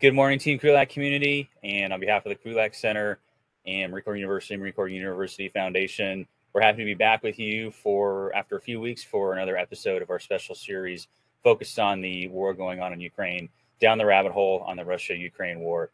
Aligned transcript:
Good 0.00 0.14
morning, 0.14 0.38
Team 0.38 0.58
Krulak 0.58 0.88
community. 0.88 1.50
And 1.62 1.92
on 1.92 2.00
behalf 2.00 2.24
of 2.24 2.30
the 2.30 2.36
Krulak 2.36 2.74
Center 2.74 3.18
and 3.66 3.92
Marine 3.92 4.02
Corps 4.02 4.16
University, 4.16 4.56
Marine 4.56 4.72
Corps 4.72 4.88
University 4.88 5.50
Foundation, 5.50 6.26
we're 6.54 6.62
happy 6.62 6.78
to 6.78 6.86
be 6.86 6.94
back 6.94 7.22
with 7.22 7.38
you 7.38 7.70
for 7.70 8.34
after 8.34 8.56
a 8.56 8.60
few 8.62 8.80
weeks 8.80 9.04
for 9.04 9.34
another 9.34 9.58
episode 9.58 10.00
of 10.00 10.08
our 10.08 10.18
special 10.18 10.54
series 10.54 11.08
focused 11.44 11.78
on 11.78 12.00
the 12.00 12.28
war 12.28 12.54
going 12.54 12.80
on 12.80 12.94
in 12.94 13.00
Ukraine, 13.02 13.50
down 13.78 13.98
the 13.98 14.06
rabbit 14.06 14.32
hole 14.32 14.64
on 14.66 14.78
the 14.78 14.84
Russia 14.86 15.14
Ukraine 15.14 15.60
war. 15.60 15.90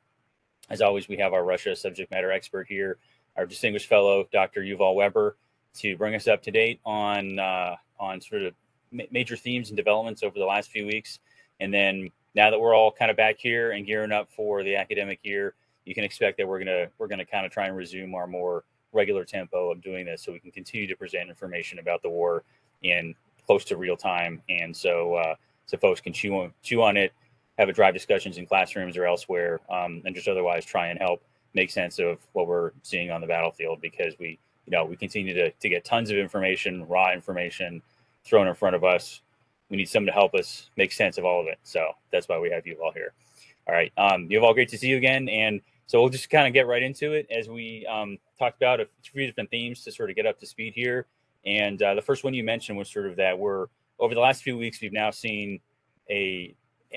As 0.71 0.81
always, 0.81 1.09
we 1.09 1.17
have 1.17 1.33
our 1.33 1.43
Russia 1.43 1.75
subject 1.75 2.13
matter 2.13 2.31
expert 2.31 2.69
here, 2.69 2.99
our 3.37 3.45
distinguished 3.45 3.89
fellow, 3.89 4.29
Dr. 4.33 4.61
Yuval 4.61 4.95
Weber, 4.95 5.37
to 5.79 5.97
bring 5.97 6.15
us 6.15 6.29
up 6.29 6.45
to 6.45 6.53
date 6.53 6.79
on 6.87 7.41
uh, 7.41 7.75
on 7.99 8.21
sort 8.21 8.43
of 8.43 8.55
ma- 8.93 9.03
major 9.11 9.37
themes 9.37 9.71
and 9.71 9.77
developments 9.77 10.23
over 10.23 10.39
the 10.39 10.47
last 10.47 10.71
few 10.71 10.87
weeks. 10.87 11.19
And 11.59 11.75
then 11.75 12.13
now 12.37 12.51
that 12.51 12.61
we're 12.61 12.75
all 12.75 12.93
kind 12.93 13.11
of 13.11 13.17
back 13.17 13.37
here 13.39 13.73
and 13.73 13.87
gearing 13.87 14.13
up 14.13 14.31
for 14.31 14.63
the 14.63 14.77
academic 14.77 15.19
year, 15.23 15.55
you 15.87 15.95
can 15.95 16.05
expect 16.05 16.37
that 16.37 16.47
we're 16.47 16.59
gonna 16.59 16.87
we're 16.99 17.09
gonna 17.09 17.25
kind 17.25 17.47
of 17.47 17.51
try 17.51 17.67
and 17.67 17.77
resume 17.77 18.15
our 18.15 18.27
more 18.27 18.65
regular 18.93 19.25
tempo 19.25 19.73
of 19.73 19.81
doing 19.81 20.05
this, 20.05 20.23
so 20.23 20.33
we 20.33 20.39
can 20.39 20.51
continue 20.51 20.87
to 20.87 20.95
present 20.95 21.31
information 21.31 21.79
about 21.79 22.03
the 22.03 22.11
war 22.11 22.45
in 22.83 23.15
close 23.47 23.65
to 23.65 23.77
real 23.77 23.97
time, 23.97 24.43
and 24.51 24.77
so 24.77 25.15
uh, 25.15 25.35
so 25.65 25.79
folks 25.79 26.01
can 26.01 26.13
chew 26.13 26.35
on 26.35 26.53
chew 26.63 26.83
on 26.83 26.99
it, 26.99 27.13
have 27.59 27.71
a 27.71 27.73
drive 27.73 27.95
discussions 27.95 28.37
in 28.37 28.47
classrooms 28.47 28.99
or 28.99 29.07
elsewhere, 29.07 29.61
um, 29.71 30.03
and 30.05 30.15
just 30.15 30.29
otherwise 30.29 30.65
try 30.65 30.89
and 30.89 30.99
help 31.01 31.23
make 31.55 31.71
sense 31.71 31.99
of 31.99 32.19
what 32.35 32.47
we're 32.47 32.73
seeing 32.83 33.11
on 33.11 33.23
the 33.23 33.27
battlefield 33.27 33.81
because 33.81 34.15
we 34.21 34.39
you 34.67 34.73
know 34.73 34.85
we 34.85 34.95
continue 34.95 35.33
to, 35.33 35.51
to 35.53 35.69
get 35.71 35.87
tons 35.87 36.11
of 36.11 36.19
information 36.19 36.87
raw 36.87 37.13
information 37.13 37.81
thrown 38.25 38.47
in 38.47 38.55
front 38.55 38.77
of 38.77 38.85
us 38.85 39.23
we 39.71 39.77
need 39.77 39.89
someone 39.89 40.07
to 40.07 40.13
help 40.13 40.35
us 40.35 40.71
make 40.77 40.93
sense 40.93 41.19
of 41.19 41.25
all 41.25 41.41
of 41.41 41.47
it. 41.47 41.59
So 41.63 41.93
that's 42.13 42.29
why 42.29 42.39
we 42.39 42.51
have 42.51 42.65
Yuval 42.65 42.93
here. 42.95 43.13
All 43.67 43.75
right. 43.75 43.93
Um, 43.97 44.29
Yuval 44.29 44.55
great 44.55 44.69
to 44.69 44.79
see 44.79 44.89
you 44.89 44.97
again. 44.97 45.29
And 45.29 45.61
so 45.87 46.01
we'll 46.01 46.11
just 46.11 46.31
kind 46.31 46.47
of 46.47 46.53
get 46.53 46.67
right 46.67 46.83
into 46.83 47.13
it 47.13 47.27
as 47.31 47.49
we 47.49 47.87
um, 47.87 48.19
talked 48.39 48.57
about 48.57 48.81
a 48.81 48.89
few 49.03 49.27
different 49.27 49.51
themes 49.51 49.83
to 49.85 49.93
sort 49.93 50.11
of 50.11 50.17
get 50.17 50.27
up 50.27 50.39
to 50.41 50.47
speed 50.47 50.73
here. 50.75 51.07
And 51.45 51.81
uh, 51.83 51.95
the 51.95 52.03
first 52.03 52.25
one 52.25 52.35
you 52.35 52.45
mentioned 52.45 52.77
was 52.77 52.91
sort 52.91 53.07
of 53.07 53.17
that 53.17 53.39
we're 53.39 53.67
over 53.99 54.15
the 54.15 54.21
last 54.21 54.43
few 54.43 54.59
weeks, 54.59 54.81
we've 54.81 54.93
now 54.93 55.11
seen 55.11 55.61
a 56.11 56.55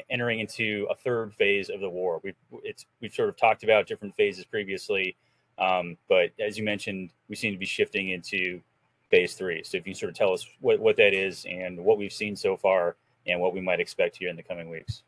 entering 0.09 0.40
into 0.40 0.88
a 0.90 0.95
third 0.95 1.34
phase 1.34 1.70
of 1.70 1.80
the 1.80 1.90
war. 1.90 2.20
We've 2.23 2.36
it's 2.64 2.86
we've 3.02 3.14
sort 3.14 3.30
of 3.30 3.38
talked 3.38 3.64
about 3.64 3.88
different 3.88 4.16
phases 4.16 4.45
previously, 4.45 5.16
um, 5.58 5.97
but 6.08 6.31
as 6.40 6.58
you 6.58 6.64
mentioned, 6.64 7.12
we 7.28 7.36
seem 7.36 7.53
to 7.53 7.59
be 7.59 7.66
shifting 7.66 8.09
into 8.09 8.62
phase 9.10 9.34
three. 9.34 9.64
So 9.64 9.78
if 9.78 9.88
you 9.88 9.94
sort 9.94 10.12
of 10.12 10.18
tell 10.18 10.34
us 10.34 10.46
what, 10.60 10.80
what 10.80 10.98
that 10.98 11.14
is 11.14 11.46
and 11.50 11.80
what 11.80 11.98
we've 11.98 12.14
seen 12.14 12.36
so 12.36 12.56
far 12.56 12.96
and 13.28 13.40
what 13.40 13.54
we 13.54 13.62
might 13.62 13.80
expect 13.80 14.18
here 14.18 14.30
in 14.30 14.36
the 14.36 14.44
coming 14.44 14.70
weeks. 14.70 15.04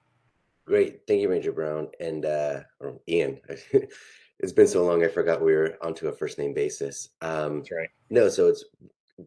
Great. 0.66 1.02
Thank 1.08 1.22
you, 1.22 1.30
Major 1.30 1.52
Brown 1.52 1.88
and 2.00 2.26
uh, 2.26 2.62
or 2.80 3.00
Ian. 3.08 3.40
it's 4.40 4.52
been 4.54 4.68
so 4.68 4.86
long, 4.86 5.04
I 5.04 5.08
forgot 5.08 5.42
we 5.42 5.54
were 5.54 5.78
onto 5.82 6.08
a 6.08 6.12
first 6.12 6.38
name 6.38 6.54
basis. 6.54 7.10
Um, 7.22 7.60
That's 7.60 7.72
right. 7.72 7.90
No, 8.10 8.30
so 8.30 8.48
it's 8.48 8.66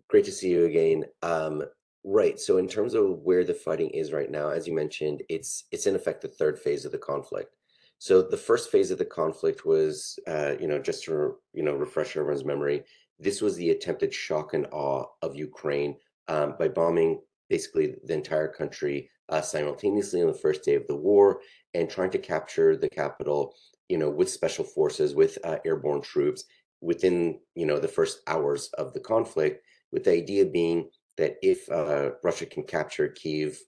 great 0.08 0.24
to 0.24 0.32
see 0.32 0.50
you 0.50 0.64
again. 0.64 1.04
Um, 1.22 1.62
right. 2.04 2.38
So 2.38 2.58
in 2.58 2.68
terms 2.68 2.94
of 2.94 3.20
where 3.20 3.44
the 3.44 3.54
fighting 3.54 3.90
is 3.90 4.12
right 4.12 4.30
now, 4.30 4.50
as 4.50 4.66
you 4.66 4.74
mentioned, 4.74 5.22
it's 5.28 5.64
it's 5.70 5.86
in 5.86 5.94
effect 5.94 6.22
the 6.22 6.28
third 6.28 6.58
phase 6.58 6.84
of 6.84 6.92
the 6.92 6.98
conflict. 6.98 7.56
So 7.98 8.22
the 8.22 8.36
first 8.36 8.70
phase 8.70 8.90
of 8.90 8.98
the 8.98 9.04
conflict 9.04 9.64
was, 9.64 10.18
uh, 10.26 10.54
you 10.60 10.68
know, 10.68 10.78
just 10.78 11.04
to 11.04 11.36
you 11.52 11.62
know 11.62 11.74
refresh 11.74 12.16
everyone's 12.16 12.44
memory, 12.44 12.84
this 13.18 13.40
was 13.40 13.56
the 13.56 13.70
attempted 13.70 14.12
shock 14.12 14.54
and 14.54 14.66
awe 14.72 15.06
of 15.22 15.36
Ukraine 15.36 15.96
um, 16.28 16.54
by 16.58 16.68
bombing 16.68 17.20
basically 17.48 17.94
the 18.04 18.14
entire 18.14 18.48
country 18.48 19.10
uh, 19.28 19.40
simultaneously 19.40 20.20
on 20.20 20.26
the 20.28 20.38
first 20.38 20.64
day 20.64 20.74
of 20.74 20.86
the 20.86 20.96
war 20.96 21.40
and 21.74 21.88
trying 21.88 22.10
to 22.10 22.18
capture 22.18 22.76
the 22.76 22.88
capital, 22.88 23.54
you 23.88 23.98
know, 23.98 24.10
with 24.10 24.30
special 24.30 24.64
forces, 24.64 25.14
with 25.14 25.38
uh, 25.44 25.58
airborne 25.64 26.02
troops 26.02 26.44
within, 26.80 27.38
you 27.54 27.66
know, 27.66 27.78
the 27.78 27.88
first 27.88 28.20
hours 28.26 28.68
of 28.78 28.92
the 28.92 29.00
conflict, 29.00 29.64
with 29.92 30.04
the 30.04 30.12
idea 30.12 30.44
being 30.44 30.88
that 31.16 31.36
if 31.42 31.70
uh, 31.70 32.10
Russia 32.22 32.46
can 32.46 32.64
capture 32.64 33.08
Kiev 33.08 33.58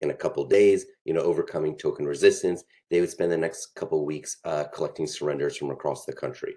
in 0.00 0.10
a 0.10 0.14
couple 0.14 0.44
days, 0.46 0.86
you 1.04 1.12
know, 1.12 1.20
overcoming 1.20 1.76
token 1.76 2.06
resistance, 2.06 2.64
they 2.90 3.00
would 3.00 3.10
spend 3.10 3.30
the 3.30 3.36
next 3.36 3.74
couple 3.74 4.04
weeks 4.04 4.38
uh, 4.44 4.64
collecting 4.74 5.06
surrenders 5.06 5.56
from 5.56 5.70
across 5.70 6.04
the 6.04 6.12
country 6.12 6.54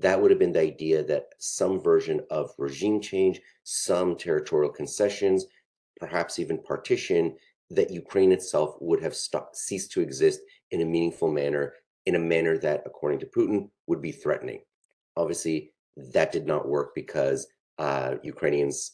that 0.00 0.20
would 0.20 0.30
have 0.30 0.38
been 0.38 0.52
the 0.52 0.60
idea 0.60 1.02
that 1.04 1.30
some 1.38 1.80
version 1.80 2.20
of 2.30 2.54
regime 2.58 3.00
change, 3.00 3.40
some 3.64 4.16
territorial 4.16 4.70
concessions, 4.70 5.46
perhaps 5.98 6.38
even 6.38 6.62
partition, 6.62 7.36
that 7.70 7.90
Ukraine 7.90 8.32
itself 8.32 8.76
would 8.80 9.02
have 9.02 9.14
stopped, 9.14 9.56
ceased 9.56 9.92
to 9.92 10.00
exist 10.00 10.40
in 10.70 10.80
a 10.80 10.86
meaningful 10.86 11.30
manner, 11.30 11.74
in 12.06 12.14
a 12.14 12.18
manner 12.18 12.56
that, 12.58 12.82
according 12.86 13.18
to 13.20 13.26
Putin, 13.26 13.68
would 13.86 14.00
be 14.00 14.12
threatening. 14.12 14.60
Obviously, 15.16 15.72
that 15.96 16.32
did 16.32 16.46
not 16.46 16.68
work 16.68 16.94
because 16.94 17.48
uh, 17.78 18.14
Ukrainians, 18.22 18.92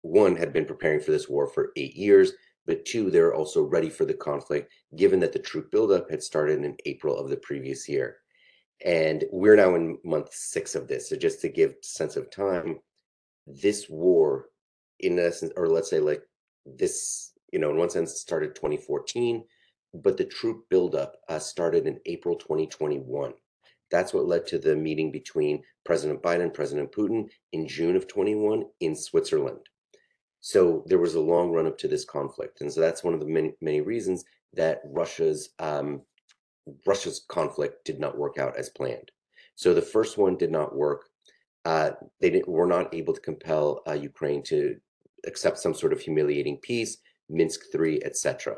one, 0.00 0.34
had 0.34 0.52
been 0.52 0.64
preparing 0.64 1.00
for 1.00 1.12
this 1.12 1.28
war 1.28 1.46
for 1.46 1.72
eight 1.76 1.94
years, 1.94 2.32
but 2.66 2.84
two, 2.84 3.10
they're 3.10 3.34
also 3.34 3.62
ready 3.62 3.90
for 3.90 4.04
the 4.04 4.14
conflict, 4.14 4.72
given 4.96 5.20
that 5.20 5.32
the 5.32 5.38
troop 5.38 5.70
buildup 5.70 6.10
had 6.10 6.22
started 6.22 6.64
in 6.64 6.76
April 6.86 7.18
of 7.18 7.28
the 7.28 7.36
previous 7.36 7.88
year. 7.88 8.21
And 8.84 9.24
we're 9.30 9.56
now 9.56 9.74
in 9.74 9.98
month 10.04 10.32
six 10.32 10.74
of 10.74 10.88
this. 10.88 11.08
So 11.08 11.16
just 11.16 11.40
to 11.42 11.48
give 11.48 11.74
sense 11.82 12.16
of 12.16 12.30
time, 12.30 12.80
this 13.46 13.88
war, 13.88 14.46
in 15.00 15.18
essence, 15.18 15.52
or 15.56 15.68
let's 15.68 15.90
say 15.90 16.00
like 16.00 16.22
this, 16.66 17.32
you 17.52 17.58
know, 17.58 17.70
in 17.70 17.76
one 17.76 17.90
sense, 17.90 18.20
started 18.20 18.54
2014, 18.54 19.44
but 19.94 20.16
the 20.16 20.24
troop 20.24 20.64
buildup 20.70 21.16
uh, 21.28 21.38
started 21.38 21.86
in 21.86 22.00
April 22.06 22.36
2021. 22.36 23.32
That's 23.90 24.14
what 24.14 24.26
led 24.26 24.46
to 24.46 24.58
the 24.58 24.74
meeting 24.74 25.12
between 25.12 25.62
President 25.84 26.22
Biden 26.22 26.42
and 26.42 26.54
President 26.54 26.92
Putin 26.92 27.28
in 27.52 27.68
June 27.68 27.94
of 27.94 28.08
21 28.08 28.64
in 28.80 28.96
Switzerland. 28.96 29.60
So 30.40 30.82
there 30.86 30.98
was 30.98 31.14
a 31.14 31.20
long 31.20 31.50
run 31.50 31.66
up 31.66 31.78
to 31.78 31.88
this 31.88 32.04
conflict. 32.04 32.62
And 32.62 32.72
so 32.72 32.80
that's 32.80 33.04
one 33.04 33.14
of 33.14 33.20
the 33.20 33.26
many, 33.26 33.52
many 33.60 33.80
reasons 33.80 34.24
that 34.54 34.80
Russia's 34.84 35.50
um, 35.58 36.02
Russia's 36.86 37.24
conflict 37.28 37.84
did 37.84 37.98
not 37.98 38.18
work 38.18 38.38
out 38.38 38.56
as 38.56 38.68
planned. 38.70 39.10
So 39.54 39.74
the 39.74 39.82
first 39.82 40.18
one 40.18 40.36
did 40.36 40.50
not 40.50 40.74
work. 40.74 41.06
Uh, 41.64 41.92
they 42.20 42.42
were 42.46 42.66
not 42.66 42.94
able 42.94 43.14
to 43.14 43.20
compel 43.20 43.82
uh, 43.86 43.92
Ukraine 43.92 44.42
to 44.44 44.76
accept 45.26 45.58
some 45.58 45.74
sort 45.74 45.92
of 45.92 46.00
humiliating 46.00 46.58
peace, 46.62 46.98
Minsk 47.28 47.60
three, 47.72 48.00
etc. 48.04 48.56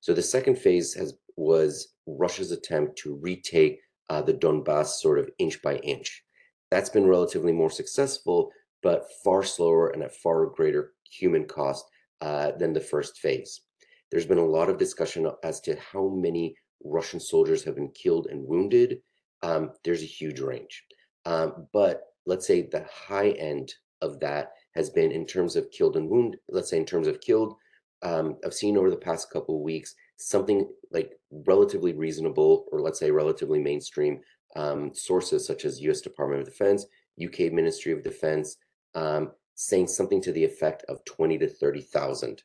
So 0.00 0.12
the 0.12 0.22
second 0.22 0.58
phase 0.58 0.94
has 0.94 1.14
was 1.36 1.94
Russia's 2.06 2.50
attempt 2.50 2.98
to 2.98 3.14
retake 3.16 3.80
uh, 4.08 4.20
the 4.20 4.34
Donbass 4.34 5.00
sort 5.00 5.18
of 5.18 5.30
inch 5.38 5.62
by 5.62 5.76
inch. 5.76 6.22
That's 6.70 6.90
been 6.90 7.06
relatively 7.06 7.52
more 7.52 7.70
successful, 7.70 8.50
but 8.82 9.06
far 9.24 9.42
slower 9.42 9.90
and 9.90 10.02
at 10.02 10.14
far 10.14 10.46
greater 10.46 10.92
human 11.10 11.46
cost 11.46 11.84
uh, 12.20 12.52
than 12.58 12.72
the 12.72 12.80
first 12.80 13.18
phase. 13.18 13.62
There's 14.10 14.26
been 14.26 14.38
a 14.38 14.44
lot 14.44 14.68
of 14.68 14.78
discussion 14.78 15.30
as 15.44 15.60
to 15.60 15.76
how 15.92 16.08
many 16.08 16.54
Russian 16.84 17.20
soldiers 17.20 17.64
have 17.64 17.74
been 17.74 17.90
killed 17.90 18.26
and 18.26 18.46
wounded, 18.46 19.00
um, 19.42 19.72
there's 19.84 20.02
a 20.02 20.06
huge 20.06 20.40
range. 20.40 20.84
Um, 21.24 21.66
but 21.72 22.02
let's 22.26 22.46
say 22.46 22.62
the 22.62 22.86
high 22.92 23.30
end 23.30 23.74
of 24.00 24.20
that 24.20 24.52
has 24.74 24.90
been 24.90 25.10
in 25.12 25.26
terms 25.26 25.56
of 25.56 25.70
killed 25.70 25.96
and 25.96 26.08
wounded, 26.08 26.40
let's 26.48 26.70
say 26.70 26.76
in 26.76 26.86
terms 26.86 27.06
of 27.06 27.20
killed, 27.20 27.54
um, 28.02 28.36
I've 28.44 28.54
seen 28.54 28.76
over 28.76 28.90
the 28.90 28.96
past 28.96 29.30
couple 29.30 29.56
of 29.56 29.62
weeks 29.62 29.94
something 30.16 30.68
like 30.90 31.12
relatively 31.46 31.92
reasonable, 31.92 32.66
or 32.72 32.80
let's 32.80 32.98
say 32.98 33.10
relatively 33.10 33.58
mainstream 33.58 34.20
um, 34.56 34.92
sources 34.94 35.46
such 35.46 35.64
as 35.64 35.80
US 35.80 36.00
Department 36.00 36.42
of 36.42 36.48
Defense, 36.48 36.86
UK 37.22 37.52
Ministry 37.52 37.92
of 37.92 38.02
Defense, 38.02 38.56
um, 38.94 39.32
saying 39.54 39.86
something 39.86 40.22
to 40.22 40.32
the 40.32 40.44
effect 40.44 40.84
of 40.88 41.04
20 41.04 41.38
to 41.38 41.48
30,000. 41.48 42.42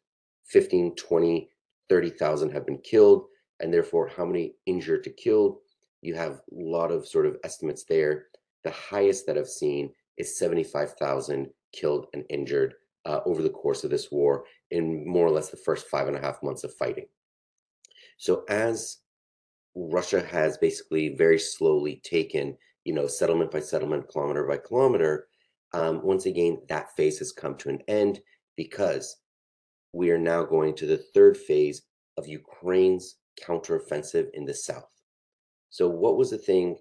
15, 0.48 0.96
20, 0.96 1.50
30,000 1.90 2.50
have 2.52 2.66
been 2.66 2.78
killed 2.80 3.26
and 3.60 3.74
therefore 3.74 4.08
how 4.08 4.26
many 4.26 4.54
injured 4.66 5.04
to 5.04 5.10
killed. 5.10 5.58
You 6.02 6.16
have 6.16 6.34
a 6.34 6.40
lot 6.52 6.92
of 6.92 7.08
sort 7.08 7.26
of 7.26 7.38
estimates 7.44 7.84
there. 7.84 8.28
The 8.64 8.72
highest 8.72 9.26
that 9.26 9.38
I've 9.38 9.48
seen 9.48 9.92
is 10.18 10.38
75,000 10.38 11.50
killed 11.74 12.08
and 12.14 12.24
injured 12.30 12.76
uh, 13.06 13.20
over 13.26 13.42
the 13.42 13.50
course 13.50 13.84
of 13.84 13.90
this 13.90 14.12
war 14.12 14.46
in 14.72 15.08
more 15.08 15.28
or 15.28 15.32
less 15.32 15.50
the 15.50 15.58
first 15.58 15.88
five 15.88 16.08
and 16.08 16.18
a 16.18 16.22
half 16.22 16.42
months 16.42 16.64
of 16.64 16.74
fighting. 16.74 17.06
So 18.18 18.44
as 18.50 18.98
Russia 19.76 20.22
has 20.26 20.58
basically 20.58 21.16
very 21.16 21.38
slowly 21.38 22.02
taken, 22.04 22.58
you 22.86 22.94
know, 22.94 23.08
settlement 23.08 23.52
by 23.52 23.60
settlement, 23.60 24.08
kilometer 24.10 24.48
by 24.48 24.58
kilometer, 24.58 25.28
um, 25.74 26.02
once 26.04 26.26
again, 26.26 26.62
that 26.70 26.96
phase 26.96 27.20
has 27.20 27.32
come 27.32 27.56
to 27.58 27.70
an 27.70 27.80
end 27.88 28.22
because 28.56 29.18
we 29.92 30.10
are 30.12 30.18
now 30.18 30.44
going 30.44 30.76
to 30.76 30.86
the 30.86 30.98
third 30.98 31.36
phase 31.38 31.82
of 32.18 32.28
Ukraine's 32.28 33.18
counteroffensive 33.44 34.30
in 34.34 34.46
the 34.46 34.54
south. 34.54 34.90
So 35.70 35.88
what 35.88 36.18
was 36.18 36.30
the 36.30 36.38
thing, 36.38 36.78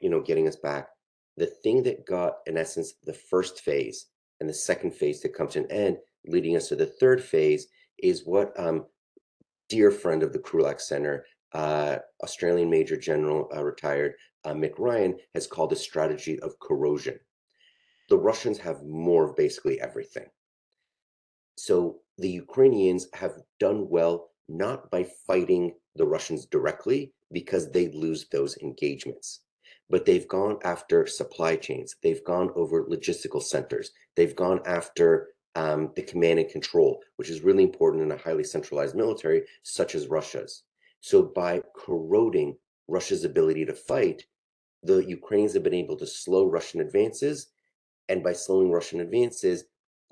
you 0.00 0.10
know, 0.10 0.20
getting 0.20 0.48
us 0.48 0.56
back? 0.56 0.88
The 1.36 1.46
thing 1.46 1.82
that 1.82 2.06
got, 2.06 2.34
in 2.46 2.56
essence, 2.56 2.94
the 3.04 3.12
first 3.12 3.60
phase 3.60 4.06
and 4.40 4.48
the 4.48 4.54
second 4.54 4.94
phase 4.94 5.20
to 5.20 5.28
come 5.28 5.48
to 5.48 5.60
an 5.60 5.70
end, 5.70 5.98
leading 6.26 6.56
us 6.56 6.68
to 6.68 6.76
the 6.76 6.86
third 6.86 7.22
phase, 7.22 7.66
is 7.98 8.24
what 8.24 8.58
um, 8.58 8.86
dear 9.68 9.90
friend 9.90 10.22
of 10.22 10.32
the 10.32 10.38
Krulak 10.38 10.80
Center, 10.80 11.24
uh, 11.52 11.98
Australian 12.22 12.70
Major 12.70 12.96
General, 12.96 13.48
uh, 13.54 13.62
retired 13.62 14.14
uh, 14.44 14.52
Mick 14.52 14.78
Ryan, 14.78 15.16
has 15.34 15.46
called 15.46 15.72
a 15.72 15.76
strategy 15.76 16.38
of 16.40 16.58
corrosion. 16.60 17.18
The 18.08 18.18
Russians 18.18 18.58
have 18.58 18.82
more 18.84 19.24
of 19.28 19.36
basically 19.36 19.80
everything. 19.80 20.26
So 21.56 22.00
the 22.18 22.28
Ukrainians 22.28 23.08
have 23.14 23.34
done 23.60 23.88
well 23.88 24.30
not 24.48 24.90
by 24.90 25.06
fighting 25.26 25.74
the 25.96 26.06
Russians 26.06 26.46
directly 26.46 27.12
because 27.32 27.70
they 27.70 27.88
lose 27.88 28.26
those 28.30 28.56
engagements, 28.58 29.40
but 29.90 30.04
they've 30.04 30.28
gone 30.28 30.58
after 30.64 31.06
supply 31.06 31.56
chains. 31.56 31.96
They've 32.02 32.24
gone 32.24 32.50
over 32.54 32.84
logistical 32.84 33.42
centers. 33.42 33.90
They've 34.16 34.36
gone 34.36 34.60
after 34.66 35.28
um, 35.54 35.92
the 35.94 36.02
command 36.02 36.40
and 36.40 36.48
control, 36.48 37.00
which 37.16 37.30
is 37.30 37.42
really 37.42 37.62
important 37.62 38.02
in 38.02 38.12
a 38.12 38.16
highly 38.16 38.44
centralized 38.44 38.94
military 38.94 39.42
such 39.62 39.94
as 39.94 40.08
Russia's. 40.08 40.64
So 41.00 41.22
by 41.22 41.62
corroding 41.76 42.56
Russia's 42.88 43.24
ability 43.24 43.64
to 43.66 43.74
fight, 43.74 44.24
the 44.82 44.98
Ukrainians 44.98 45.54
have 45.54 45.62
been 45.62 45.74
able 45.74 45.96
to 45.96 46.06
slow 46.06 46.46
Russian 46.46 46.80
advances, 46.80 47.48
and 48.08 48.22
by 48.22 48.32
slowing 48.32 48.70
Russian 48.70 49.00
advances, 49.00 49.64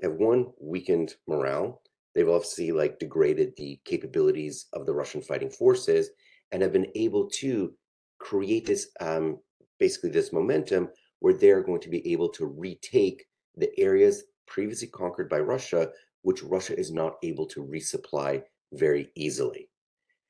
have 0.03 0.15
one 0.15 0.47
weakened 0.61 1.15
morale. 1.27 1.83
They've 2.15 2.29
obviously 2.29 2.73
like 2.73 2.99
degraded 2.99 3.55
the 3.57 3.81
capabilities 3.85 4.67
of 4.73 4.87
the 4.87 4.93
Russian 4.95 5.23
fighting 5.23 5.51
forces, 5.51 6.11
and 6.51 6.63
have 6.63 6.73
been 6.73 6.91
able 6.95 7.29
to 7.31 7.73
create 8.19 8.67
this 8.67 8.89
um, 9.01 9.39
basically 9.79 10.11
this 10.11 10.33
momentum 10.33 10.89
where 11.21 11.35
they're 11.35 11.63
going 11.63 11.81
to 11.81 11.89
be 11.89 12.13
able 12.13 12.29
to 12.29 12.47
retake 12.47 13.25
the 13.57 13.71
areas 13.79 14.25
previously 14.47 14.89
conquered 14.89 15.29
by 15.29 15.39
Russia, 15.39 15.89
which 16.23 16.43
Russia 16.43 16.79
is 16.79 16.93
not 16.93 17.17
able 17.23 17.47
to 17.47 17.65
resupply 17.65 18.43
very 18.73 19.11
easily. 19.15 19.69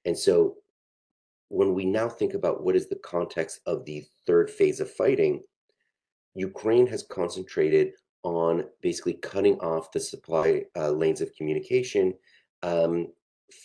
And 0.05 0.17
so 0.17 0.57
when 1.49 1.75
we 1.75 1.85
now 1.85 2.09
think 2.09 2.35
about 2.35 2.63
what 2.63 2.77
is 2.77 2.89
the 2.89 2.97
context 2.97 3.61
of 3.67 3.85
the 3.85 4.05
third 4.27 4.49
phase 4.51 4.81
of 4.81 4.91
fighting, 4.91 5.43
Ukraine 6.35 6.87
has 6.87 7.03
concentrated 7.03 7.93
on 8.23 8.65
basically 8.81 9.15
cutting 9.15 9.59
off 9.61 9.93
the 9.93 10.01
supply 10.01 10.65
uh, 10.77 10.91
lanes 10.91 11.21
of 11.21 11.35
communication 11.35 12.15
um, 12.63 13.09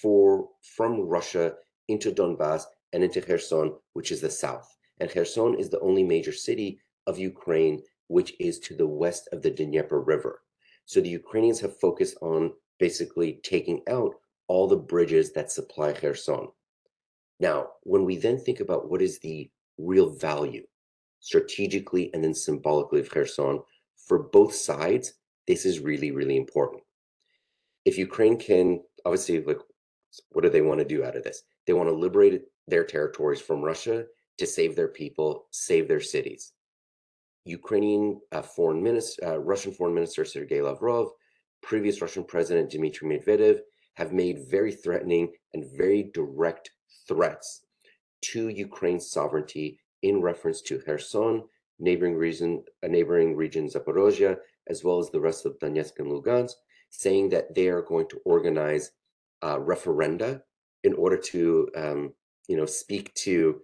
for 0.02 0.50
from 0.76 1.02
Russia 1.02 1.54
into 1.88 2.12
Donbass 2.12 2.64
and 2.94 3.04
into 3.04 3.22
Kherson, 3.22 3.74
which 3.94 4.12
is 4.12 4.22
the 4.22 4.30
south. 4.30 4.76
And 5.00 5.10
Kherson 5.10 5.56
is 5.56 5.70
the 5.70 5.80
only 5.80 6.04
major 6.04 6.32
city 6.32 6.80
of 7.06 7.20
Ukraine 7.20 7.82
which 8.08 8.34
is 8.40 8.60
to 8.60 8.76
the 8.76 8.88
west 8.88 9.28
of 9.32 9.42
the 9.42 9.52
Dnieper 9.52 10.02
River. 10.02 10.42
So 10.86 11.02
the 11.02 11.10
Ukrainians 11.10 11.60
have 11.60 11.80
focused 11.80 12.18
on 12.22 12.54
basically 12.80 13.40
taking 13.44 13.82
out 13.90 14.16
all 14.48 14.68
the 14.68 14.78
bridges 14.78 15.34
that 15.34 15.52
supply 15.52 15.92
Kherson. 15.92 16.48
Now, 17.40 17.68
when 17.84 18.06
we 18.06 18.16
then 18.16 18.38
think 18.38 18.62
about 18.62 18.90
what 18.90 19.02
is 19.02 19.20
the 19.20 19.50
real 19.78 20.10
value 20.10 20.66
strategically 21.20 22.10
and 22.14 22.24
then 22.24 22.34
symbolically 22.34 23.02
of 23.02 23.10
Kherson, 23.10 23.60
for 24.08 24.20
both 24.20 24.54
sides, 24.54 25.14
this 25.48 25.66
is 25.66 25.80
really, 25.80 26.12
really 26.12 26.38
important. 26.38 26.84
If 27.86 27.98
Ukraine 27.98 28.38
can, 28.38 28.82
obviously, 29.06 29.42
like, 29.44 29.60
what 30.30 30.44
do 30.44 30.50
they 30.50 30.62
want 30.62 30.80
to 30.80 30.86
do 30.86 31.04
out 31.04 31.16
of 31.16 31.24
this? 31.24 31.44
They 31.66 31.74
want 31.74 31.90
to 31.90 31.96
liberate 31.96 32.42
their 32.68 32.84
territories 32.84 33.42
from 33.42 33.62
Russia 33.62 34.06
to 34.38 34.46
save 34.46 34.76
their 34.76 34.88
people, 34.88 35.48
save 35.52 35.88
their 35.88 36.02
cities. 36.02 36.54
Ukrainian 37.46 38.20
uh, 38.32 38.42
foreign 38.42 38.84
minister, 38.84 39.26
uh, 39.26 39.38
Russian 39.38 39.72
foreign 39.72 39.94
minister 39.94 40.26
Sergei 40.26 40.62
Lavrov, 40.62 41.10
previous 41.62 42.02
Russian 42.02 42.24
president 42.24 42.70
Dmitry 42.70 43.08
Medvedev 43.08 43.60
have 43.96 44.14
made 44.14 44.50
very 44.50 44.72
threatening 44.72 45.34
and 45.54 45.66
very 45.76 46.12
direct 46.14 46.72
threats 47.08 47.66
to 48.22 48.50
Ukraine's 48.50 49.10
sovereignty 49.10 49.80
in 50.04 50.22
reference 50.22 50.62
to 50.64 50.80
Kherson, 50.80 51.44
neighboring 51.80 52.16
region, 52.16 52.64
a 52.84 52.88
neighboring 52.88 53.36
region 53.36 53.68
Zaporozhia, 53.68 54.38
as 54.70 54.84
well 54.84 55.00
as 55.00 55.10
the 55.10 55.20
rest 55.20 55.46
of 55.46 55.60
Donetsk 55.60 56.00
and 56.00 56.12
Lugansk, 56.12 56.54
saying 56.90 57.30
that 57.30 57.54
they 57.54 57.68
are 57.68 57.82
going 57.82 58.08
to 58.10 58.20
organize 58.26 58.92
uh, 59.42 59.58
referenda 59.58 60.42
in 60.84 60.94
order 60.94 61.18
to, 61.18 61.70
um, 61.76 62.14
you 62.48 62.58
know, 62.58 62.66
speak 62.66 63.14
to 63.16 63.62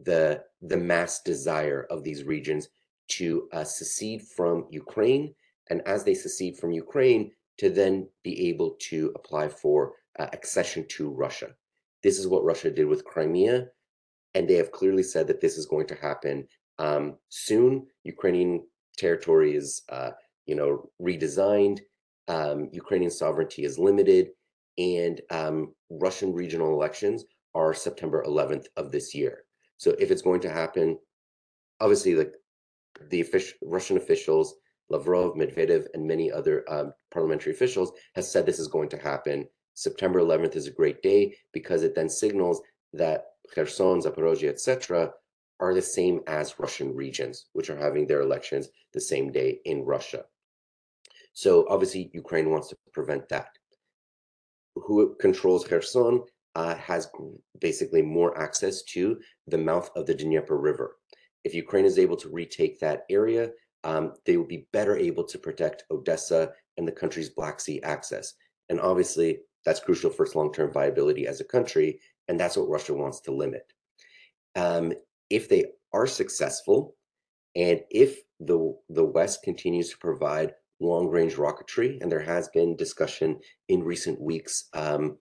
the 0.00 0.42
the 0.62 0.76
mass 0.76 1.22
desire 1.22 1.86
of 1.90 2.02
these 2.02 2.24
regions 2.24 2.68
to 3.08 3.48
uh, 3.52 3.64
secede 3.64 4.22
from 4.22 4.66
Ukraine, 4.70 5.34
and 5.70 5.82
as 5.86 6.04
they 6.04 6.14
secede 6.14 6.56
from 6.56 6.72
Ukraine, 6.72 7.30
to 7.58 7.70
then 7.70 8.08
be 8.22 8.48
able 8.48 8.76
to 8.80 9.12
apply 9.14 9.48
for 9.48 9.92
uh, 10.18 10.26
accession 10.32 10.86
to 10.88 11.10
Russia. 11.10 11.54
This 12.02 12.18
is 12.18 12.26
what 12.26 12.44
Russia 12.44 12.70
did 12.70 12.86
with 12.86 13.04
Crimea, 13.04 13.68
and 14.34 14.48
they 14.48 14.54
have 14.54 14.72
clearly 14.72 15.02
said 15.02 15.26
that 15.28 15.40
this 15.40 15.56
is 15.56 15.66
going 15.66 15.86
to 15.88 15.94
happen 15.94 16.46
um, 16.78 17.16
soon. 17.28 17.86
Ukrainian 18.04 18.64
territory 18.96 19.56
is, 19.56 19.82
uh, 19.90 20.10
you 20.46 20.54
know, 20.54 20.90
redesigned. 21.00 21.80
Um, 22.28 22.68
Ukrainian 22.72 23.10
sovereignty 23.10 23.64
is 23.64 23.78
limited, 23.78 24.28
and 24.78 25.20
um, 25.30 25.74
Russian 25.90 26.32
regional 26.32 26.72
elections 26.72 27.24
are 27.54 27.74
September 27.74 28.24
11th 28.26 28.66
of 28.76 28.90
this 28.90 29.14
year. 29.14 29.44
So 29.76 29.94
if 29.98 30.10
it's 30.10 30.22
going 30.22 30.40
to 30.40 30.50
happen, 30.50 30.98
obviously, 31.80 32.14
like 32.14 32.32
the 33.10 33.20
official, 33.20 33.56
Russian 33.62 33.96
officials, 33.96 34.54
Lavrov, 34.90 35.34
Medvedev, 35.34 35.86
and 35.94 36.06
many 36.06 36.30
other 36.30 36.64
um, 36.70 36.92
parliamentary 37.12 37.52
officials, 37.52 37.92
has 38.14 38.30
said 38.30 38.46
this 38.46 38.58
is 38.58 38.68
going 38.68 38.88
to 38.90 38.98
happen. 38.98 39.46
September 39.74 40.20
11th 40.20 40.56
is 40.56 40.66
a 40.66 40.72
great 40.72 41.02
day 41.02 41.34
because 41.52 41.82
it 41.82 41.94
then 41.94 42.08
signals 42.08 42.60
that 42.92 43.24
Kherson, 43.54 44.00
Zaporozhye, 44.00 44.48
etc., 44.48 45.10
are 45.64 45.74
the 45.74 45.82
same 45.82 46.20
as 46.26 46.58
Russian 46.58 46.94
regions, 46.94 47.46
which 47.52 47.70
are 47.70 47.76
having 47.76 48.06
their 48.06 48.20
elections 48.20 48.68
the 48.92 49.00
same 49.00 49.32
day 49.32 49.60
in 49.64 49.84
Russia. 49.84 50.24
So 51.32 51.66
obviously, 51.68 52.10
Ukraine 52.12 52.50
wants 52.50 52.68
to 52.68 52.76
prevent 52.92 53.28
that. 53.30 53.48
Who 54.76 55.16
controls 55.20 55.66
Kherson 55.66 56.22
uh, 56.54 56.74
has 56.76 57.08
basically 57.60 58.02
more 58.02 58.38
access 58.38 58.82
to 58.82 59.18
the 59.46 59.58
mouth 59.58 59.90
of 59.96 60.06
the 60.06 60.14
Dnieper 60.14 60.58
River. 60.58 60.96
If 61.44 61.54
Ukraine 61.54 61.84
is 61.84 61.98
able 61.98 62.16
to 62.18 62.28
retake 62.28 62.78
that 62.80 63.04
area, 63.10 63.50
um, 63.82 64.14
they 64.24 64.36
will 64.36 64.46
be 64.46 64.68
better 64.72 64.96
able 64.96 65.24
to 65.24 65.38
protect 65.38 65.84
Odessa 65.90 66.52
and 66.76 66.86
the 66.86 66.92
country's 66.92 67.28
Black 67.28 67.60
Sea 67.60 67.82
access. 67.82 68.34
And 68.68 68.80
obviously, 68.80 69.40
that's 69.64 69.80
crucial 69.80 70.10
for 70.10 70.24
its 70.24 70.34
long 70.34 70.52
term 70.52 70.72
viability 70.72 71.26
as 71.26 71.40
a 71.40 71.44
country. 71.44 72.00
And 72.28 72.38
that's 72.38 72.56
what 72.56 72.68
Russia 72.68 72.94
wants 72.94 73.20
to 73.22 73.32
limit. 73.32 73.72
Um, 74.56 74.92
if 75.30 75.48
they 75.48 75.64
are 75.92 76.06
successful, 76.06 76.96
and 77.56 77.80
if 77.90 78.20
the, 78.40 78.76
the 78.88 79.04
West 79.04 79.42
continues 79.42 79.90
to 79.90 79.98
provide 79.98 80.54
long 80.80 81.08
range 81.08 81.34
rocketry, 81.36 82.00
and 82.02 82.10
there 82.10 82.20
has 82.20 82.48
been 82.48 82.76
discussion 82.76 83.38
in 83.68 83.82
recent 83.82 84.20
weeks 84.20 84.68
um, 84.74 85.16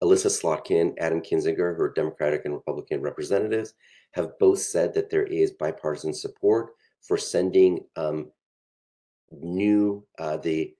Elissa 0.00 0.28
Slotkin, 0.28 0.94
Adam 0.98 1.20
Kinzinger, 1.20 1.76
who 1.76 1.82
are 1.82 1.92
Democratic 1.92 2.44
and 2.44 2.54
Republican 2.54 3.00
representatives, 3.00 3.74
have 4.12 4.38
both 4.38 4.60
said 4.60 4.94
that 4.94 5.10
there 5.10 5.24
is 5.24 5.52
bipartisan 5.52 6.14
support 6.14 6.70
for 7.02 7.16
sending 7.16 7.80
um, 7.96 8.30
new 9.32 10.06
uh, 10.18 10.36
the 10.36 10.74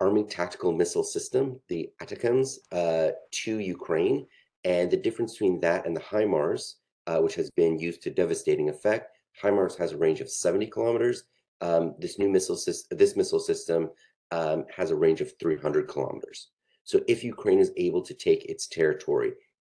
Army 0.00 0.24
Tactical 0.24 0.72
Missile 0.72 1.04
System, 1.04 1.60
the 1.68 1.90
ATACMS, 2.02 2.58
uh, 2.72 3.12
to 3.30 3.58
Ukraine. 3.58 4.26
And 4.64 4.90
the 4.90 4.96
difference 4.96 5.32
between 5.34 5.60
that 5.60 5.86
and 5.86 5.94
the 5.94 6.00
HIMARS, 6.00 6.76
uh, 7.06 7.18
which 7.18 7.34
has 7.34 7.50
been 7.50 7.78
used 7.78 8.02
to 8.02 8.10
devastating 8.10 8.68
effect, 8.68 9.10
HIMARS 9.42 9.76
has 9.76 9.92
a 9.92 9.98
range 9.98 10.20
of 10.20 10.30
70 10.30 10.66
kilometers. 10.68 11.24
Um, 11.60 11.94
this 11.98 12.18
new 12.18 12.28
missile 12.28 12.56
system, 12.56 12.98
this 12.98 13.16
missile 13.16 13.40
system 13.40 13.90
um, 14.30 14.64
has 14.74 14.90
a 14.90 14.96
range 14.96 15.20
of 15.20 15.32
300 15.38 15.88
kilometers. 15.88 16.50
So 16.84 17.00
if 17.08 17.24
Ukraine 17.24 17.60
is 17.60 17.72
able 17.76 18.02
to 18.02 18.14
take 18.14 18.44
its 18.44 18.66
territory 18.66 19.32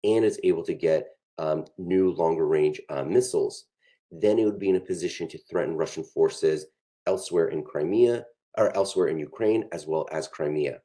and 0.04 0.26
is 0.26 0.40
able 0.44 0.64
to 0.64 0.74
get 0.74 1.10
um, 1.38 1.66
new 1.78 2.12
longer 2.12 2.48
range 2.48 2.82
uh, 2.90 3.04
missiles, 3.04 3.66
then 4.12 4.40
it 4.40 4.46
would 4.46 4.60
be 4.60 4.70
in 4.70 4.76
a 4.76 4.80
position 4.92 5.28
to 5.30 5.38
threaten 5.38 5.76
Russian 5.76 6.04
forces 6.04 6.66
elsewhere 7.06 7.50
in 7.50 7.64
Crimea 7.64 8.26
or 8.58 8.76
elsewhere 8.76 9.08
in 9.08 9.20
Ukraine 9.20 9.68
as 9.72 9.86
well 9.86 10.08
as 10.12 10.28
Crimea. 10.28 10.80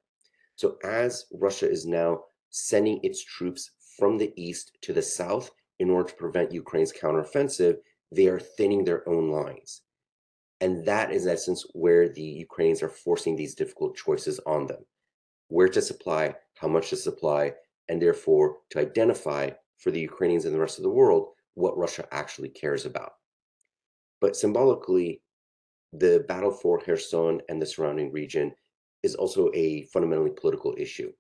So 0.57 0.77
as 0.85 1.27
Russia 1.33 1.71
is 1.71 1.87
now 1.87 2.25
sending 2.51 3.01
its 3.03 3.25
troops 3.25 3.71
from 3.99 4.19
the 4.19 4.33
east 4.37 4.77
to 4.83 4.93
the 4.93 5.03
south 5.03 5.51
in 5.81 5.91
order 5.91 6.09
to 6.11 6.17
prevent 6.17 6.53
Ukraine's 6.53 6.93
counteroffensive, 6.93 7.77
they 8.13 8.29
are 8.29 8.39
thinning 8.39 8.85
their 8.85 9.07
own 9.09 9.31
lines. 9.31 9.83
And 10.61 10.87
that 10.87 11.11
is, 11.11 11.27
in 11.27 11.33
essence, 11.33 11.67
where 11.73 12.09
the 12.09 12.23
Ukrainians 12.23 12.83
are 12.83 12.89
forcing 13.05 13.35
these 13.35 13.55
difficult 13.57 13.97
choices 13.97 14.39
on 14.47 14.67
them 14.69 14.85
where 15.51 15.69
to 15.69 15.83
supply, 15.83 16.35
how 16.57 16.69
much 16.69 16.91
to 16.91 16.97
supply, 16.97 17.53
and 17.89 18.01
therefore 18.01 18.59
to 18.71 18.79
identify 18.79 19.51
for 19.79 19.91
the 19.91 20.01
Ukrainians 20.01 20.45
and 20.45 20.55
the 20.55 20.61
rest 20.61 20.79
of 20.79 20.85
the 20.85 20.97
world 21.01 21.31
what 21.55 21.77
Russia 21.77 22.07
actually 22.13 22.49
cares 22.49 22.87
about. 22.87 23.13
But 24.21 24.37
symbolically, 24.37 25.23
the 25.93 26.25
battle 26.29 26.53
for 26.53 26.79
Kherson 26.79 27.41
and 27.49 27.61
the 27.61 27.67
surrounding 27.67 28.13
region 28.13 28.55
is 29.03 29.17
also 29.17 29.51
a 29.55 29.85
fundamentally 29.93 30.31
political 30.31 30.75
issue. 30.79 31.13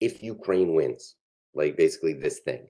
If 0.00 0.22
Ukraine 0.22 0.74
wins, 0.74 1.14
like 1.54 1.76
basically 1.76 2.14
this 2.14 2.40
thing, 2.40 2.66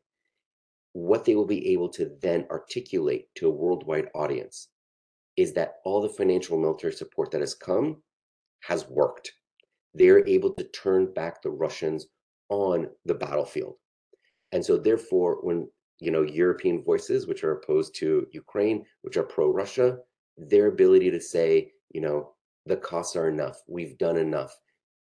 what 0.93 1.25
they 1.25 1.35
will 1.35 1.47
be 1.47 1.73
able 1.73 1.89
to 1.89 2.11
then 2.21 2.47
articulate 2.51 3.29
to 3.37 3.49
a 3.49 3.51
worldwide 3.51 4.09
audience 4.15 4.69
is 5.37 5.53
that 5.55 5.77
all 5.85 6.01
the 6.03 6.09
financial 6.09 6.59
military 6.59 6.93
support 6.93 7.31
that 7.31 7.41
has 7.41 7.55
come 7.55 8.03
has 8.61 8.89
worked. 8.89 9.33
They're 9.95 10.27
able 10.27 10.53
to 10.55 10.65
turn 10.65 11.13
back 11.13 11.43
the 11.43 11.51
Russians 11.51 12.07
on 12.49 12.89
the 13.05 13.15
battlefield. 13.15 13.77
And 14.53 14.65
so 14.65 14.77
therefore, 14.77 15.39
when 15.43 15.69
you 16.01 16.11
know 16.11 16.23
European 16.23 16.83
voices, 16.83 17.27
which 17.27 17.45
are 17.45 17.53
opposed 17.53 17.95
to 17.97 18.27
Ukraine, 18.33 18.85
which 19.03 19.17
are 19.17 19.23
pro-Russia, 19.23 19.99
their 20.37 20.67
ability 20.67 21.11
to 21.11 21.21
say, 21.21 21.73
you 21.91 22.01
know, 22.01 22.33
the 22.67 22.77
costs 22.77 23.17
are 23.17 23.29
enough, 23.29 23.63
we've 23.67 23.97
done 23.99 24.17
enough. 24.17 24.55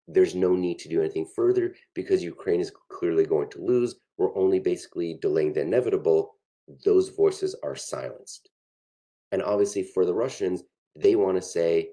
There's 0.08 0.36
no 0.36 0.56
need 0.56 0.80
to 0.80 0.90
do 0.90 1.02
anything 1.02 1.28
further 1.36 1.76
because 1.94 2.24
Ukraine 2.24 2.62
is 2.62 2.72
clearly 2.90 3.26
going 3.26 3.50
to 3.52 3.64
lose. 3.64 3.96
We're 4.20 4.38
only 4.38 4.60
basically 4.60 5.18
delaying 5.22 5.54
the 5.54 5.62
inevitable. 5.62 6.36
Those 6.86 7.10
voices 7.10 7.56
are 7.64 7.76
silenced. 7.76 8.50
And 9.32 9.42
obviously, 9.42 9.82
for 9.82 10.06
the 10.06 10.14
Russians, 10.14 10.64
they 10.96 11.16
want 11.16 11.38
to 11.38 11.42
say, 11.42 11.92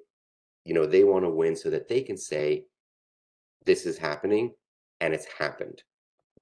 you 0.65 0.75
know, 0.75 0.87
they 0.87 1.05
want 1.05 1.25
to 1.25 1.31
win 1.31 1.55
so 1.55 1.71
that 1.71 1.89
they 1.89 2.03
can 2.03 2.17
say, 2.19 2.65
this 3.65 3.87
is 3.87 3.97
happening 3.97 4.53
and 5.01 5.15
it's 5.15 5.27
happened, 5.39 5.83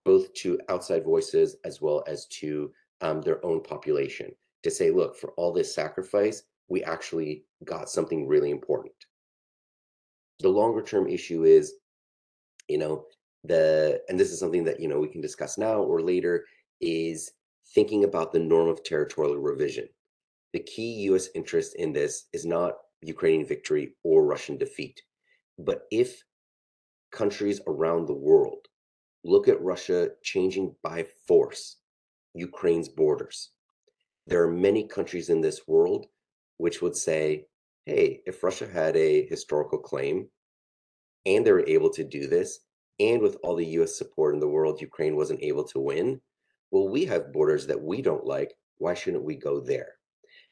both 0.05 0.33
to 0.35 0.59
outside 0.71 1.05
voices 1.05 1.57
as 1.65 1.83
well 1.83 2.03
as 2.07 2.27
to 2.29 2.73
um, 3.03 3.21
their 3.21 3.45
own 3.45 3.63
population 3.63 4.33
to 4.63 4.71
say, 4.71 4.91
look, 4.91 5.17
for 5.17 5.33
all 5.33 5.53
this 5.53 5.75
sacrifice, 5.75 6.45
we 6.69 6.83
actually 6.85 7.45
got 7.65 7.91
something 7.91 8.27
really 8.27 8.51
important. 8.51 8.95
The 10.41 10.49
longer 10.49 10.83
term 10.83 11.09
issue 11.09 11.45
is, 11.45 11.75
you 12.69 12.79
know, 12.79 13.05
the, 13.45 14.01
and 14.09 14.19
this 14.19 14.31
is 14.31 14.39
something 14.39 14.65
that, 14.65 14.81
you 14.81 14.89
know, 14.89 14.99
we 14.99 15.09
can 15.09 15.21
discuss 15.21 15.59
now 15.59 15.83
or 15.83 16.01
later, 16.01 16.45
is 16.81 17.33
thinking 17.75 18.05
about 18.05 18.33
the 18.33 18.39
norm 18.39 18.69
of 18.69 18.83
territorial 18.83 19.37
revision. 19.37 19.89
The 20.53 20.61
key 20.61 21.03
US 21.11 21.29
interest 21.35 21.77
in 21.77 21.93
this 21.93 22.27
is 22.33 22.47
not 22.47 22.75
Ukrainian 23.03 23.47
victory 23.47 23.95
or 24.03 24.25
Russian 24.25 24.57
defeat. 24.57 25.01
But 25.59 25.83
if 25.91 26.23
countries 27.13 27.61
around 27.67 28.07
the 28.07 28.15
world 28.15 28.67
look 29.25 29.49
at 29.49 29.63
Russia 29.63 30.11
changing 30.23 30.75
by 30.83 31.07
force 31.27 31.77
Ukraine's 32.35 32.89
borders, 32.89 33.51
there 34.27 34.43
are 34.43 34.51
many 34.51 34.87
countries 34.87 35.29
in 35.29 35.41
this 35.41 35.69
world 35.69 36.07
which 36.57 36.81
would 36.83 36.97
say, 36.97 37.47
hey, 37.85 38.23
if 38.27 38.43
Russia 38.43 38.67
had 38.67 38.97
a 38.97 39.27
historical 39.27 39.79
claim 39.79 40.29
and 41.27 41.45
they 41.45 41.53
were 41.53 41.67
able 41.67 41.91
to 41.91 42.05
do 42.05 42.27
this, 42.27 42.61
and 43.01 43.21
with 43.21 43.37
all 43.43 43.57
the 43.57 43.67
US 43.79 43.99
support 43.99 44.35
in 44.35 44.41
the 44.41 44.49
world, 44.49 44.81
Ukraine 44.81 45.17
wasn't 45.17 45.43
able 45.43 45.65
to 45.65 45.81
win, 45.81 46.21
well, 46.71 46.89
we 46.89 47.05
have 47.07 47.33
borders 47.33 47.67
that 47.67 47.81
we 47.81 48.03
don't 48.03 48.27
like. 48.27 48.55
Why 48.79 48.95
shouldn't 48.95 49.25
we 49.25 49.37
go 49.37 49.61
there? 49.61 49.95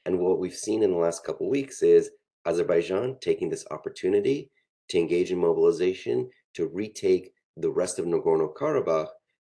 And 0.04 0.18
what 0.18 0.38
we've 0.38 0.54
seen 0.54 0.82
in 0.82 0.90
the 0.90 0.96
last 0.96 1.24
couple 1.24 1.48
weeks 1.48 1.82
is 1.82 2.10
Azerbaijan 2.46 3.16
taking 3.20 3.48
this 3.48 3.64
opportunity 3.70 4.50
to 4.88 4.98
engage 4.98 5.30
in 5.30 5.38
mobilization 5.38 6.28
to 6.54 6.68
retake 6.68 7.32
the 7.56 7.70
rest 7.70 7.98
of 7.98 8.06
Nagorno 8.06 8.52
Karabakh 8.54 9.08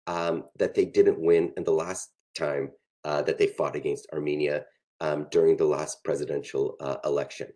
um, 0.07 0.45
that 0.57 0.73
they 0.73 0.85
didn't 0.85 1.19
win 1.19 1.53
in 1.57 1.63
the 1.63 1.71
last 1.71 2.09
time 2.37 2.71
uh, 3.03 3.21
that 3.21 3.37
they 3.37 3.47
fought 3.47 3.75
against 3.75 4.07
Armenia 4.11 4.65
um, 5.01 5.27
during 5.31 5.55
the 5.55 5.65
last 5.65 6.03
presidential 6.03 6.75
uh, 6.81 6.97
election. 7.05 7.47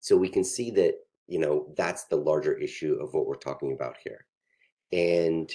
So 0.00 0.16
we 0.16 0.28
can 0.28 0.44
see 0.44 0.70
that, 0.72 0.94
you 1.26 1.38
know, 1.38 1.72
that's 1.76 2.04
the 2.04 2.16
larger 2.16 2.54
issue 2.54 2.94
of 3.00 3.14
what 3.14 3.26
we're 3.26 3.34
talking 3.34 3.72
about 3.72 3.96
here. 4.02 4.26
And, 4.92 5.50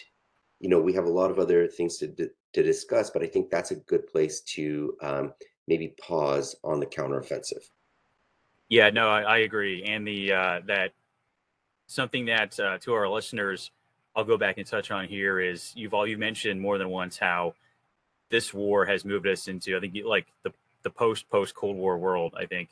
you 0.59 0.69
know, 0.69 0.79
we 0.79 0.93
have 0.93 1.05
a 1.05 1.09
lot 1.09 1.31
of 1.31 1.39
other 1.39 1.67
things 1.67 1.97
to, 1.99 2.07
to 2.53 2.63
discuss, 2.63 3.09
but 3.09 3.23
I 3.23 3.27
think 3.27 3.49
that's 3.49 3.71
a 3.71 3.75
good 3.75 4.07
place 4.07 4.41
to 4.41 4.95
um, 5.01 5.33
maybe 5.67 5.95
pause 5.99 6.55
on 6.63 6.79
the 6.79 6.85
counteroffensive. 6.85 7.69
Yeah, 8.69 8.89
no, 8.89 9.09
I, 9.09 9.21
I 9.21 9.37
agree. 9.39 9.83
And 9.83 10.07
the, 10.07 10.33
uh, 10.33 10.59
that 10.67 10.91
something 11.87 12.25
that 12.25 12.59
uh, 12.59 12.77
to 12.79 12.93
our 12.93 13.07
listeners, 13.07 13.71
I'll 14.15 14.23
go 14.23 14.37
back 14.37 14.57
and 14.57 14.67
touch 14.67 14.91
on 14.91 15.07
here 15.07 15.39
is 15.39 15.73
Yuval 15.77 16.09
you 16.09 16.17
mentioned 16.17 16.59
more 16.59 16.77
than 16.77 16.89
once 16.89 17.17
how 17.17 17.53
this 18.29 18.53
war 18.53 18.85
has 18.85 19.03
moved 19.05 19.27
us 19.27 19.47
into 19.47 19.75
I 19.75 19.79
think 19.79 19.95
like 20.05 20.27
the 20.43 20.53
the 20.83 20.89
post 20.89 21.29
post 21.29 21.53
Cold 21.53 21.75
War 21.75 21.97
world. 21.97 22.33
I 22.37 22.45
think 22.45 22.69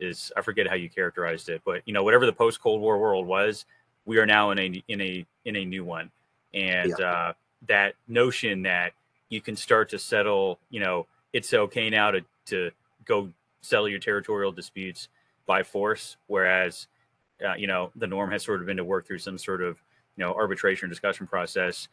is 0.00 0.32
I 0.36 0.42
forget 0.42 0.66
how 0.66 0.74
you 0.74 0.88
characterized 0.88 1.48
it, 1.48 1.62
but 1.64 1.82
you 1.84 1.92
know 1.92 2.02
whatever 2.02 2.26
the 2.26 2.32
post 2.32 2.60
Cold 2.60 2.80
War 2.80 2.98
world 2.98 3.26
was, 3.26 3.64
we 4.04 4.18
are 4.18 4.26
now 4.26 4.50
in 4.50 4.58
a 4.58 4.84
in 4.88 5.00
a 5.00 5.26
in 5.44 5.56
a 5.56 5.64
new 5.64 5.84
one, 5.84 6.10
and 6.54 6.94
yeah. 6.98 7.06
uh, 7.06 7.32
that 7.68 7.94
notion 8.08 8.62
that 8.62 8.92
you 9.28 9.40
can 9.40 9.56
start 9.56 9.88
to 9.90 9.98
settle, 9.98 10.58
you 10.70 10.80
know, 10.80 11.06
it's 11.32 11.52
okay 11.54 11.88
now 11.90 12.10
to 12.10 12.20
to 12.46 12.70
go 13.04 13.30
settle 13.60 13.88
your 13.88 13.98
territorial 13.98 14.52
disputes 14.52 15.08
by 15.46 15.62
force, 15.62 16.16
whereas 16.26 16.88
uh, 17.46 17.54
you 17.54 17.66
know 17.66 17.90
the 17.96 18.06
norm 18.06 18.30
has 18.30 18.42
sort 18.42 18.60
of 18.60 18.66
been 18.66 18.76
to 18.76 18.84
work 18.84 19.06
through 19.06 19.18
some 19.18 19.38
sort 19.38 19.62
of 19.62 19.78
you 20.16 20.24
know 20.24 20.34
arbitration 20.34 20.88
discussion 20.88 21.26
process 21.26 21.88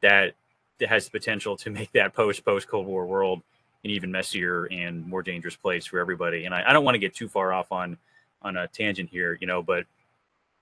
that 0.00 0.34
has 0.80 1.06
the 1.06 1.10
potential 1.10 1.56
to 1.56 1.70
make 1.70 1.92
that 1.92 2.14
post 2.14 2.44
post 2.44 2.68
Cold 2.68 2.86
War 2.86 3.06
world 3.06 3.42
an 3.84 3.90
even 3.90 4.10
messier 4.10 4.64
and 4.66 5.06
more 5.06 5.22
dangerous 5.22 5.56
place 5.56 5.86
for 5.86 5.98
everybody. 5.98 6.46
And 6.46 6.54
I, 6.54 6.70
I 6.70 6.72
don't 6.72 6.84
want 6.84 6.94
to 6.94 6.98
get 6.98 7.14
too 7.14 7.28
far 7.28 7.52
off 7.52 7.70
on 7.70 7.98
on 8.42 8.56
a 8.56 8.68
tangent 8.68 9.08
here, 9.08 9.38
you 9.40 9.46
know, 9.46 9.62
but 9.62 9.86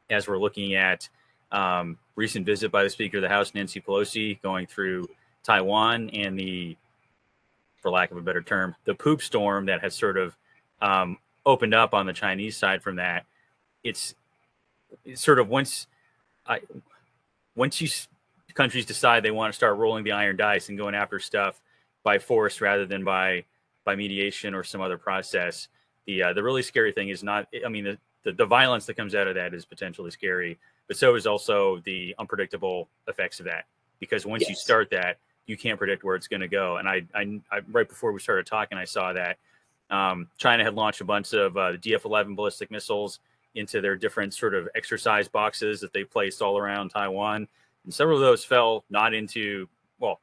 as 0.09 0.29
we're 0.29 0.39
looking 0.39 0.75
at 0.75 1.09
um, 1.51 1.99
recent 2.15 2.47
visit 2.47 2.71
by 2.71 2.85
the 2.85 2.91
Speaker 2.91 3.19
of 3.19 3.23
the 3.23 3.29
House, 3.29 3.55
Nancy 3.55 3.81
Pelosi, 3.81 4.41
going 4.41 4.67
through 4.67 5.09
Taiwan 5.43 6.09
and 6.11 6.39
the, 6.39 6.77
for 7.81 7.91
lack 7.91 8.13
of 8.13 8.17
a 8.17 8.23
better 8.23 8.43
term, 8.43 8.77
the 8.85 8.95
poop 8.95 9.21
storm 9.21 9.67
that 9.67 9.81
has 9.81 9.97
sort 9.97 10.17
of 10.17 10.37
um, 10.81 11.19
opened 11.45 11.75
up 11.75 11.93
on 11.93 12.07
the 12.07 12.13
Chinese 12.13 12.57
side 12.57 12.83
from 12.83 12.97
that. 12.97 13.27
It's, 13.83 14.15
it's 15.05 15.21
sort 15.21 15.41
of 15.41 15.49
once 15.49 15.89
I 16.47 16.61
once 17.55 17.81
you 17.81 17.89
countries 18.55 18.85
decide 18.85 19.23
they 19.23 19.31
want 19.31 19.53
to 19.53 19.57
start 19.57 19.79
rolling 19.79 20.05
the 20.05 20.13
iron 20.13 20.37
dice 20.37 20.69
and 20.69 20.77
going 20.77 20.95
after 20.95 21.19
stuff 21.19 21.62
by 22.03 22.19
force 22.19 22.61
rather 22.61 22.87
than 22.87 23.05
by 23.05 23.45
by 23.85 23.97
mediation 23.97 24.55
or 24.55 24.63
some 24.63 24.81
other 24.81 24.99
process. 24.99 25.69
The 26.07 26.23
uh, 26.23 26.33
the 26.33 26.43
really 26.43 26.63
scary 26.63 26.93
thing 26.93 27.09
is 27.09 27.23
not. 27.23 27.49
I 27.65 27.69
mean, 27.69 27.85
the, 27.85 27.99
the, 28.25 28.33
the 28.33 28.47
violence 28.47 28.87
that 28.87 28.95
comes 28.95 29.15
out 29.15 29.27
of 29.27 29.35
that 29.35 29.55
is 29.55 29.65
potentially 29.65 30.11
scary, 30.11 30.59
but 30.89 30.97
so 30.97 31.15
is 31.15 31.27
also 31.27 31.81
the 31.85 32.15
unpredictable 32.19 32.89
effects 33.09 33.41
of 33.41 33.47
that. 33.47 33.65
Because 34.01 34.27
once 34.27 34.43
yes. 34.43 34.51
you 34.51 34.57
start 34.57 34.91
that, 34.91 35.19
you 35.47 35.57
can't 35.57 35.79
predict 35.79 36.05
where 36.05 36.17
it's 36.17 36.29
going 36.29 36.41
to 36.41 36.49
go. 36.49 36.77
And 36.77 36.89
I, 36.89 37.03
I, 37.15 37.41
I, 37.51 37.61
right 37.71 37.89
before 37.89 38.13
we 38.13 38.21
started 38.21 38.47
talking, 38.47 38.79
I 38.79 38.85
saw 38.85 39.13
that 39.13 39.39
um, 39.91 40.29
China 40.39 40.65
had 40.65 40.75
launched 40.75 41.01
a 41.01 41.05
bunch 41.05 41.33
of 41.35 41.57
uh, 41.57 41.73
DF-11 41.73 42.35
ballistic 42.35 42.71
missiles 42.71 43.21
into 43.55 43.81
their 43.81 43.97
different 43.97 44.33
sort 44.33 44.55
of 44.55 44.69
exercise 44.75 45.29
boxes 45.29 45.81
that 45.81 45.93
they 45.93 46.05
placed 46.05 46.41
all 46.41 46.57
around 46.57 46.89
Taiwan. 46.89 47.47
And 47.85 47.93
several 47.93 48.17
of 48.17 48.23
those 48.23 48.45
fell 48.45 48.85
not 48.89 49.13
into, 49.15 49.69
well, 49.99 50.21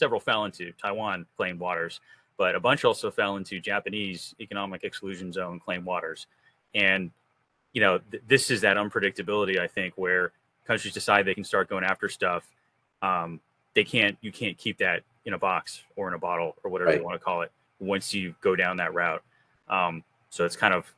several 0.00 0.18
fell 0.18 0.44
into 0.46 0.72
Taiwan 0.72 1.26
claimed 1.36 1.60
waters, 1.60 2.00
but 2.36 2.54
a 2.56 2.60
bunch 2.60 2.84
also 2.84 3.10
fell 3.10 3.36
into 3.36 3.60
Japanese 3.60 4.34
economic 4.40 4.82
exclusion 4.82 5.32
zone 5.32 5.60
claimed 5.60 5.84
waters. 5.84 6.26
And, 6.74 7.12
you 7.74 7.80
know, 7.80 8.00
th- 8.10 8.22
this 8.26 8.50
is 8.50 8.62
that 8.62 8.76
unpredictability, 8.76 9.60
I 9.60 9.68
think, 9.68 9.94
where 9.96 10.32
countries 10.66 10.94
decide 10.94 11.26
they 11.26 11.34
can 11.34 11.44
start 11.44 11.68
going 11.68 11.84
after 11.84 12.08
stuff. 12.08 12.42
Um, 13.02 13.40
they 13.74 13.84
can't, 13.84 14.16
you 14.20 14.32
can't 14.32 14.56
keep 14.56 14.78
that 14.78 15.02
in 15.26 15.34
a 15.34 15.38
box 15.38 15.82
or 15.96 16.08
in 16.08 16.14
a 16.14 16.18
bottle 16.18 16.56
or 16.64 16.70
whatever 16.70 16.90
right. 16.90 16.98
you 16.98 17.04
want 17.04 17.20
to 17.20 17.24
call 17.24 17.42
it 17.42 17.52
once 17.78 18.14
you 18.14 18.34
go 18.40 18.56
down 18.56 18.78
that 18.78 18.94
route. 18.94 19.22
Um, 19.68 20.02
so 20.30 20.44
it's 20.44 20.56
kind 20.56 20.74
of, 20.74 20.92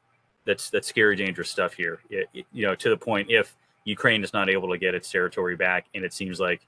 that's, 0.44 0.71
that's 0.71 0.88
scary, 0.88 1.16
dangerous 1.16 1.50
stuff 1.50 1.75
here. 1.75 1.99
It, 2.09 2.28
it, 2.32 2.47
you 2.52 2.64
know, 2.66 2.75
to 2.76 2.88
the 2.88 2.97
point 2.97 3.30
if 3.30 3.54
Ukraine 3.85 4.23
is 4.23 4.32
not 4.32 4.49
able 4.49 4.71
to 4.71 4.78
get 4.78 4.94
its 4.94 5.11
territory 5.11 5.56
back, 5.56 5.87
and 5.94 6.04
it 6.04 6.12
seems 6.12 6.38
like, 6.38 6.61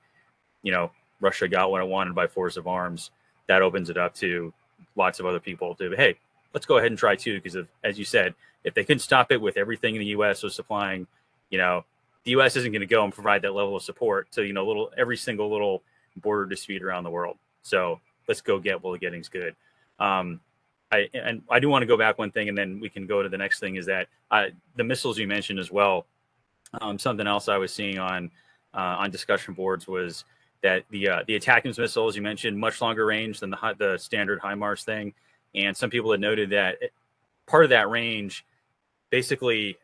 you 0.62 0.72
know, 0.72 0.90
Russia 1.24 1.48
got 1.48 1.70
what 1.70 1.80
it 1.80 1.88
wanted 1.88 2.14
by 2.14 2.26
force 2.26 2.56
of 2.56 2.68
arms. 2.68 3.10
That 3.46 3.62
opens 3.62 3.88
it 3.88 3.96
up 3.96 4.14
to 4.16 4.52
lots 4.94 5.20
of 5.20 5.26
other 5.26 5.40
people 5.40 5.74
to, 5.76 5.90
hey, 5.96 6.16
let's 6.52 6.66
go 6.66 6.76
ahead 6.76 6.92
and 6.92 6.98
try 6.98 7.16
too. 7.16 7.40
Because 7.40 7.66
as 7.82 7.98
you 7.98 8.04
said, 8.04 8.34
if 8.62 8.74
they 8.74 8.84
couldn't 8.84 9.00
stop 9.00 9.32
it 9.32 9.40
with 9.40 9.56
everything 9.56 9.98
the 9.98 10.04
U.S. 10.06 10.42
was 10.42 10.54
supplying, 10.54 11.06
you 11.50 11.58
know, 11.58 11.84
the 12.24 12.32
U.S. 12.32 12.56
isn't 12.56 12.72
going 12.72 12.80
to 12.80 12.86
go 12.86 13.04
and 13.04 13.12
provide 13.12 13.42
that 13.42 13.54
level 13.54 13.76
of 13.76 13.82
support 13.82 14.30
to 14.32 14.44
you 14.44 14.52
know 14.52 14.66
little 14.66 14.90
every 14.96 15.16
single 15.16 15.50
little 15.50 15.82
border 16.16 16.46
dispute 16.46 16.82
around 16.82 17.04
the 17.04 17.10
world. 17.10 17.36
So 17.62 18.00
let's 18.28 18.40
go 18.40 18.58
get 18.58 18.82
what 18.82 19.00
getting's 19.00 19.28
good. 19.28 19.54
Um, 19.98 20.40
I 20.90 21.08
and 21.14 21.42
I 21.50 21.58
do 21.60 21.68
want 21.68 21.82
to 21.82 21.86
go 21.86 21.96
back 21.96 22.18
one 22.18 22.30
thing, 22.30 22.48
and 22.48 22.56
then 22.56 22.80
we 22.80 22.88
can 22.88 23.06
go 23.06 23.22
to 23.22 23.28
the 23.28 23.38
next 23.38 23.60
thing. 23.60 23.76
Is 23.76 23.86
that 23.86 24.08
the 24.30 24.84
missiles 24.84 25.18
you 25.18 25.26
mentioned 25.26 25.58
as 25.58 25.70
well? 25.70 26.06
Um, 26.80 26.98
something 26.98 27.26
else 27.26 27.48
I 27.48 27.58
was 27.58 27.72
seeing 27.72 27.98
on 27.98 28.30
uh, 28.74 28.96
on 28.98 29.10
discussion 29.10 29.54
boards 29.54 29.86
was 29.86 30.24
that 30.64 30.82
the 30.90 31.08
uh, 31.08 31.22
the 31.26 31.38
ATACMS 31.38 31.78
missiles 31.78 32.16
you 32.16 32.22
mentioned 32.22 32.58
much 32.58 32.80
longer 32.80 33.04
range 33.06 33.38
than 33.38 33.50
the 33.50 33.74
the 33.78 33.98
standard 33.98 34.40
HIMARS 34.40 34.82
thing, 34.82 35.12
and 35.54 35.76
some 35.76 35.90
people 35.90 36.10
had 36.10 36.20
noted 36.20 36.50
that 36.50 36.78
part 37.46 37.64
of 37.64 37.70
that 37.70 37.90
range 37.90 38.44
basically 39.10 39.76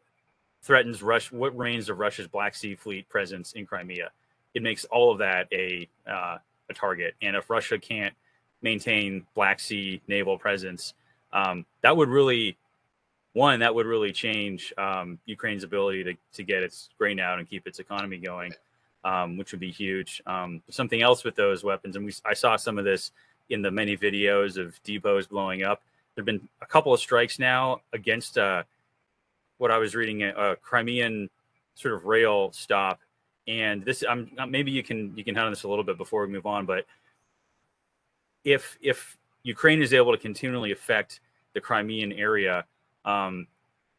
threatens 0.62 1.02
Rush 1.02 1.30
what 1.30 1.56
remains 1.56 1.90
of 1.90 1.98
Russia's 1.98 2.26
Black 2.26 2.54
Sea 2.54 2.74
Fleet 2.74 3.08
presence 3.10 3.52
in 3.52 3.66
Crimea. 3.66 4.10
It 4.54 4.62
makes 4.62 4.86
all 4.86 5.12
of 5.12 5.18
that 5.18 5.46
a 5.52 5.86
uh, 6.08 6.38
a 6.70 6.74
target, 6.74 7.14
and 7.20 7.36
if 7.36 7.50
Russia 7.50 7.78
can't 7.78 8.14
maintain 8.62 9.26
Black 9.34 9.60
Sea 9.60 10.00
naval 10.08 10.38
presence. 10.38 10.94
Um, 11.32 11.64
that 11.82 11.96
would 11.96 12.08
really, 12.08 12.56
one, 13.34 13.60
that 13.60 13.74
would 13.74 13.86
really 13.86 14.12
change 14.12 14.72
um, 14.76 15.18
Ukraine's 15.26 15.62
ability 15.62 16.04
to, 16.04 16.14
to 16.34 16.42
get 16.42 16.62
its 16.62 16.88
grain 16.98 17.20
out 17.20 17.38
and 17.38 17.48
keep 17.48 17.66
its 17.66 17.78
economy 17.78 18.18
going, 18.18 18.52
um, 19.04 19.36
which 19.36 19.52
would 19.52 19.60
be 19.60 19.70
huge. 19.70 20.22
Um, 20.26 20.62
something 20.70 21.02
else 21.02 21.24
with 21.24 21.34
those 21.34 21.64
weapons, 21.64 21.96
and 21.96 22.04
we, 22.04 22.12
I 22.24 22.34
saw 22.34 22.56
some 22.56 22.78
of 22.78 22.84
this 22.84 23.12
in 23.48 23.62
the 23.62 23.70
many 23.70 23.96
videos 23.96 24.56
of 24.56 24.80
depots 24.82 25.26
blowing 25.26 25.62
up. 25.62 25.82
There 26.14 26.22
have 26.22 26.26
been 26.26 26.48
a 26.60 26.66
couple 26.66 26.92
of 26.92 27.00
strikes 27.00 27.38
now 27.38 27.80
against 27.92 28.38
uh, 28.38 28.62
what 29.58 29.70
I 29.70 29.78
was 29.78 29.94
reading, 29.94 30.22
a, 30.22 30.30
a 30.30 30.56
Crimean 30.56 31.28
sort 31.74 31.94
of 31.94 32.06
rail 32.06 32.52
stop. 32.52 33.00
And 33.46 33.84
this, 33.84 34.04
I'm 34.08 34.30
maybe 34.48 34.70
you 34.70 34.82
can 34.82 35.16
you 35.16 35.24
can 35.24 35.34
hit 35.34 35.42
on 35.42 35.50
this 35.50 35.64
a 35.64 35.68
little 35.68 35.84
bit 35.84 35.96
before 35.96 36.24
we 36.24 36.32
move 36.32 36.46
on, 36.46 36.66
but 36.66 36.86
if 38.44 38.78
if 38.80 39.16
Ukraine 39.42 39.82
is 39.82 39.92
able 39.92 40.12
to 40.12 40.18
continually 40.18 40.72
affect 40.72 41.20
the 41.54 41.60
Crimean 41.60 42.12
area, 42.12 42.64
um, 43.04 43.46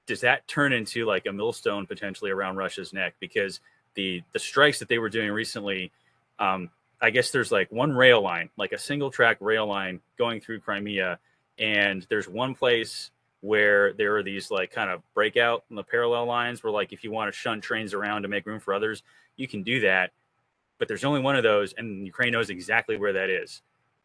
does 0.05 0.21
that 0.21 0.47
turn 0.47 0.73
into 0.73 1.05
like 1.05 1.25
a 1.25 1.33
millstone 1.33 1.85
potentially 1.85 2.31
around 2.31 2.57
Russia's 2.57 2.93
neck? 2.93 3.15
Because 3.19 3.59
the 3.95 4.23
the 4.33 4.39
strikes 4.39 4.79
that 4.79 4.87
they 4.89 4.99
were 4.99 5.09
doing 5.09 5.31
recently, 5.31 5.91
um, 6.39 6.69
I 7.01 7.09
guess 7.09 7.31
there's 7.31 7.51
like 7.51 7.71
one 7.71 7.93
rail 7.93 8.21
line, 8.21 8.49
like 8.57 8.71
a 8.71 8.77
single 8.77 9.11
track 9.11 9.37
rail 9.39 9.67
line 9.67 9.99
going 10.17 10.39
through 10.39 10.59
Crimea, 10.59 11.19
and 11.57 12.05
there's 12.09 12.27
one 12.27 12.55
place 12.55 13.11
where 13.41 13.93
there 13.93 14.15
are 14.15 14.23
these 14.23 14.51
like 14.51 14.71
kind 14.71 14.89
of 14.89 15.01
breakout 15.13 15.63
in 15.69 15.75
the 15.75 15.83
parallel 15.83 16.25
lines 16.25 16.63
where 16.63 16.71
like 16.71 16.93
if 16.93 17.03
you 17.03 17.11
want 17.11 17.31
to 17.31 17.37
shunt 17.37 17.63
trains 17.63 17.93
around 17.93 18.21
to 18.21 18.27
make 18.27 18.45
room 18.45 18.59
for 18.59 18.73
others, 18.73 19.03
you 19.35 19.47
can 19.47 19.63
do 19.63 19.81
that. 19.81 20.11
But 20.77 20.87
there's 20.87 21.03
only 21.03 21.21
one 21.21 21.35
of 21.35 21.43
those, 21.43 21.73
and 21.73 22.05
Ukraine 22.05 22.31
knows 22.31 22.49
exactly 22.49 22.97
where 22.97 23.13
that 23.13 23.29
is. 23.29 23.61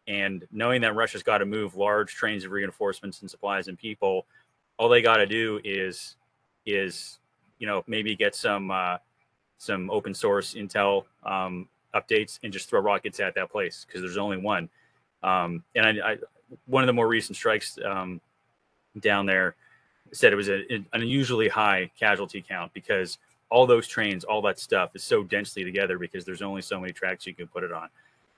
And 0.08 0.46
knowing 0.52 0.82
that 0.82 0.94
Russia's 0.94 1.22
got 1.22 1.38
to 1.38 1.46
move 1.46 1.74
large 1.74 2.14
trains 2.14 2.44
of 2.44 2.52
reinforcements 2.52 3.20
and 3.20 3.30
supplies 3.30 3.68
and 3.68 3.78
people, 3.78 4.26
all 4.78 4.88
they 4.88 5.02
got 5.02 5.16
to 5.16 5.26
do 5.26 5.60
is 5.64 6.16
is 6.64 7.18
you 7.58 7.66
know 7.66 7.84
maybe 7.86 8.16
get 8.16 8.34
some 8.34 8.70
uh, 8.70 8.96
some 9.58 9.90
open 9.90 10.14
source 10.14 10.54
intel 10.54 11.04
um, 11.24 11.68
updates 11.94 12.38
and 12.42 12.52
just 12.52 12.68
throw 12.68 12.80
rockets 12.80 13.20
at 13.20 13.34
that 13.34 13.50
place 13.50 13.84
because 13.86 14.02
there's 14.02 14.18
only 14.18 14.36
one. 14.36 14.68
Um, 15.22 15.64
and 15.74 16.00
I, 16.00 16.12
I, 16.12 16.16
one 16.66 16.82
of 16.82 16.86
the 16.86 16.92
more 16.92 17.08
recent 17.08 17.36
strikes 17.36 17.78
um, 17.84 18.20
down 19.00 19.26
there 19.26 19.56
said 20.12 20.32
it 20.32 20.36
was 20.36 20.48
a, 20.48 20.62
an 20.72 20.86
unusually 20.92 21.48
high 21.48 21.90
casualty 21.98 22.44
count 22.46 22.72
because 22.72 23.18
all 23.48 23.66
those 23.66 23.86
trains, 23.86 24.24
all 24.24 24.42
that 24.42 24.58
stuff 24.58 24.94
is 24.94 25.02
so 25.02 25.22
densely 25.22 25.64
together 25.64 25.98
because 25.98 26.24
there's 26.24 26.42
only 26.42 26.62
so 26.62 26.80
many 26.80 26.92
tracks 26.92 27.26
you 27.26 27.34
can 27.34 27.46
put 27.46 27.62
it 27.62 27.72
on. 27.72 27.88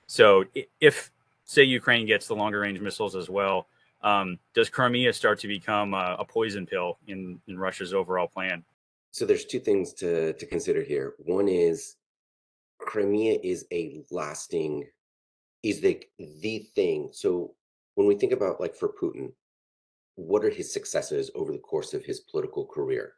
So 0.07 0.45
if 0.79 1.11
say 1.45 1.63
Ukraine 1.63 2.05
gets 2.05 2.27
the 2.27 2.35
longer 2.35 2.59
range 2.59 2.79
missiles 2.79 3.15
as 3.15 3.29
well, 3.29 3.67
um, 4.01 4.39
does 4.53 4.69
Crimea 4.69 5.13
start 5.13 5.39
to 5.39 5.47
become 5.47 5.93
a, 5.93 6.15
a, 6.19 6.25
poison 6.25 6.65
pill 6.65 6.97
in, 7.07 7.39
in 7.47 7.59
Russia's 7.59 7.93
overall 7.93 8.27
plan? 8.27 8.63
So 9.11 9.25
there's 9.25 9.45
two 9.45 9.59
things 9.59 9.93
to, 9.93 10.33
to 10.33 10.45
consider 10.45 10.83
here. 10.83 11.15
One 11.19 11.47
is 11.47 11.95
Crimea 12.79 13.39
is 13.43 13.65
a 13.71 14.01
lasting, 14.11 14.85
is 15.63 15.81
the 15.81 16.01
the 16.41 16.59
thing. 16.75 17.09
So 17.11 17.55
when 17.95 18.07
we 18.07 18.15
think 18.15 18.31
about 18.31 18.61
like 18.61 18.75
for 18.75 18.93
Putin, 19.01 19.31
what 20.15 20.45
are 20.45 20.49
his 20.49 20.71
successes 20.71 21.31
over 21.35 21.51
the 21.51 21.57
course 21.57 21.93
of 21.93 22.03
his 22.03 22.21
political 22.21 22.65
career? 22.65 23.13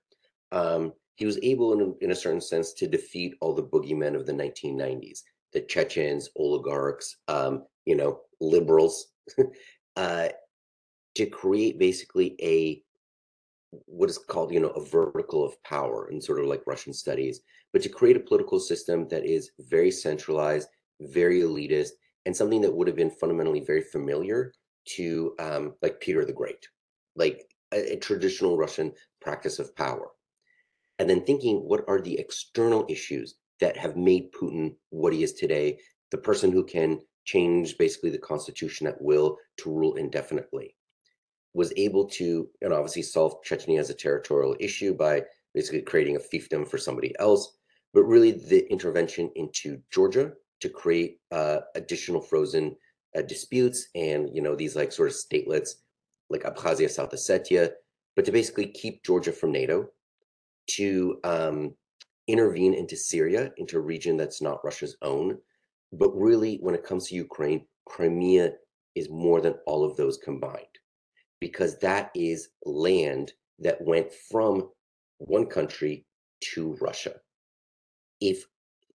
Um, 0.52 0.94
he 1.16 1.26
was 1.26 1.40
able, 1.44 1.74
in 1.74 1.82
a, 1.82 2.04
in 2.04 2.12
a 2.12 2.16
certain 2.16 2.42
sense, 2.42 2.74
to 2.74 2.88
defeat 2.88 3.36
all 3.42 3.54
the 3.54 3.64
boogeymen 3.64 4.16
of 4.16 4.26
the 4.26 4.34
1990s, 4.34 5.20
the 5.54 5.62
Chechens, 5.62 6.30
oligarchs, 6.36 7.18
um, 7.28 7.66
you 7.86 7.96
know, 7.96 8.22
liberals, 8.40 9.08
uh, 9.96 10.30
to 11.16 11.26
create 11.26 11.78
basically 11.78 12.36
a 12.42 12.82
what 13.86 14.10
is 14.10 14.18
called, 14.18 14.54
you 14.54 14.60
know, 14.60 14.70
a 14.70 14.86
vertical 14.86 15.46
of 15.46 15.62
power 15.64 16.10
in 16.12 16.22
sort 16.22 16.40
of 16.40 16.46
like 16.46 16.68
Russian 16.68 16.94
studies, 16.94 17.42
but 17.74 17.82
to 17.84 17.90
create 17.90 18.18
a 18.18 18.22
political 18.22 18.60
system 18.60 19.08
that 19.10 19.26
is 19.26 19.52
very 19.60 19.92
centralized, 19.92 20.68
very 21.00 21.42
elitist, 21.42 21.92
and 22.26 22.36
something 22.36 22.62
that 22.62 22.74
would 22.74 22.88
have 22.88 22.96
been 22.96 23.10
fundamentally 23.10 23.62
very 23.62 23.82
familiar 23.82 24.54
to 24.86 25.34
um, 25.40 25.74
like 25.82 26.00
Peter 26.00 26.26
the 26.26 26.34
Great, 26.34 26.68
like 27.16 27.48
a, 27.74 27.94
a 27.94 27.98
traditional 27.98 28.58
Russian 28.58 28.94
practice 29.22 29.60
of 29.60 29.76
power. 29.76 30.10
And 31.00 31.10
then 31.10 31.24
thinking, 31.24 31.58
what 31.58 31.84
are 31.88 32.02
the 32.02 32.20
external 32.20 32.86
issues 32.90 33.36
that 33.62 33.78
have 33.78 33.96
made 33.96 34.32
Putin 34.34 34.76
what 34.90 35.14
he 35.14 35.24
is 35.24 35.34
today, 35.34 35.80
the 36.12 36.18
person 36.18 36.52
who 36.52 36.64
can 36.64 37.00
change 37.24 37.78
basically 37.78 38.10
the 38.10 38.18
constitution 38.18 38.88
at 38.88 39.02
will 39.02 39.38
to 39.58 39.72
rule 39.72 39.96
indefinitely. 39.96 40.76
Was 41.54 41.74
able 41.76 42.06
to, 42.10 42.50
and 42.62 42.74
obviously 42.74 43.02
solve 43.02 43.44
Chechnya 43.44 43.80
as 43.80 43.90
a 43.90 43.94
territorial 43.94 44.56
issue 44.60 44.94
by 44.94 45.24
basically 45.54 45.82
creating 45.82 46.16
a 46.16 46.20
fiefdom 46.20 46.68
for 46.68 46.78
somebody 46.78 47.14
else, 47.20 47.58
but 47.94 48.04
really 48.04 48.32
the 48.32 48.70
intervention 48.72 49.30
into 49.36 49.80
Georgia 49.92 50.32
to 50.62 50.70
create 50.70 51.20
uh, 51.32 51.60
additional 51.76 52.22
frozen 52.22 52.76
uh, 53.18 53.22
disputes 53.24 53.90
and 53.96 54.30
you 54.34 54.42
know 54.42 54.56
these 54.56 54.76
like 54.76 54.92
sort 54.94 55.10
of 55.10 55.16
statelets 55.16 55.72
like 56.30 56.44
Abkhazia, 56.44 56.90
South 56.90 57.12
Ossetia, 57.12 57.72
but 58.16 58.26
to 58.26 58.32
basically 58.32 58.68
keep 58.68 59.04
Georgia 59.04 59.34
from 59.34 59.52
NATO, 59.52 59.88
to 60.68 61.20
um, 61.26 61.74
intervene 62.28 62.74
into 62.74 62.96
Syria, 62.96 63.52
into 63.58 63.78
a 63.78 63.82
region 63.82 64.16
that's 64.16 64.42
not 64.42 64.64
Russia's 64.64 64.96
own, 65.02 65.38
but 65.92 66.16
really, 66.16 66.58
when 66.62 66.74
it 66.74 66.86
comes 66.86 67.08
to 67.08 67.16
Ukraine, 67.16 67.66
Crimea 67.86 68.54
is 68.96 69.10
more 69.10 69.42
than 69.42 69.56
all 69.66 69.84
of 69.84 69.98
those 69.98 70.18
combined 70.18 70.66
because 71.42 71.78
that 71.80 72.12
is 72.16 72.50
land 72.66 73.34
that 73.60 73.82
went 73.82 74.14
from 74.32 74.70
one 75.18 75.46
country 75.46 76.06
to 76.54 76.78
Russia. 76.80 77.16
If 78.22 78.46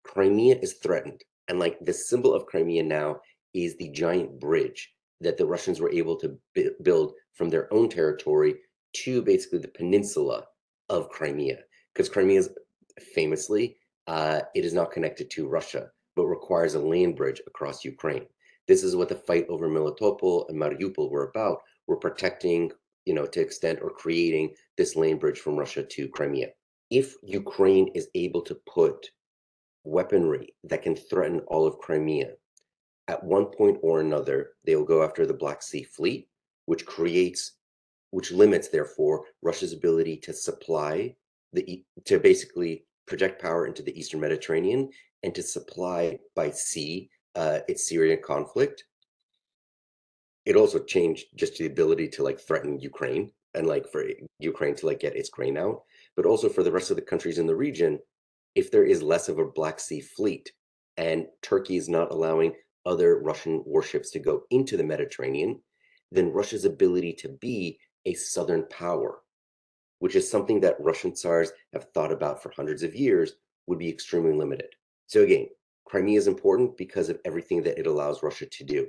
Crimea 0.04 0.58
is 0.62 0.74
threatened, 0.74 1.22
and 1.48 1.58
like 1.58 1.78
the 1.80 1.92
symbol 1.92 2.32
of 2.32 2.46
Crimea 2.46 2.84
now 2.84 3.20
is 3.52 3.76
the 3.76 3.90
giant 3.90 4.38
bridge 4.38 4.92
that 5.20 5.36
the 5.36 5.46
Russians 5.46 5.80
were 5.80 5.90
able 5.90 6.16
to 6.16 6.38
build 6.82 7.14
from 7.32 7.50
their 7.50 7.72
own 7.72 7.88
territory 7.88 8.54
to 9.04 9.22
basically 9.22 9.58
the 9.58 9.68
peninsula 9.68 10.44
of 10.88 11.08
Crimea, 11.08 11.58
because 11.92 12.08
Crimea 12.08 12.38
is 12.38 12.50
famously 13.14 13.76
uh, 14.06 14.42
it 14.54 14.64
is 14.64 14.74
not 14.74 14.92
connected 14.92 15.30
to 15.30 15.48
Russia 15.48 15.90
but 16.16 16.26
requires 16.26 16.74
a 16.74 16.78
land 16.78 17.16
bridge 17.16 17.40
across 17.46 17.84
Ukraine. 17.84 18.26
This 18.66 18.82
is 18.82 18.96
what 18.96 19.08
the 19.08 19.14
fight 19.14 19.46
over 19.48 19.68
Melitopol 19.68 20.48
and 20.48 20.58
Mariupol 20.58 21.10
were 21.10 21.28
about. 21.28 21.58
We're 21.86 21.96
protecting, 21.96 22.72
you 23.04 23.14
know, 23.14 23.26
to 23.26 23.40
extent 23.40 23.80
or 23.82 23.90
creating 23.90 24.54
this 24.76 24.96
land 24.96 25.20
bridge 25.20 25.38
from 25.38 25.56
Russia 25.56 25.82
to 25.82 26.08
Crimea. 26.08 26.48
If 26.90 27.14
Ukraine 27.22 27.88
is 27.94 28.08
able 28.14 28.42
to 28.42 28.56
put 28.72 29.10
weaponry 29.84 30.54
that 30.64 30.82
can 30.82 30.96
threaten 30.96 31.40
all 31.46 31.66
of 31.66 31.78
Crimea, 31.78 32.32
at 33.08 33.22
one 33.22 33.46
point 33.46 33.78
or 33.82 34.00
another, 34.00 34.52
they 34.64 34.76
will 34.76 34.84
go 34.84 35.02
after 35.02 35.26
the 35.26 35.34
Black 35.34 35.62
Sea 35.62 35.82
Fleet, 35.82 36.28
which 36.66 36.86
creates, 36.86 37.58
which 38.10 38.32
limits, 38.32 38.68
therefore, 38.68 39.24
Russia's 39.42 39.72
ability 39.72 40.16
to 40.18 40.32
supply 40.32 41.14
the 41.52 41.84
to 42.06 42.18
basically 42.18 42.84
project 43.06 43.40
power 43.40 43.66
into 43.66 43.82
the 43.82 43.96
Eastern 43.98 44.20
Mediterranean 44.20 44.88
and 45.22 45.34
to 45.34 45.42
supply 45.42 46.18
by 46.34 46.50
sea 46.50 47.10
uh, 47.34 47.60
its 47.68 47.88
Syrian 47.88 48.20
conflict. 48.24 48.84
It 50.46 50.56
also 50.56 50.78
changed 50.78 51.26
just 51.36 51.56
the 51.56 51.66
ability 51.66 52.08
to 52.08 52.22
like 52.22 52.38
threaten 52.38 52.78
Ukraine 52.78 53.30
and 53.54 53.66
like 53.66 53.90
for 53.90 54.04
Ukraine 54.38 54.74
to 54.76 54.86
like 54.86 55.00
get 55.00 55.16
its 55.16 55.30
grain 55.30 55.56
out, 55.56 55.82
but 56.16 56.26
also 56.26 56.48
for 56.48 56.62
the 56.62 56.72
rest 56.72 56.90
of 56.90 56.96
the 56.96 57.02
countries 57.02 57.38
in 57.38 57.46
the 57.46 57.56
region. 57.56 57.98
If 58.54 58.70
there 58.70 58.84
is 58.84 59.02
less 59.02 59.28
of 59.28 59.38
a 59.38 59.44
Black 59.46 59.80
Sea 59.80 60.00
fleet 60.00 60.52
and 60.96 61.26
Turkey 61.42 61.76
is 61.76 61.88
not 61.88 62.12
allowing 62.12 62.54
other 62.86 63.18
Russian 63.20 63.62
warships 63.64 64.10
to 64.10 64.18
go 64.18 64.42
into 64.50 64.76
the 64.76 64.84
Mediterranean, 64.84 65.60
then 66.12 66.32
Russia's 66.32 66.64
ability 66.64 67.14
to 67.14 67.28
be 67.28 67.78
a 68.04 68.14
southern 68.14 68.66
power, 68.68 69.20
which 69.98 70.14
is 70.14 70.30
something 70.30 70.60
that 70.60 70.76
Russian 70.78 71.14
tsars 71.14 71.50
have 71.72 71.88
thought 71.94 72.12
about 72.12 72.42
for 72.42 72.52
hundreds 72.54 72.82
of 72.82 72.94
years, 72.94 73.32
would 73.66 73.78
be 73.78 73.88
extremely 73.88 74.34
limited. 74.34 74.68
So 75.06 75.22
again, 75.22 75.48
Crimea 75.86 76.18
is 76.18 76.26
important 76.26 76.76
because 76.76 77.08
of 77.08 77.18
everything 77.24 77.62
that 77.62 77.78
it 77.78 77.86
allows 77.86 78.22
Russia 78.22 78.46
to 78.46 78.64
do. 78.64 78.88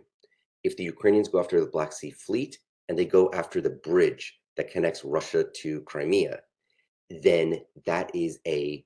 If 0.65 0.75
the 0.77 0.83
Ukrainians 0.83 1.29
go 1.29 1.39
after 1.39 1.59
the 1.59 1.67
Black 1.67 1.93
Sea 1.93 2.09
Fleet 2.09 2.57
and 2.89 2.97
they 2.97 3.05
go 3.05 3.31
after 3.33 3.61
the 3.61 3.69
bridge 3.69 4.39
that 4.57 4.71
connects 4.71 5.05
Russia 5.05 5.45
to 5.61 5.81
Crimea, 5.81 6.39
then 7.21 7.61
that 7.85 8.09
is 8.15 8.39
a 8.47 8.83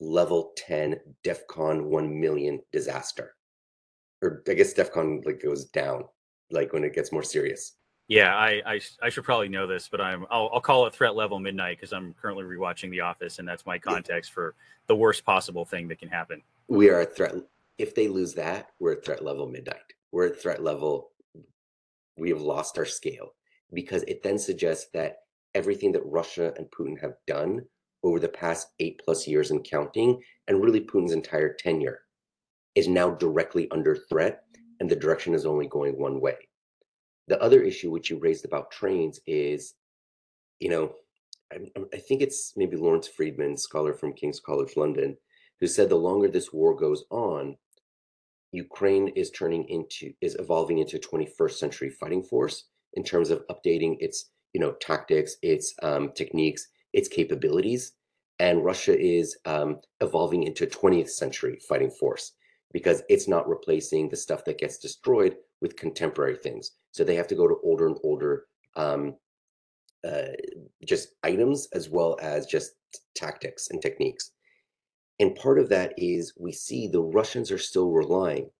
level 0.00 0.52
10 0.56 0.96
DEFCON 1.22 1.84
1 1.84 2.20
million 2.20 2.60
disaster. 2.72 3.36
Or 4.20 4.42
I 4.48 4.54
guess 4.54 4.74
DEFCON 4.74 5.24
like 5.24 5.40
goes 5.40 5.66
down, 5.66 6.02
like 6.50 6.72
when 6.72 6.82
it 6.82 6.96
gets 6.96 7.12
more 7.12 7.22
serious. 7.22 7.76
Yeah, 8.08 8.34
I, 8.34 8.60
I, 8.66 8.80
I 9.00 9.08
should 9.08 9.22
probably 9.22 9.48
know 9.48 9.68
this, 9.68 9.88
but 9.88 10.00
I'm 10.00 10.26
I'll, 10.32 10.50
I'll 10.52 10.60
call 10.60 10.86
it 10.86 10.94
threat 10.94 11.14
level 11.14 11.38
midnight 11.38 11.76
because 11.76 11.92
I'm 11.92 12.12
currently 12.14 12.42
rewatching 12.42 12.90
The 12.90 13.02
Office, 13.02 13.38
and 13.38 13.46
that's 13.46 13.66
my 13.66 13.78
context 13.78 14.32
for 14.32 14.56
the 14.88 14.96
worst 14.96 15.24
possible 15.24 15.64
thing 15.64 15.86
that 15.88 16.00
can 16.00 16.08
happen. 16.08 16.42
We 16.66 16.90
are 16.90 17.02
a 17.02 17.06
threat. 17.06 17.36
If 17.76 17.94
they 17.94 18.08
lose 18.08 18.34
that, 18.34 18.70
we're 18.80 18.94
at 18.94 19.04
threat 19.04 19.22
level 19.22 19.46
midnight. 19.46 19.92
We're 20.12 20.28
at 20.28 20.40
threat 20.40 20.62
level 20.62 21.10
we 22.18 22.30
have 22.30 22.40
lost 22.40 22.76
our 22.78 22.84
scale 22.84 23.34
because 23.72 24.02
it 24.04 24.22
then 24.22 24.38
suggests 24.38 24.88
that 24.92 25.18
everything 25.54 25.92
that 25.92 26.04
Russia 26.04 26.52
and 26.56 26.66
Putin 26.70 27.00
have 27.00 27.14
done 27.26 27.62
over 28.02 28.18
the 28.18 28.28
past 28.28 28.68
eight 28.80 29.00
plus 29.04 29.26
years 29.26 29.50
and 29.50 29.64
counting, 29.64 30.20
and 30.46 30.62
really 30.62 30.80
Putin's 30.80 31.12
entire 31.12 31.52
tenure, 31.52 32.00
is 32.74 32.86
now 32.86 33.10
directly 33.10 33.68
under 33.70 33.96
threat, 34.08 34.42
and 34.80 34.88
the 34.88 34.96
direction 34.96 35.34
is 35.34 35.44
only 35.44 35.66
going 35.66 35.98
one 35.98 36.20
way. 36.20 36.36
The 37.26 37.40
other 37.42 37.60
issue 37.62 37.90
which 37.90 38.08
you 38.08 38.18
raised 38.18 38.44
about 38.44 38.70
trains 38.70 39.20
is, 39.26 39.74
you 40.60 40.70
know, 40.70 40.94
I, 41.52 41.58
I 41.92 41.98
think 41.98 42.22
it's 42.22 42.52
maybe 42.56 42.76
Lawrence 42.76 43.08
Freedman, 43.08 43.56
scholar 43.56 43.92
from 43.92 44.12
King's 44.12 44.40
College 44.40 44.76
London, 44.76 45.16
who 45.60 45.66
said 45.66 45.88
the 45.88 45.96
longer 45.96 46.28
this 46.28 46.52
war 46.52 46.76
goes 46.76 47.04
on, 47.10 47.56
Ukraine 48.52 49.08
is 49.08 49.30
turning 49.30 49.64
into 49.68 50.12
is 50.20 50.36
evolving 50.38 50.78
into 50.78 50.96
a 50.96 51.00
21st 51.00 51.52
century 51.52 51.90
fighting 51.90 52.22
force 52.22 52.64
in 52.94 53.04
terms 53.04 53.30
of 53.30 53.46
updating 53.48 53.96
its 54.00 54.30
you 54.52 54.60
know 54.60 54.72
tactics, 54.80 55.36
its 55.42 55.74
um, 55.82 56.12
techniques, 56.14 56.68
its 56.92 57.08
capabilities, 57.08 57.92
and 58.38 58.64
Russia 58.64 58.98
is 58.98 59.36
um, 59.44 59.80
evolving 60.00 60.44
into 60.44 60.64
a 60.64 60.68
20th 60.68 61.10
century 61.10 61.58
fighting 61.68 61.90
force 61.90 62.32
because 62.72 63.02
it's 63.08 63.28
not 63.28 63.48
replacing 63.48 64.08
the 64.08 64.16
stuff 64.16 64.44
that 64.44 64.58
gets 64.58 64.78
destroyed 64.78 65.36
with 65.60 65.76
contemporary 65.76 66.36
things. 66.36 66.72
So 66.92 67.04
they 67.04 67.16
have 67.16 67.28
to 67.28 67.34
go 67.34 67.48
to 67.48 67.56
older 67.62 67.86
and 67.86 67.96
older 68.04 68.44
um, 68.76 69.16
uh, 70.06 70.32
just 70.86 71.14
items 71.24 71.68
as 71.72 71.88
well 71.88 72.16
as 72.20 72.46
just 72.46 72.72
tactics 73.14 73.68
and 73.70 73.82
techniques. 73.82 74.32
And 75.20 75.34
part 75.34 75.58
of 75.58 75.68
that 75.70 75.94
is 75.96 76.32
we 76.38 76.52
see 76.52 76.86
the 76.86 77.02
Russians 77.02 77.50
are 77.50 77.58
still 77.58 77.90
relying 77.90 78.50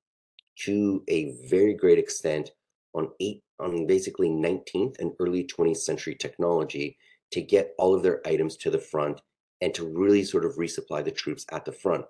to 0.65 1.05
a 1.09 1.37
very 1.49 1.75
great 1.75 1.99
extent 1.99 2.51
on 2.95 3.11
eight 3.21 3.43
on 3.61 3.87
basically 3.87 4.29
19th 4.29 4.99
and 4.99 5.13
early 5.21 5.45
20th 5.45 5.79
century 5.79 6.15
technology 6.15 6.97
to 7.33 7.41
get 7.41 7.75
all 7.79 7.95
of 7.95 8.03
their 8.03 8.21
items 8.27 8.57
to 8.57 8.71
the 8.71 8.79
front 8.79 9.21
and 9.61 9.75
to 9.75 9.87
really 9.87 10.25
sort 10.25 10.45
of 10.45 10.57
resupply 10.57 11.05
the 11.05 11.11
troops 11.11 11.45
at 11.51 11.65
the 11.65 11.73
front. 11.73 12.05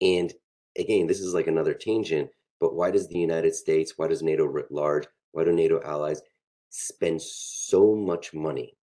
And 0.00 0.32
again, 0.78 1.06
this 1.06 1.20
is 1.20 1.34
like 1.34 1.48
another 1.48 1.74
tangent, 1.74 2.30
but 2.60 2.74
why 2.74 2.90
does 2.90 3.08
the 3.08 3.18
United 3.18 3.54
States, 3.54 3.94
why 3.96 4.08
does 4.08 4.22
NATO 4.22 4.44
writ 4.44 4.70
large, 4.70 5.06
why 5.32 5.44
do 5.44 5.52
NATO 5.52 5.80
allies 5.84 6.22
spend 6.70 7.20
so 7.20 7.94
much 7.94 8.32
money 8.32 8.76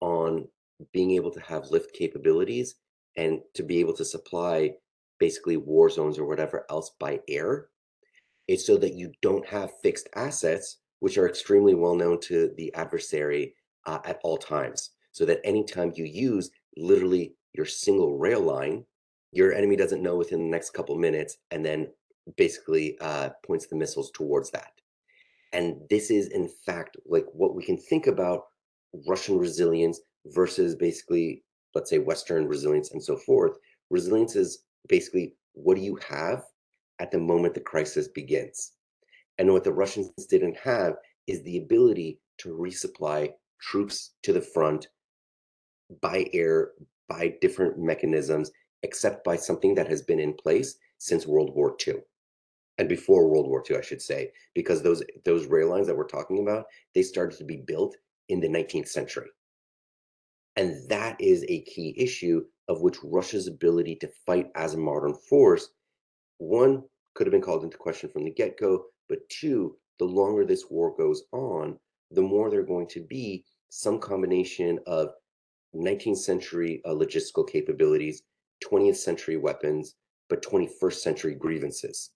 on 0.00 0.48
being 0.92 1.12
able 1.12 1.30
to 1.30 1.40
have 1.40 1.70
lift 1.70 1.92
capabilities 1.94 2.76
and 3.16 3.40
to 3.54 3.62
be 3.62 3.78
able 3.78 3.94
to 3.94 4.04
supply 4.04 4.72
basically 5.18 5.56
war 5.56 5.90
zones 5.90 6.18
or 6.18 6.26
whatever 6.26 6.64
else 6.70 6.92
by 6.98 7.20
air 7.28 7.68
it's 8.50 8.66
so 8.66 8.76
that 8.76 8.94
you 8.94 9.12
don't 9.22 9.46
have 9.46 9.78
fixed 9.80 10.08
assets 10.16 10.78
which 10.98 11.16
are 11.18 11.28
extremely 11.28 11.74
well 11.74 11.94
known 11.94 12.18
to 12.20 12.52
the 12.56 12.74
adversary 12.74 13.54
uh, 13.86 14.00
at 14.04 14.18
all 14.24 14.36
times. 14.36 14.90
So 15.12 15.24
that 15.26 15.40
anytime 15.44 15.92
you 15.94 16.04
use 16.04 16.50
literally 16.76 17.34
your 17.52 17.66
single 17.66 18.18
rail 18.18 18.40
line 18.40 18.84
your 19.32 19.54
enemy 19.54 19.76
doesn't 19.76 20.02
know 20.02 20.16
within 20.16 20.40
the 20.40 20.50
next 20.50 20.70
couple 20.70 20.96
minutes 20.96 21.36
and 21.52 21.64
then 21.64 21.86
basically 22.36 22.98
uh, 23.00 23.30
points 23.46 23.68
the 23.68 23.76
missiles 23.76 24.10
towards 24.10 24.50
that. 24.50 24.72
And 25.52 25.76
this 25.88 26.10
is 26.10 26.26
in 26.28 26.48
fact 26.66 26.96
like 27.06 27.26
what 27.32 27.54
we 27.54 27.62
can 27.62 27.76
think 27.76 28.08
about 28.08 28.46
russian 29.06 29.38
resilience 29.38 30.00
versus 30.26 30.74
basically 30.74 31.44
let's 31.74 31.90
say 31.90 31.98
Western 31.98 32.46
resilience 32.46 32.92
and 32.92 33.02
so 33.02 33.16
forth. 33.16 33.58
Resilience 33.90 34.36
is 34.36 34.64
basically 34.88 35.34
what 35.54 35.76
do 35.76 35.82
you 35.82 35.98
have 36.08 36.44
at 36.98 37.10
the 37.10 37.18
moment 37.18 37.54
the 37.54 37.60
crisis 37.60 38.08
begins? 38.08 38.72
And 39.38 39.52
what 39.52 39.64
the 39.64 39.72
Russians 39.72 40.10
didn't 40.28 40.56
have 40.58 40.96
is 41.26 41.42
the 41.42 41.58
ability 41.58 42.18
to 42.38 42.50
resupply 42.50 43.32
troops 43.60 44.12
to 44.22 44.32
the 44.32 44.40
front 44.40 44.88
by 46.00 46.26
air, 46.32 46.72
by 47.08 47.34
different 47.40 47.78
mechanisms, 47.78 48.50
except 48.82 49.24
by 49.24 49.36
something 49.36 49.74
that 49.74 49.88
has 49.88 50.02
been 50.02 50.20
in 50.20 50.34
place 50.34 50.76
since 50.98 51.26
World 51.26 51.54
War 51.54 51.76
II. 51.86 51.94
And 52.78 52.88
before 52.88 53.28
World 53.28 53.48
War 53.48 53.62
II, 53.68 53.76
I 53.76 53.82
should 53.82 54.00
say, 54.00 54.32
because 54.54 54.82
those 54.82 55.02
those 55.24 55.46
rail 55.46 55.68
lines 55.68 55.86
that 55.86 55.96
we're 55.96 56.06
talking 56.06 56.38
about, 56.40 56.64
they 56.94 57.02
started 57.02 57.36
to 57.38 57.44
be 57.44 57.58
built 57.66 57.96
in 58.28 58.40
the 58.40 58.48
19th 58.48 58.88
century. 58.88 59.28
And 60.60 60.86
that 60.90 61.18
is 61.18 61.42
a 61.48 61.62
key 61.62 61.94
issue 61.96 62.44
of 62.68 62.82
which 62.82 62.98
Russia's 63.02 63.46
ability 63.46 63.96
to 63.96 64.10
fight 64.26 64.50
as 64.54 64.74
a 64.74 64.78
modern 64.78 65.14
force, 65.14 65.70
one, 66.36 66.82
could 67.14 67.26
have 67.26 67.32
been 67.32 67.40
called 67.40 67.64
into 67.64 67.78
question 67.78 68.10
from 68.10 68.24
the 68.24 68.30
get 68.30 68.58
go, 68.58 68.84
but 69.08 69.26
two, 69.30 69.78
the 69.98 70.04
longer 70.04 70.44
this 70.44 70.66
war 70.68 70.94
goes 70.94 71.22
on, 71.32 71.78
the 72.10 72.20
more 72.20 72.50
there 72.50 72.60
are 72.60 72.74
going 72.74 72.88
to 72.88 73.00
be 73.00 73.46
some 73.70 73.98
combination 73.98 74.78
of 74.86 75.14
19th 75.74 76.18
century 76.18 76.82
uh, 76.84 76.90
logistical 76.90 77.48
capabilities, 77.48 78.24
20th 78.62 78.96
century 78.96 79.38
weapons, 79.38 79.94
but 80.28 80.42
21st 80.42 81.00
century 81.00 81.34
grievances. 81.34 82.10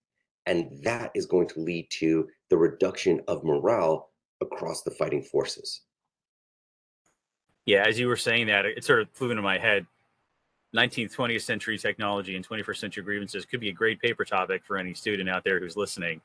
And 0.44 0.68
that 0.82 1.12
is 1.14 1.24
going 1.24 1.48
to 1.48 1.60
lead 1.60 1.86
to 1.92 2.28
the 2.50 2.58
reduction 2.58 3.22
of 3.26 3.42
morale 3.42 4.10
across 4.42 4.82
the 4.82 4.90
fighting 4.90 5.22
forces. 5.22 5.80
Yeah, 7.66 7.84
as 7.86 7.98
you 7.98 8.08
were 8.08 8.16
saying 8.16 8.48
that, 8.48 8.66
it 8.66 8.84
sort 8.84 9.00
of 9.00 9.08
flew 9.10 9.30
into 9.30 9.42
my 9.42 9.58
head. 9.58 9.86
19th, 10.74 11.14
20th 11.14 11.42
century 11.42 11.78
technology 11.78 12.34
and 12.34 12.46
21st 12.46 12.76
century 12.76 13.04
grievances 13.04 13.46
could 13.46 13.60
be 13.60 13.68
a 13.68 13.72
great 13.72 14.00
paper 14.00 14.24
topic 14.24 14.62
for 14.64 14.76
any 14.76 14.92
student 14.92 15.28
out 15.28 15.44
there 15.44 15.60
who's 15.60 15.76
listening. 15.76 16.20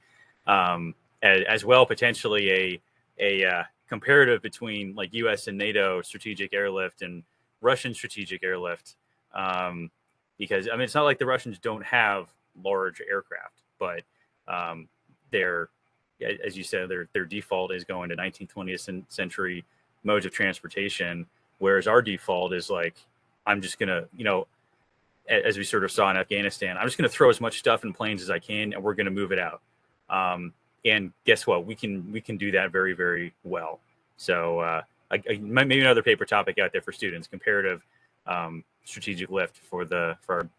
Um, 0.47 0.95
as, 1.21 1.43
as, 1.47 1.65
well, 1.65 1.85
potentially 1.85 2.51
a 2.51 2.81
a 3.19 3.45
uh, 3.45 3.63
comparative 3.87 4.41
between 4.41 4.95
like 4.95 5.13
U.S. 5.13 5.47
and 5.47 5.57
NATO 5.57 6.01
strategic 6.01 6.53
airlift 6.53 7.03
and 7.03 7.23
Russian 7.61 7.93
strategic 7.93 8.43
airlift, 8.43 8.95
um, 9.33 9.91
because 10.37 10.67
I 10.67 10.71
mean 10.71 10.83
it's 10.83 10.95
not 10.95 11.03
like 11.03 11.19
the 11.19 11.25
Russians 11.25 11.59
don't 11.59 11.83
have 11.83 12.27
large 12.63 13.01
aircraft, 13.07 13.61
but 13.77 14.01
um, 14.47 14.87
their 15.31 15.69
as 16.45 16.57
you 16.57 16.63
said, 16.63 16.89
their 16.89 17.07
their 17.13 17.25
default 17.25 17.71
is 17.73 17.83
going 17.83 18.09
to 18.09 18.15
19th, 18.15 18.51
20th 18.53 19.03
century 19.09 19.63
modes 20.03 20.25
of 20.25 20.31
transportation 20.31 21.25
whereas 21.59 21.87
our 21.87 22.01
default 22.01 22.53
is 22.53 22.69
like 22.69 22.95
i'm 23.45 23.61
just 23.61 23.79
gonna 23.79 24.05
you 24.15 24.23
know 24.23 24.47
as 25.27 25.57
we 25.57 25.63
sort 25.63 25.83
of 25.83 25.91
saw 25.91 26.09
in 26.09 26.17
afghanistan 26.17 26.77
i'm 26.77 26.85
just 26.87 26.97
gonna 26.97 27.09
throw 27.09 27.29
as 27.29 27.39
much 27.39 27.59
stuff 27.59 27.83
in 27.83 27.93
planes 27.93 28.21
as 28.21 28.29
i 28.29 28.39
can 28.39 28.73
and 28.73 28.83
we're 28.83 28.93
gonna 28.93 29.11
move 29.11 29.31
it 29.31 29.39
out. 29.39 29.61
Um, 30.09 30.53
and 30.85 31.11
guess 31.25 31.45
what? 31.45 31.65
We 31.65 31.75
can 31.75 32.11
we 32.11 32.21
can 32.21 32.37
do 32.37 32.51
that 32.51 32.71
very 32.71 32.93
very 32.93 33.33
well. 33.43 33.79
So 34.17 34.59
uh, 34.59 34.81
I, 35.11 35.21
I, 35.29 35.37
maybe 35.41 35.79
another 35.81 36.03
paper 36.03 36.25
topic 36.25 36.57
out 36.57 36.71
there 36.71 36.81
for 36.81 36.91
students 36.91 37.27
comparative 37.27 37.85
um, 38.27 38.63
strategic 38.85 39.29
lift 39.29 39.57
for 39.57 39.85
the 39.85 40.17
for 40.21 40.35
our, 40.35 40.49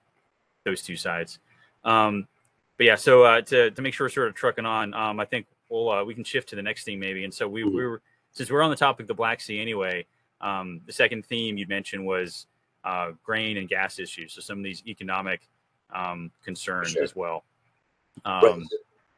those 0.64 0.82
two 0.82 0.96
sides. 0.96 1.38
Um, 1.84 2.28
but 2.76 2.86
yeah 2.86 2.94
so 2.94 3.24
uh, 3.24 3.40
to, 3.42 3.70
to 3.70 3.82
make 3.82 3.94
sure 3.94 4.06
we're 4.06 4.10
sort 4.10 4.28
of 4.28 4.34
trucking 4.34 4.64
on 4.64 4.94
um, 4.94 5.20
i 5.20 5.24
think 5.24 5.46
we'll 5.70 5.90
uh, 5.90 6.04
we 6.04 6.14
can 6.14 6.24
shift 6.24 6.48
to 6.50 6.56
the 6.56 6.62
next 6.62 6.84
thing 6.84 6.98
maybe. 6.98 7.24
And 7.24 7.32
so 7.32 7.48
we, 7.48 7.64
we 7.64 7.86
were 7.86 8.02
since 8.32 8.50
we're 8.50 8.62
on 8.62 8.70
the 8.70 8.76
topic 8.76 9.04
of 9.04 9.08
the 9.08 9.14
Black 9.14 9.40
Sea 9.40 9.60
anyway, 9.60 10.06
um, 10.40 10.80
the 10.86 10.92
second 10.92 11.26
theme 11.26 11.56
you 11.56 11.66
mentioned 11.66 12.04
was 12.04 12.46
uh, 12.84 13.12
grain 13.22 13.56
and 13.58 13.68
gas 13.68 13.98
issues. 13.98 14.32
So 14.32 14.40
some 14.40 14.58
of 14.58 14.64
these 14.64 14.82
economic 14.86 15.48
um, 15.94 16.30
concerns 16.44 16.92
sure. 16.92 17.02
as 17.02 17.14
well. 17.14 17.44
Um, 18.24 18.42
right. 18.42 18.62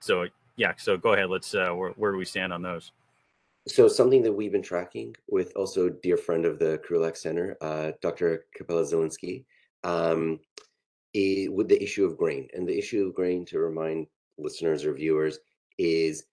So 0.00 0.26
yeah, 0.56 0.72
so 0.76 0.96
go 0.96 1.12
ahead. 1.12 1.30
Let's 1.30 1.54
uh, 1.54 1.70
where, 1.70 1.90
where 1.90 2.12
do 2.12 2.18
we 2.18 2.24
stand 2.24 2.52
on 2.52 2.62
those? 2.62 2.92
So 3.68 3.86
something 3.86 4.22
that 4.22 4.32
we've 4.32 4.50
been 4.50 4.62
tracking 4.62 5.14
with 5.28 5.52
also 5.54 5.88
dear 5.88 6.16
friend 6.16 6.44
of 6.44 6.58
the 6.58 6.80
Krulak 6.86 7.16
Center, 7.16 7.56
uh, 7.60 7.92
Dr. 8.00 8.46
Kapela 8.58 8.84
Zielinski, 8.84 9.44
um, 9.84 10.40
with 11.14 11.68
the 11.68 11.80
issue 11.80 12.04
of 12.04 12.16
grain. 12.16 12.48
And 12.54 12.66
the 12.66 12.76
issue 12.76 13.06
of 13.06 13.14
grain, 13.14 13.44
to 13.46 13.60
remind 13.60 14.08
listeners 14.36 14.84
or 14.84 14.92
viewers, 14.94 15.38
is 15.78 16.24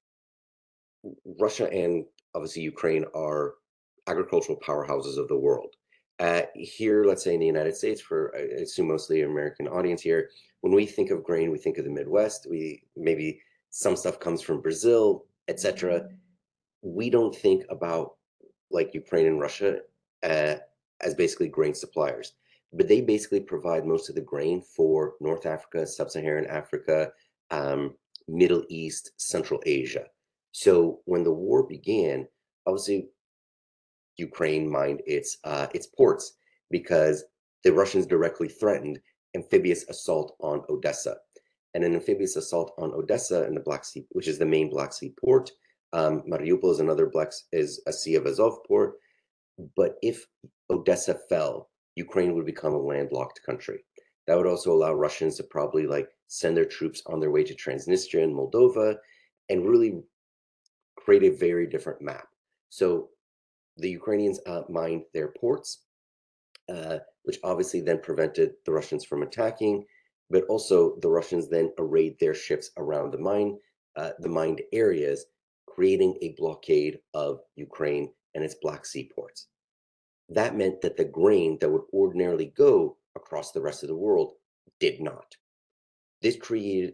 Russia 1.40 1.72
and 1.72 2.06
obviously 2.36 2.62
Ukraine 2.62 3.06
are 3.16 3.56
agricultural 4.08 4.60
powerhouses 4.60 5.18
of 5.18 5.28
the 5.28 5.38
world. 5.38 5.76
Uh, 6.20 6.42
here, 6.56 7.06
let's 7.06 7.24
say 7.24 7.34
in 7.34 7.40
the 7.40 7.46
United 7.46 7.76
States, 7.76 8.02
for 8.02 8.36
I 8.36 8.40
assume 8.62 8.88
mostly 8.88 9.22
American 9.22 9.68
audience 9.68 10.02
here, 10.02 10.30
when 10.62 10.74
we 10.74 10.86
think 10.86 11.12
of 11.12 11.24
grain, 11.24 11.50
we 11.52 11.58
think 11.58 11.78
of 11.78 11.86
the 11.86 11.92
Midwest. 11.92 12.48
We 12.50 12.84
maybe 12.98 13.40
some 13.70 13.96
stuff 13.96 14.20
comes 14.20 14.42
from 14.42 14.62
Brazil, 14.62 15.26
etc. 15.48 16.10
We 16.82 17.10
don't 17.10 17.34
think 17.36 17.64
about 17.70 18.16
like 18.70 18.94
Ukraine 18.94 19.28
and 19.28 19.40
Russia 19.40 19.80
uh, 20.24 20.56
as 21.02 21.14
basically 21.16 21.48
grain 21.48 21.74
suppliers, 21.74 22.34
but 22.74 22.88
they 22.88 23.00
basically 23.00 23.40
provide 23.40 23.86
most 23.86 24.10
of 24.10 24.16
the 24.16 24.22
grain 24.22 24.62
for 24.62 25.14
North 25.22 25.46
Africa, 25.46 25.88
Sub-Saharan 25.88 26.46
Africa, 26.48 27.12
um, 27.52 27.96
Middle 28.28 28.64
East, 28.70 29.12
Central 29.18 29.62
Asia. 29.66 30.06
So 30.52 31.02
when 31.06 31.24
the 31.24 31.34
war 31.34 31.64
began, 31.68 32.28
obviously 32.66 33.10
Ukraine 34.18 34.70
mined 34.70 35.02
its 35.06 35.38
uh, 35.44 35.68
its 35.74 35.88
ports 35.88 36.38
because 36.70 37.24
the 37.64 37.72
Russians 37.74 38.06
directly 38.06 38.48
threatened 38.48 39.00
amphibious 39.36 39.86
assault 39.90 40.36
on 40.42 40.64
Odessa. 40.70 41.18
And 41.74 41.84
an 41.84 41.94
amphibious 41.94 42.36
assault 42.36 42.74
on 42.80 42.92
Odessa 42.94 43.44
and 43.44 43.56
the 43.56 43.62
Black 43.62 43.86
Sea, 43.86 44.06
which 44.10 44.28
is 44.28 44.40
the 44.40 44.46
main 44.46 44.70
Black 44.70 44.92
Sea 44.92 45.14
port, 45.22 45.52
Um, 45.94 46.24
Mariupol 46.24 46.72
is 46.72 46.80
another 46.80 47.08
black 47.08 47.32
is 47.52 47.82
a 47.88 47.94
Sea 47.94 48.16
of 48.16 48.26
Azov 48.26 48.64
port. 48.68 48.94
But 49.76 49.98
if 50.02 50.26
Odessa 50.70 51.16
fell, 51.30 51.70
Ukraine 51.96 52.34
would 52.34 52.46
become 52.46 52.74
a 52.74 52.88
landlocked 52.92 53.42
country. 53.46 53.84
That 54.26 54.38
would 54.38 54.48
also 54.48 54.72
allow 54.72 54.94
Russians 54.94 55.38
to 55.38 55.44
probably 55.44 55.86
like 55.88 56.10
send 56.28 56.56
their 56.56 56.66
troops 56.66 57.02
on 57.08 57.20
their 57.20 57.32
way 57.32 57.44
to 57.44 57.56
Transnistria 57.56 58.24
and 58.24 58.36
Moldova 58.36 58.98
and 59.50 59.68
really 59.68 60.04
create 61.10 61.34
a 61.34 61.36
very 61.36 61.66
different 61.66 62.00
map. 62.04 62.28
So 62.70 63.10
the 63.78 63.90
Ukrainians 63.90 64.40
uh, 64.46 64.62
mined 64.70 65.06
their 65.12 65.30
ports, 65.30 65.86
uh, 66.72 67.00
which 67.24 67.40
obviously 67.44 67.82
then 67.82 68.00
prevented 68.00 68.52
the 68.64 68.72
Russians 68.72 69.06
from 69.06 69.24
attacking, 69.24 69.86
but 70.30 70.44
also 70.50 71.00
the 71.02 71.10
Russians 71.10 71.50
then 71.50 71.74
arrayed 71.80 72.20
their 72.20 72.36
ships 72.36 72.70
around 72.78 73.10
the 73.10 73.18
mine, 73.18 73.58
uh, 73.96 74.12
the 74.20 74.30
mined 74.30 74.62
areas, 74.72 75.26
creating 75.68 76.16
a 76.22 76.36
blockade 76.38 77.00
of 77.16 77.40
Ukraine 77.56 78.12
and 78.36 78.44
its 78.44 78.58
Black 78.62 78.86
Sea 78.86 79.10
ports. 79.16 79.48
That 80.30 80.56
meant 80.56 80.80
that 80.82 80.96
the 80.96 81.06
grain 81.06 81.58
that 81.60 81.72
would 81.72 81.88
ordinarily 81.92 82.54
go 82.56 82.98
across 83.16 83.52
the 83.52 83.62
rest 83.62 83.82
of 83.82 83.90
the 83.90 83.96
world 83.96 84.34
did 84.80 85.02
not. 85.02 85.36
This 86.22 86.36
created 86.36 86.94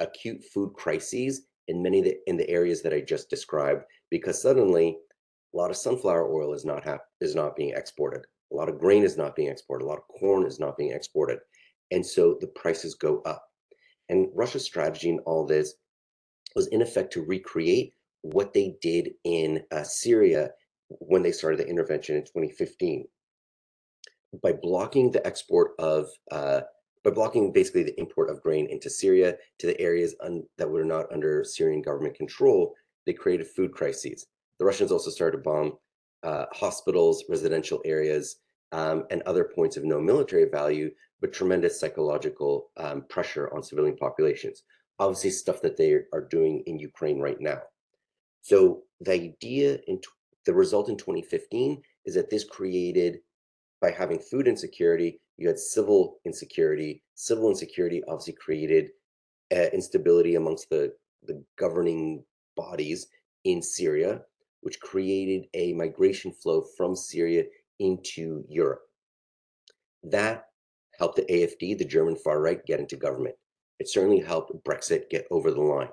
acute 0.00 0.44
food 0.52 0.74
crises 0.74 1.46
in 1.68 1.82
many 1.82 1.98
of 2.00 2.04
the, 2.04 2.16
in 2.26 2.36
the 2.36 2.48
areas 2.48 2.82
that 2.82 2.92
I 2.92 3.00
just 3.00 3.30
described 3.30 3.84
because 4.10 4.40
suddenly 4.40 4.98
a 5.54 5.56
lot 5.56 5.70
of 5.70 5.76
sunflower 5.76 6.32
oil 6.32 6.52
is 6.52 6.64
not 6.64 6.84
hap- 6.84 7.06
is 7.20 7.34
not 7.34 7.56
being 7.56 7.74
exported. 7.74 8.22
A 8.52 8.56
lot 8.56 8.68
of 8.68 8.78
grain 8.78 9.04
is 9.04 9.16
not 9.16 9.36
being 9.36 9.48
exported. 9.48 9.84
A 9.84 9.88
lot 9.88 9.98
of 9.98 10.08
corn 10.08 10.46
is 10.46 10.60
not 10.60 10.76
being 10.76 10.92
exported. 10.92 11.38
And 11.90 12.04
so 12.04 12.36
the 12.40 12.48
prices 12.48 12.94
go 12.94 13.20
up. 13.22 13.44
And 14.08 14.28
Russia's 14.34 14.64
strategy 14.64 15.08
in 15.08 15.20
all 15.20 15.46
this 15.46 15.74
was 16.54 16.66
in 16.68 16.82
effect 16.82 17.12
to 17.14 17.22
recreate 17.24 17.92
what 18.22 18.52
they 18.52 18.76
did 18.80 19.10
in 19.24 19.62
uh, 19.70 19.82
Syria 19.82 20.50
when 20.88 21.22
they 21.22 21.32
started 21.32 21.60
the 21.60 21.68
intervention 21.68 22.16
in 22.16 22.22
2015 22.22 23.06
by 24.42 24.52
blocking 24.52 25.10
the 25.10 25.24
export 25.26 25.72
of 25.78 26.08
uh, 26.30 26.62
by 27.04 27.10
blocking 27.10 27.52
basically 27.52 27.82
the 27.82 27.98
import 28.00 28.30
of 28.30 28.42
grain 28.42 28.66
into 28.70 28.88
Syria 28.88 29.36
to 29.58 29.66
the 29.66 29.78
areas 29.80 30.14
that 30.56 30.70
were 30.70 30.84
not 30.84 31.12
under 31.12 31.44
Syrian 31.44 31.82
government 31.82 32.16
control, 32.16 32.74
they 33.06 33.12
created 33.12 33.46
food 33.46 33.72
crises. 33.72 34.26
The 34.58 34.64
Russians 34.64 34.90
also 34.90 35.10
started 35.10 35.36
to 35.38 35.42
bomb 35.42 35.74
uh, 36.22 36.46
hospitals, 36.52 37.24
residential 37.28 37.82
areas, 37.84 38.36
um, 38.72 39.04
and 39.10 39.22
other 39.22 39.44
points 39.44 39.76
of 39.76 39.84
no 39.84 40.00
military 40.00 40.46
value, 40.46 40.90
but 41.20 41.32
tremendous 41.32 41.78
psychological 41.78 42.70
um, 42.78 43.04
pressure 43.08 43.52
on 43.54 43.62
civilian 43.62 43.96
populations. 43.96 44.62
Obviously, 44.98 45.30
stuff 45.30 45.60
that 45.60 45.76
they 45.76 45.92
are 46.12 46.26
doing 46.30 46.62
in 46.66 46.78
Ukraine 46.78 47.20
right 47.20 47.40
now. 47.40 47.60
So 48.42 48.82
the 49.00 49.12
idea 49.12 49.78
in 49.86 50.00
the 50.46 50.54
result 50.54 50.88
in 50.88 50.96
2015 50.96 51.82
is 52.04 52.14
that 52.14 52.30
this 52.30 52.44
created, 52.44 53.20
by 53.80 53.90
having 53.90 54.18
food 54.18 54.48
insecurity, 54.48 55.20
you 55.36 55.48
had 55.48 55.58
civil 55.58 56.18
insecurity. 56.24 57.02
Civil 57.14 57.50
insecurity 57.50 58.02
obviously 58.08 58.34
created 58.34 58.90
uh, 59.54 59.66
instability 59.72 60.36
amongst 60.36 60.70
the, 60.70 60.92
the 61.26 61.42
governing 61.58 62.24
bodies 62.56 63.08
in 63.44 63.62
Syria, 63.62 64.22
which 64.60 64.80
created 64.80 65.46
a 65.54 65.72
migration 65.72 66.32
flow 66.32 66.64
from 66.76 66.94
Syria 66.94 67.44
into 67.80 68.44
Europe. 68.48 68.82
That 70.02 70.46
helped 70.98 71.16
the 71.16 71.22
AFD, 71.22 71.78
the 71.78 71.84
German 71.84 72.16
far 72.16 72.40
right, 72.40 72.64
get 72.64 72.80
into 72.80 72.96
government. 72.96 73.34
It 73.80 73.88
certainly 73.88 74.20
helped 74.20 74.52
Brexit 74.64 75.10
get 75.10 75.26
over 75.30 75.50
the 75.50 75.60
line. 75.60 75.88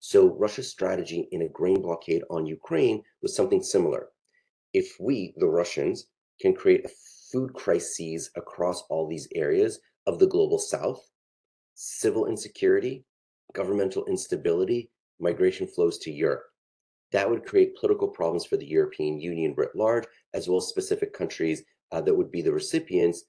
So 0.00 0.34
Russia's 0.36 0.70
strategy 0.70 1.28
in 1.32 1.42
a 1.42 1.48
grain 1.48 1.82
blockade 1.82 2.22
on 2.30 2.46
Ukraine 2.46 3.02
was 3.20 3.34
something 3.34 3.62
similar. 3.62 4.08
If 4.72 4.96
we, 5.00 5.34
the 5.36 5.48
Russians, 5.48 6.06
can 6.40 6.54
create 6.54 6.84
a 6.84 6.90
food 7.32 7.52
crises 7.54 8.30
across 8.36 8.82
all 8.88 9.06
these 9.06 9.28
areas 9.34 9.80
of 10.06 10.18
the 10.18 10.26
global 10.26 10.58
south, 10.58 11.10
civil 11.74 12.26
insecurity, 12.26 13.04
governmental 13.54 14.04
instability, 14.06 14.90
migration 15.20 15.66
flows 15.66 15.98
to 15.98 16.10
Europe. 16.10 16.44
That 17.12 17.28
would 17.28 17.46
create 17.46 17.76
political 17.76 18.08
problems 18.08 18.44
for 18.44 18.56
the 18.56 18.66
European 18.66 19.20
Union 19.20 19.54
writ 19.56 19.74
large, 19.74 20.04
as 20.34 20.48
well 20.48 20.58
as 20.58 20.66
specific 20.66 21.12
countries 21.12 21.62
uh, 21.92 22.00
that 22.02 22.14
would 22.14 22.30
be 22.30 22.42
the 22.42 22.52
recipients. 22.52 23.24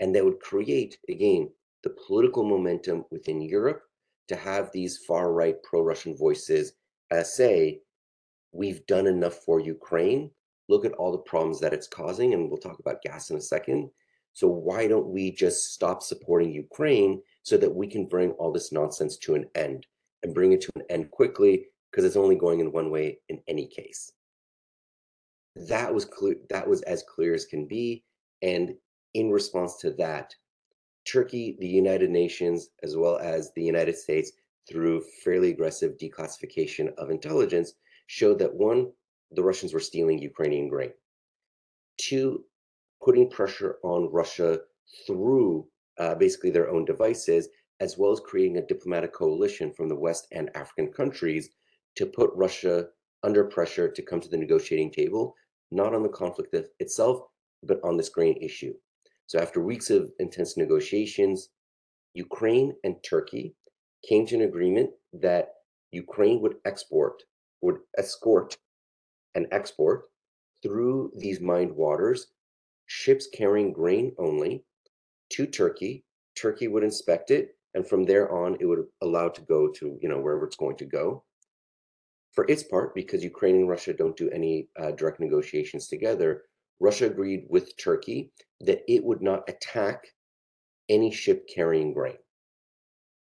And 0.00 0.14
that 0.14 0.24
would 0.24 0.40
create, 0.40 0.98
again, 1.08 1.50
the 1.82 1.96
political 2.06 2.44
momentum 2.44 3.04
within 3.10 3.40
Europe 3.40 3.82
to 4.28 4.36
have 4.36 4.70
these 4.72 4.98
far 4.98 5.32
right 5.32 5.62
pro 5.62 5.80
Russian 5.82 6.16
voices 6.16 6.72
uh, 7.10 7.22
say, 7.22 7.80
we've 8.52 8.84
done 8.86 9.06
enough 9.06 9.36
for 9.44 9.60
Ukraine. 9.60 10.30
Look 10.68 10.84
at 10.84 10.92
all 10.92 11.12
the 11.12 11.18
problems 11.18 11.60
that 11.60 11.72
it's 11.72 11.86
causing. 11.88 12.34
And 12.34 12.48
we'll 12.48 12.58
talk 12.58 12.78
about 12.78 13.02
gas 13.02 13.30
in 13.30 13.36
a 13.36 13.40
second. 13.40 13.90
So, 14.32 14.48
why 14.48 14.86
don't 14.86 15.08
we 15.08 15.30
just 15.30 15.72
stop 15.72 16.02
supporting 16.02 16.52
Ukraine 16.52 17.22
so 17.42 17.56
that 17.56 17.74
we 17.74 17.86
can 17.86 18.06
bring 18.06 18.32
all 18.32 18.52
this 18.52 18.72
nonsense 18.72 19.16
to 19.18 19.34
an 19.34 19.46
end 19.54 19.86
and 20.22 20.34
bring 20.34 20.52
it 20.52 20.60
to 20.62 20.72
an 20.76 20.82
end 20.90 21.10
quickly 21.10 21.66
because 21.90 22.04
it's 22.04 22.16
only 22.16 22.36
going 22.36 22.60
in 22.60 22.72
one 22.72 22.90
way 22.90 23.18
in 23.28 23.40
any 23.48 23.66
case. 23.66 24.12
That 25.54 25.94
was 25.94 26.04
clear. 26.04 26.36
That 26.50 26.68
was 26.68 26.82
as 26.82 27.02
clear 27.02 27.34
as 27.34 27.46
can 27.46 27.66
be. 27.66 28.04
And 28.42 28.74
in 29.14 29.30
response 29.30 29.76
to 29.78 29.92
that, 29.92 30.34
Turkey, 31.06 31.56
the 31.60 31.68
United 31.68 32.10
Nations, 32.10 32.68
as 32.82 32.96
well 32.96 33.16
as 33.18 33.52
the 33.52 33.62
United 33.62 33.96
States, 33.96 34.32
through 34.68 35.04
fairly 35.24 35.50
aggressive 35.50 35.96
declassification 35.96 36.92
of 36.96 37.10
intelligence, 37.10 37.74
showed 38.08 38.38
that 38.40 38.54
one, 38.54 38.92
the 39.30 39.42
Russians 39.42 39.72
were 39.72 39.80
stealing 39.80 40.18
Ukrainian 40.18 40.68
grain. 40.68 40.92
Two, 41.98 42.44
putting 43.02 43.30
pressure 43.30 43.78
on 43.82 44.12
Russia 44.12 44.60
through 45.06 45.68
uh, 45.98 46.14
basically 46.14 46.50
their 46.50 46.70
own 46.70 46.84
devices, 46.84 47.48
as 47.80 47.96
well 47.98 48.12
as 48.12 48.20
creating 48.20 48.58
a 48.58 48.66
diplomatic 48.66 49.12
coalition 49.12 49.72
from 49.72 49.88
the 49.88 49.96
West 49.96 50.26
and 50.32 50.50
African 50.54 50.92
countries 50.92 51.50
to 51.96 52.06
put 52.06 52.30
Russia 52.34 52.88
under 53.22 53.44
pressure 53.44 53.90
to 53.90 54.02
come 54.02 54.20
to 54.20 54.28
the 54.28 54.36
negotiating 54.36 54.90
table, 54.90 55.34
not 55.70 55.94
on 55.94 56.02
the 56.02 56.08
conflict 56.08 56.54
itself, 56.78 57.22
but 57.62 57.80
on 57.82 57.96
this 57.96 58.08
grain 58.08 58.36
issue. 58.40 58.74
So, 59.26 59.40
after 59.40 59.60
weeks 59.60 59.90
of 59.90 60.12
intense 60.18 60.56
negotiations, 60.56 61.48
Ukraine 62.14 62.74
and 62.84 62.96
Turkey 63.02 63.56
came 64.08 64.26
to 64.26 64.36
an 64.36 64.42
agreement 64.42 64.90
that 65.12 65.48
Ukraine 65.90 66.40
would 66.42 66.56
export, 66.64 67.22
would 67.60 67.78
escort 67.98 68.56
and 69.36 69.46
export 69.52 70.06
through 70.62 71.12
these 71.16 71.40
mined 71.40 71.70
waters 71.70 72.28
ships 72.86 73.28
carrying 73.32 73.72
grain 73.72 74.12
only 74.18 74.64
to 75.30 75.46
Turkey. 75.46 76.04
Turkey 76.36 76.68
would 76.68 76.82
inspect 76.82 77.30
it, 77.30 77.56
and 77.74 77.86
from 77.86 78.04
there 78.04 78.32
on, 78.32 78.56
it 78.60 78.66
would 78.66 78.84
allow 79.02 79.28
to 79.28 79.40
go 79.42 79.68
to 79.68 79.98
you 80.02 80.08
know 80.08 80.18
wherever 80.18 80.46
it's 80.46 80.56
going 80.56 80.76
to 80.76 80.84
go. 80.84 81.22
For 82.32 82.44
its 82.48 82.62
part, 82.62 82.94
because 82.94 83.24
Ukraine 83.24 83.56
and 83.56 83.68
Russia 83.68 83.94
don't 83.94 84.16
do 84.16 84.30
any 84.30 84.68
uh, 84.78 84.90
direct 84.92 85.20
negotiations 85.20 85.88
together, 85.88 86.44
Russia 86.80 87.06
agreed 87.06 87.46
with 87.48 87.76
Turkey 87.78 88.30
that 88.60 88.82
it 88.88 89.02
would 89.02 89.22
not 89.22 89.48
attack 89.48 90.04
any 90.88 91.10
ship 91.10 91.48
carrying 91.52 91.92
grain. 91.94 92.18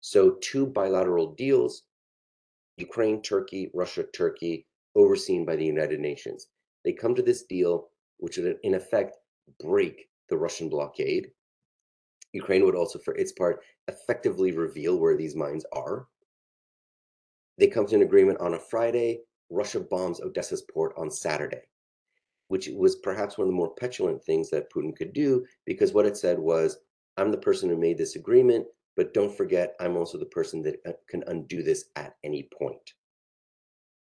So, 0.01 0.37
two 0.41 0.67
bilateral 0.67 1.33
deals 1.35 1.85
Ukraine, 2.77 3.23
Turkey, 3.23 3.71
Russia, 3.75 4.05
Turkey, 4.05 4.68
overseen 4.99 5.47
by 5.47 5.57
the 5.57 5.65
United 5.65 6.01
Nations. 6.01 6.49
They 6.85 6.93
come 6.93 7.15
to 7.15 7.23
this 7.23 7.45
deal, 7.45 7.89
which 8.19 8.37
would, 8.37 8.59
in 8.63 8.75
effect, 8.75 9.17
break 9.61 10.09
the 10.29 10.37
Russian 10.37 10.69
blockade. 10.69 11.31
Ukraine 12.33 12.65
would 12.65 12.75
also, 12.75 12.99
for 12.99 13.15
its 13.15 13.33
part, 13.33 13.63
effectively 13.87 14.53
reveal 14.53 14.99
where 14.99 15.17
these 15.17 15.35
mines 15.35 15.65
are. 15.73 16.07
They 17.57 17.69
come 17.69 17.87
to 17.87 17.95
an 17.95 18.03
agreement 18.03 18.41
on 18.41 18.55
a 18.55 18.59
Friday. 18.59 19.23
Russia 19.51 19.81
bombs 19.81 20.21
Odessa's 20.21 20.63
port 20.63 20.93
on 20.99 21.11
Saturday, 21.11 21.63
which 22.49 22.69
was 22.69 22.97
perhaps 22.97 23.39
one 23.39 23.47
of 23.47 23.49
the 23.49 23.57
more 23.57 23.75
petulant 23.75 24.23
things 24.23 24.51
that 24.51 24.71
Putin 24.71 24.95
could 24.95 25.13
do 25.13 25.47
because 25.65 25.93
what 25.93 26.07
it 26.07 26.17
said 26.17 26.39
was, 26.39 26.79
I'm 27.17 27.31
the 27.31 27.39
person 27.39 27.71
who 27.71 27.77
made 27.77 27.99
this 27.99 28.17
agreement, 28.17 28.67
but 28.97 29.15
don't 29.15 29.35
forget, 29.35 29.75
I'm 29.81 29.97
also 29.97 30.19
the 30.19 30.27
person 30.27 30.63
that 30.63 30.77
uh, 30.87 30.93
can 31.09 31.25
undo 31.29 31.63
this 31.63 31.87
at 31.97 32.15
any 32.25 32.49
point. 32.57 32.93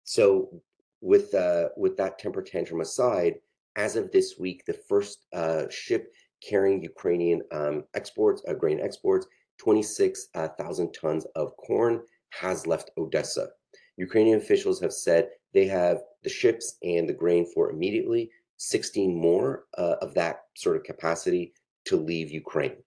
So, 0.04 0.62
with 1.02 1.34
uh, 1.34 1.70
with 1.78 1.98
that 1.98 2.20
temper 2.20 2.42
tantrum 2.42 2.82
aside, 2.82 3.36
as 3.76 3.96
of 3.96 4.12
this 4.12 4.36
week, 4.40 4.64
the 4.66 4.74
first 4.74 5.26
uh, 5.34 5.64
ship 5.70 6.14
carrying 6.48 6.82
Ukrainian 6.84 7.42
um, 7.52 7.84
exports, 7.94 8.42
uh, 8.48 8.54
grain 8.54 8.80
exports, 8.80 9.28
26,000 9.60 10.88
uh, 10.88 10.92
tons 11.00 11.26
of 11.36 11.56
corn 11.58 12.02
has 12.32 12.66
left 12.66 12.92
Odessa. 12.98 13.50
Ukrainian 13.98 14.38
officials 14.38 14.80
have 14.80 14.94
said 14.94 15.30
they 15.54 15.66
have 15.68 16.02
the 16.24 16.30
ships 16.30 16.78
and 16.84 17.08
the 17.08 17.14
grain 17.14 17.46
for 17.54 17.70
immediately, 17.70 18.32
16 18.58 19.16
more 19.16 19.66
uh, 19.78 19.96
of 20.02 20.14
that 20.14 20.44
sort 20.56 20.78
of 20.78 20.84
capacity 20.84 21.54
to 21.86 21.98
leave 21.98 22.32
Ukraine. 22.32 22.78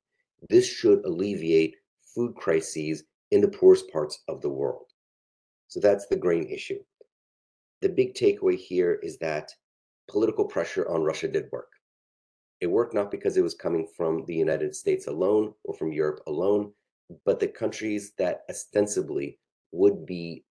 This 0.49 0.67
should 0.67 1.05
alleviate 1.05 1.77
food 2.15 2.35
crises 2.35 3.05
in 3.31 3.41
the 3.41 3.49
poorest 3.49 3.91
parts 3.91 4.21
of 4.29 4.41
the 4.41 4.51
world. 4.51 4.87
So 5.69 5.81
that's 5.81 6.07
the 6.07 6.17
grain 6.17 6.47
issue. 6.49 6.81
The 7.83 7.89
big 7.89 8.15
takeaway 8.15 8.57
here 8.57 8.99
is 9.03 9.19
that 9.19 9.53
political 10.09 10.45
pressure 10.45 10.89
on 10.89 11.03
Russia 11.03 11.29
did 11.29 11.47
work. 11.53 11.71
It 12.61 12.69
worked 12.69 12.95
not 12.95 13.11
because 13.11 13.37
it 13.37 13.43
was 13.43 13.55
coming 13.55 13.89
from 13.97 14.25
the 14.27 14.35
United 14.35 14.75
States 14.75 15.09
alone 15.09 15.53
or 15.65 15.75
from 15.75 15.93
Europe 15.93 16.21
alone, 16.29 16.73
but 17.25 17.41
the 17.41 17.49
countries 17.49 18.13
that 18.19 18.43
ostensibly 18.49 19.39
would 19.73 20.07
be 20.07 20.45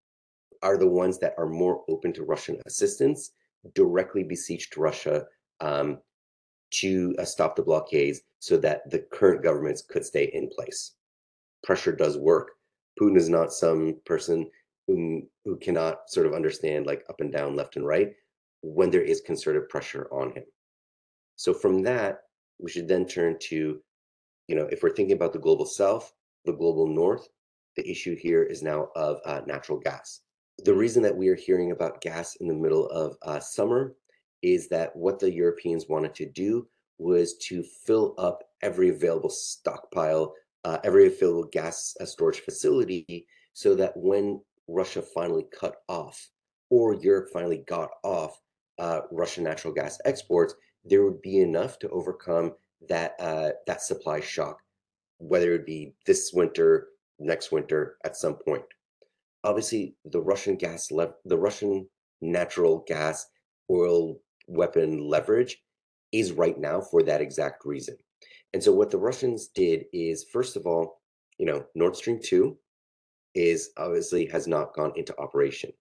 are 0.62 0.76
the 0.76 0.86
ones 0.86 1.18
that 1.18 1.34
are 1.38 1.48
more 1.48 1.82
open 1.88 2.12
to 2.12 2.24
Russian 2.24 2.60
assistance 2.66 3.32
directly 3.74 4.22
beseeched 4.22 4.76
Russia 4.76 5.24
um, 5.60 5.98
to 6.70 7.14
uh, 7.18 7.24
stop 7.24 7.56
the 7.56 7.62
blockades 7.62 8.20
so 8.40 8.56
that 8.58 8.88
the 8.90 9.00
current 9.12 9.42
governments 9.42 9.82
could 9.82 10.04
stay 10.04 10.30
in 10.34 10.50
place. 10.50 10.92
Pressure 11.62 11.92
does 11.92 12.18
work. 12.18 12.50
Putin 13.00 13.16
is 13.16 13.28
not 13.28 13.52
some 13.52 13.96
person 14.04 14.50
who, 14.86 15.22
who 15.44 15.56
cannot 15.56 16.08
sort 16.08 16.26
of 16.26 16.34
understand 16.34 16.86
like 16.86 17.04
up 17.08 17.20
and 17.20 17.32
down, 17.32 17.56
left 17.56 17.76
and 17.76 17.86
right 17.86 18.12
when 18.62 18.90
there 18.90 19.02
is 19.02 19.20
concerted 19.20 19.68
pressure 19.68 20.08
on 20.12 20.32
him. 20.32 20.44
So 21.36 21.52
from 21.52 21.82
that, 21.82 22.20
we 22.58 22.70
should 22.70 22.88
then 22.88 23.06
turn 23.06 23.36
to, 23.48 23.80
you 24.48 24.54
know, 24.56 24.68
if 24.70 24.82
we're 24.82 24.94
thinking 24.94 25.16
about 25.16 25.32
the 25.32 25.38
global 25.38 25.66
south, 25.66 26.12
the 26.44 26.52
global 26.52 26.86
north, 26.86 27.28
the 27.76 27.88
issue 27.90 28.16
here 28.16 28.42
is 28.42 28.62
now 28.62 28.88
of 28.94 29.18
uh, 29.24 29.40
natural 29.46 29.78
gas. 29.78 30.20
The 30.64 30.74
reason 30.74 31.02
that 31.02 31.16
we 31.16 31.28
are 31.28 31.34
hearing 31.34 31.72
about 31.72 32.00
gas 32.00 32.36
in 32.36 32.46
the 32.46 32.54
middle 32.54 32.86
of 32.88 33.16
uh, 33.22 33.40
summer 33.40 33.94
is 34.42 34.68
that 34.68 34.94
what 34.94 35.18
the 35.18 35.32
Europeans 35.32 35.86
wanted 35.88 36.14
to 36.16 36.26
do 36.26 36.68
was 36.98 37.36
to 37.38 37.62
fill 37.62 38.14
up 38.18 38.44
every 38.60 38.90
available 38.90 39.30
stockpile, 39.30 40.34
uh, 40.64 40.78
every 40.84 41.06
available 41.06 41.48
gas 41.50 41.96
uh, 42.00 42.04
storage 42.04 42.40
facility, 42.40 43.26
so 43.54 43.74
that 43.74 43.92
when 43.96 44.40
Russia 44.68 45.02
finally 45.02 45.46
cut 45.58 45.76
off 45.88 46.30
or 46.70 46.94
Europe 46.94 47.28
finally 47.32 47.62
got 47.66 47.90
off 48.02 48.40
uh, 48.78 49.02
Russian 49.10 49.44
natural 49.44 49.74
gas 49.74 49.98
exports, 50.04 50.54
there 50.84 51.04
would 51.04 51.20
be 51.22 51.40
enough 51.40 51.78
to 51.80 51.88
overcome 51.90 52.52
that 52.88 53.14
uh, 53.20 53.50
that 53.66 53.82
supply 53.82 54.20
shock, 54.20 54.58
whether 55.18 55.52
it 55.52 55.66
be 55.66 55.94
this 56.06 56.32
winter, 56.32 56.88
next 57.18 57.52
winter, 57.52 57.96
at 58.04 58.16
some 58.16 58.34
point. 58.34 58.64
Obviously, 59.44 59.94
the 60.04 60.20
Russian 60.20 60.56
gas, 60.56 60.90
le- 60.90 61.14
the 61.24 61.38
Russian 61.38 61.88
natural 62.20 62.84
gas 62.86 63.26
oil 63.70 64.20
weapon 64.46 65.08
leverage 65.08 65.62
is 66.10 66.32
right 66.32 66.58
now 66.58 66.80
for 66.80 67.02
that 67.02 67.20
exact 67.20 67.64
reason. 67.64 67.96
And 68.54 68.62
so, 68.62 68.72
what 68.72 68.90
the 68.90 68.98
Russians 68.98 69.48
did 69.48 69.84
is, 69.92 70.24
first 70.24 70.56
of 70.56 70.66
all, 70.66 71.02
you 71.38 71.46
know, 71.46 71.66
Nord 71.74 71.96
Stream 71.96 72.18
two 72.22 72.58
is 73.34 73.70
obviously 73.76 74.26
has 74.26 74.46
not 74.46 74.74
gone 74.74 74.92
into 74.96 75.18
operation. 75.18 75.72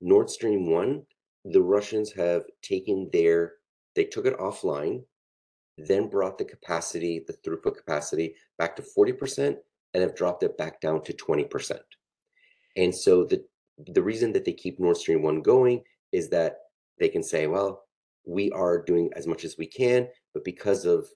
Nord 0.00 0.28
Stream 0.30 0.70
1, 0.70 1.02
the 1.46 1.62
Russians 1.62 2.12
have 2.12 2.44
taken 2.62 3.08
their, 3.12 3.54
they 3.94 4.04
took 4.04 4.26
it 4.26 4.38
offline, 4.38 5.04
then 5.78 6.08
brought 6.08 6.38
the 6.38 6.44
capacity, 6.44 7.24
the 7.26 7.34
throughput 7.34 7.76
capacity 7.76 8.34
back 8.58 8.76
to 8.76 8.82
40% 8.82 9.56
and 9.94 10.02
have 10.02 10.16
dropped 10.16 10.42
it 10.42 10.58
back 10.58 10.80
down 10.80 11.02
to 11.04 11.12
20%. 11.12 11.78
And 12.76 12.94
so 12.94 13.24
the, 13.24 13.44
the 13.86 14.02
reason 14.02 14.32
that 14.32 14.44
they 14.44 14.52
keep 14.52 14.80
Nord 14.80 14.96
Stream 14.96 15.22
1 15.22 15.42
going 15.42 15.82
is 16.12 16.28
that 16.30 16.58
they 16.98 17.08
can 17.08 17.22
say, 17.22 17.46
well, 17.46 17.84
we 18.26 18.50
are 18.52 18.82
doing 18.82 19.10
as 19.14 19.26
much 19.26 19.44
as 19.44 19.56
we 19.56 19.66
can, 19.66 20.08
but 20.34 20.44
because 20.44 20.84
of 20.84 21.06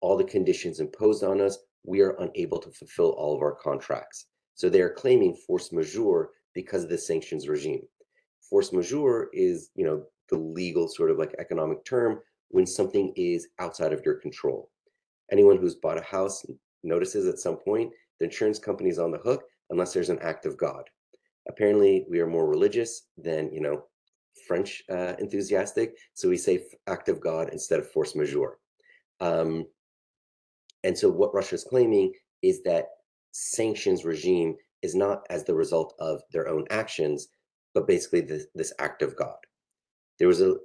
all 0.00 0.16
the 0.16 0.24
conditions 0.24 0.80
imposed 0.80 1.24
on 1.24 1.40
us, 1.40 1.58
we 1.84 2.00
are 2.00 2.16
unable 2.20 2.58
to 2.58 2.70
fulfill 2.70 3.10
all 3.10 3.34
of 3.34 3.42
our 3.42 3.54
contracts. 3.54 4.26
So 4.54 4.68
they 4.68 4.80
are 4.80 4.90
claiming 4.90 5.34
force 5.34 5.72
majeure 5.72 6.30
because 6.54 6.84
of 6.84 6.90
the 6.90 6.98
sanctions 6.98 7.48
regime. 7.48 7.82
Force 8.40 8.72
majeure 8.72 9.28
is, 9.32 9.70
you 9.74 9.84
know, 9.84 10.04
the 10.28 10.36
legal 10.36 10.88
sort 10.88 11.10
of 11.10 11.18
like 11.18 11.34
economic 11.38 11.84
term 11.84 12.20
when 12.48 12.66
something 12.66 13.12
is 13.16 13.48
outside 13.58 13.92
of 13.92 14.04
your 14.04 14.14
control. 14.14 14.70
Anyone 15.30 15.56
who's 15.56 15.76
bought 15.76 15.98
a 15.98 16.02
house 16.02 16.44
notices 16.82 17.26
at 17.26 17.38
some 17.38 17.56
point 17.56 17.92
the 18.18 18.26
insurance 18.26 18.58
company 18.58 18.90
is 18.90 18.98
on 18.98 19.10
the 19.10 19.18
hook 19.18 19.42
unless 19.70 19.92
there's 19.92 20.10
an 20.10 20.18
act 20.20 20.46
of 20.46 20.56
God. 20.56 20.84
Apparently, 21.48 22.06
we 22.08 22.20
are 22.20 22.26
more 22.26 22.46
religious 22.46 23.08
than, 23.16 23.52
you 23.52 23.60
know, 23.60 23.84
French 24.46 24.82
uh, 24.90 25.14
enthusiastic, 25.18 25.96
so 26.14 26.28
we 26.28 26.36
say 26.36 26.64
act 26.86 27.08
of 27.08 27.20
God 27.20 27.48
instead 27.52 27.80
of 27.80 27.90
force 27.90 28.14
majeure. 28.14 28.58
Um, 29.20 29.66
and 30.84 30.96
so, 30.96 31.08
what 31.08 31.34
Russia 31.34 31.56
is 31.56 31.64
claiming 31.64 32.12
is 32.42 32.62
that 32.62 32.86
sanctions 33.32 34.04
regime 34.04 34.56
is 34.82 34.94
not 34.94 35.26
as 35.30 35.44
the 35.44 35.54
result 35.54 35.94
of 35.98 36.22
their 36.32 36.48
own 36.48 36.64
actions, 36.70 37.28
but 37.74 37.86
basically 37.86 38.20
this, 38.20 38.46
this 38.54 38.72
act 38.78 39.02
of 39.02 39.16
God. 39.16 39.36
There 40.18 40.28
was 40.28 40.40
a 40.40 40.56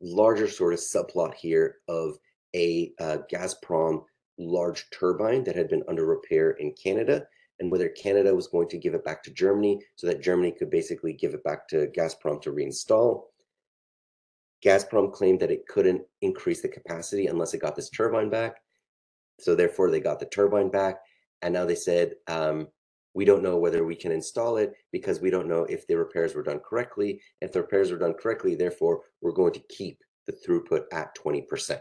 larger 0.00 0.48
sort 0.48 0.72
of 0.72 0.78
subplot 0.78 1.34
here 1.34 1.76
of 1.88 2.16
a 2.54 2.92
uh, 3.00 3.18
Gazprom 3.32 4.04
large 4.38 4.86
turbine 4.90 5.44
that 5.44 5.56
had 5.56 5.68
been 5.68 5.84
under 5.88 6.06
repair 6.06 6.52
in 6.52 6.72
Canada, 6.72 7.26
and 7.60 7.70
whether 7.70 7.88
Canada 7.88 8.34
was 8.34 8.48
going 8.48 8.68
to 8.68 8.78
give 8.78 8.94
it 8.94 9.04
back 9.04 9.22
to 9.22 9.30
Germany 9.30 9.80
so 9.96 10.06
that 10.06 10.22
Germany 10.22 10.52
could 10.52 10.70
basically 10.70 11.12
give 11.12 11.34
it 11.34 11.44
back 11.44 11.68
to 11.68 11.88
Gazprom 11.96 12.40
to 12.42 12.52
reinstall. 12.52 13.24
Gazprom 14.64 15.12
claimed 15.12 15.40
that 15.40 15.50
it 15.50 15.66
couldn't 15.68 16.02
increase 16.20 16.62
the 16.62 16.68
capacity 16.68 17.26
unless 17.26 17.52
it 17.52 17.60
got 17.60 17.76
this 17.76 17.90
turbine 17.90 18.30
back. 18.30 18.56
So 19.40 19.54
therefore, 19.54 19.90
they 19.90 20.00
got 20.00 20.20
the 20.20 20.26
turbine 20.26 20.70
back 20.70 20.98
and 21.42 21.52
now 21.52 21.64
they 21.64 21.74
said, 21.74 22.14
um, 22.28 22.68
we 23.14 23.24
don't 23.24 23.42
know 23.42 23.58
whether 23.58 23.84
we 23.84 23.94
can 23.94 24.12
install 24.12 24.56
it 24.56 24.72
because 24.90 25.20
we 25.20 25.30
don't 25.30 25.48
know 25.48 25.64
if 25.64 25.86
the 25.86 25.96
repairs 25.96 26.34
were 26.34 26.42
done 26.42 26.60
correctly. 26.60 27.20
If 27.40 27.52
the 27.52 27.60
repairs 27.60 27.90
were 27.90 27.98
done 27.98 28.14
correctly, 28.14 28.54
therefore, 28.54 29.02
we're 29.20 29.32
going 29.32 29.52
to 29.52 29.62
keep 29.68 29.98
the 30.26 30.32
throughput 30.32 30.84
at 30.92 31.14
20%. 31.16 31.78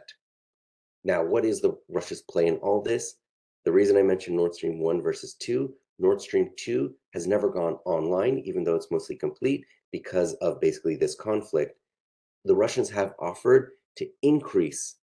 Now, 1.03 1.23
what 1.23 1.45
is 1.45 1.61
the 1.61 1.77
Russia's 1.89 2.23
play 2.23 2.47
in 2.47 2.57
all 2.57 2.81
this? 2.81 3.15
The 3.63 3.71
reason 3.71 3.97
I 3.97 4.03
mentioned 4.03 4.35
Nord 4.35 4.53
Stream 4.53 4.79
1 4.79 5.01
versus 5.01 5.35
2, 5.35 5.73
Nord 5.99 6.19
Stream 6.21 6.49
2 6.57 6.93
has 7.13 7.27
never 7.27 7.49
gone 7.49 7.77
online, 7.85 8.39
even 8.39 8.63
though 8.63 8.75
it's 8.75 8.91
mostly 8.91 9.15
complete, 9.15 9.63
because 9.91 10.33
of 10.35 10.59
basically 10.59 10.95
this 10.95 11.15
conflict. 11.15 11.77
The 12.45 12.55
Russians 12.55 12.89
have 12.89 13.13
offered 13.19 13.71
to 13.97 14.07
increase 14.21 14.97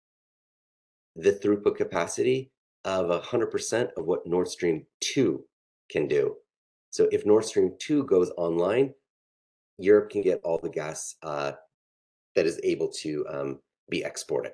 the 1.15 1.31
throughput 1.31 1.75
capacity 1.75 2.51
of 2.85 3.23
100% 3.23 3.89
of 3.97 4.05
what 4.05 4.25
Nord 4.25 4.47
Stream 4.47 4.85
2 5.01 5.43
can 5.89 6.07
do. 6.07 6.35
So 6.91 7.07
if 7.11 7.25
Nord 7.25 7.45
Stream 7.45 7.73
2 7.79 8.05
goes 8.05 8.31
online, 8.37 8.93
Europe 9.77 10.09
can 10.09 10.21
get 10.21 10.41
all 10.43 10.59
the 10.61 10.69
gas 10.69 11.15
uh, 11.23 11.53
that 12.35 12.45
is 12.45 12.59
able 12.63 12.89
to 12.89 13.25
um, 13.29 13.59
be 13.89 14.03
exported. 14.03 14.53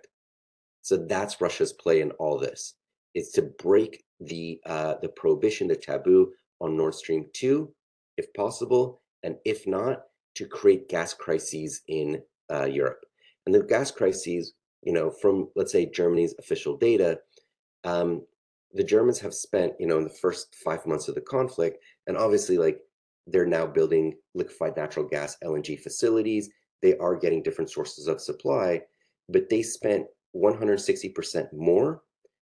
So 0.82 0.98
that's 0.98 1.42
Russia's 1.42 1.74
play 1.74 2.02
in 2.02 2.12
all 2.12 2.38
this. 2.38 2.76
It's 3.16 3.32
to 3.34 3.44
break 3.44 4.04
the 4.20 4.60
uh, 4.66 4.96
the 5.02 5.10
prohibition, 5.10 5.68
the 5.68 5.76
taboo 5.76 6.32
on 6.62 6.78
Nord 6.78 6.94
Stream 6.94 7.26
2, 7.34 7.74
if 8.18 8.32
possible, 8.34 9.02
and 9.24 9.38
if 9.46 9.66
not, 9.66 10.04
to 10.36 10.46
create 10.46 10.90
gas 10.90 11.14
crises 11.14 11.82
in 11.88 12.22
uh, 12.54 12.66
Europe. 12.66 13.04
And 13.46 13.56
the 13.56 13.64
gas 13.64 13.90
crises, 13.92 14.54
you 14.84 14.94
know, 14.94 15.10
from 15.10 15.50
let's 15.56 15.72
say 15.72 15.86
Germany's 15.86 16.36
official 16.40 16.78
data, 16.78 17.20
um, 17.86 18.24
the 18.74 18.84
Germans 18.84 19.20
have 19.20 19.34
spent, 19.34 19.74
you 19.80 19.88
know, 19.88 19.98
in 19.98 20.04
the 20.04 20.10
first 20.10 20.56
five 20.56 20.86
months 20.86 21.08
of 21.08 21.16
the 21.16 21.22
conflict, 21.22 21.82
and 22.08 22.18
obviously, 22.18 22.58
like 22.58 22.82
they're 23.28 23.46
now 23.46 23.66
building 23.66 24.18
liquefied 24.34 24.76
natural 24.76 25.08
gas 25.08 25.38
LNG 25.44 25.80
facilities. 25.80 26.50
They 26.82 26.98
are 26.98 27.16
getting 27.16 27.42
different 27.42 27.72
sources 27.72 28.08
of 28.08 28.20
supply, 28.22 28.82
but 29.30 29.50
they 29.50 29.62
spent 29.62 30.06
160% 30.36 31.54
more 31.54 32.04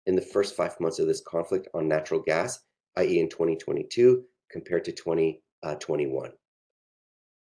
in 0.05 0.15
the 0.15 0.21
first 0.21 0.55
five 0.55 0.79
months 0.79 0.99
of 0.99 1.07
this 1.07 1.21
conflict 1.21 1.67
on 1.73 1.87
natural 1.87 2.21
gas, 2.21 2.59
i.e., 2.97 3.19
in 3.19 3.29
2022 3.29 4.23
compared 4.51 4.85
to 4.85 4.91
2021. 4.91 6.27
Uh, 6.27 6.31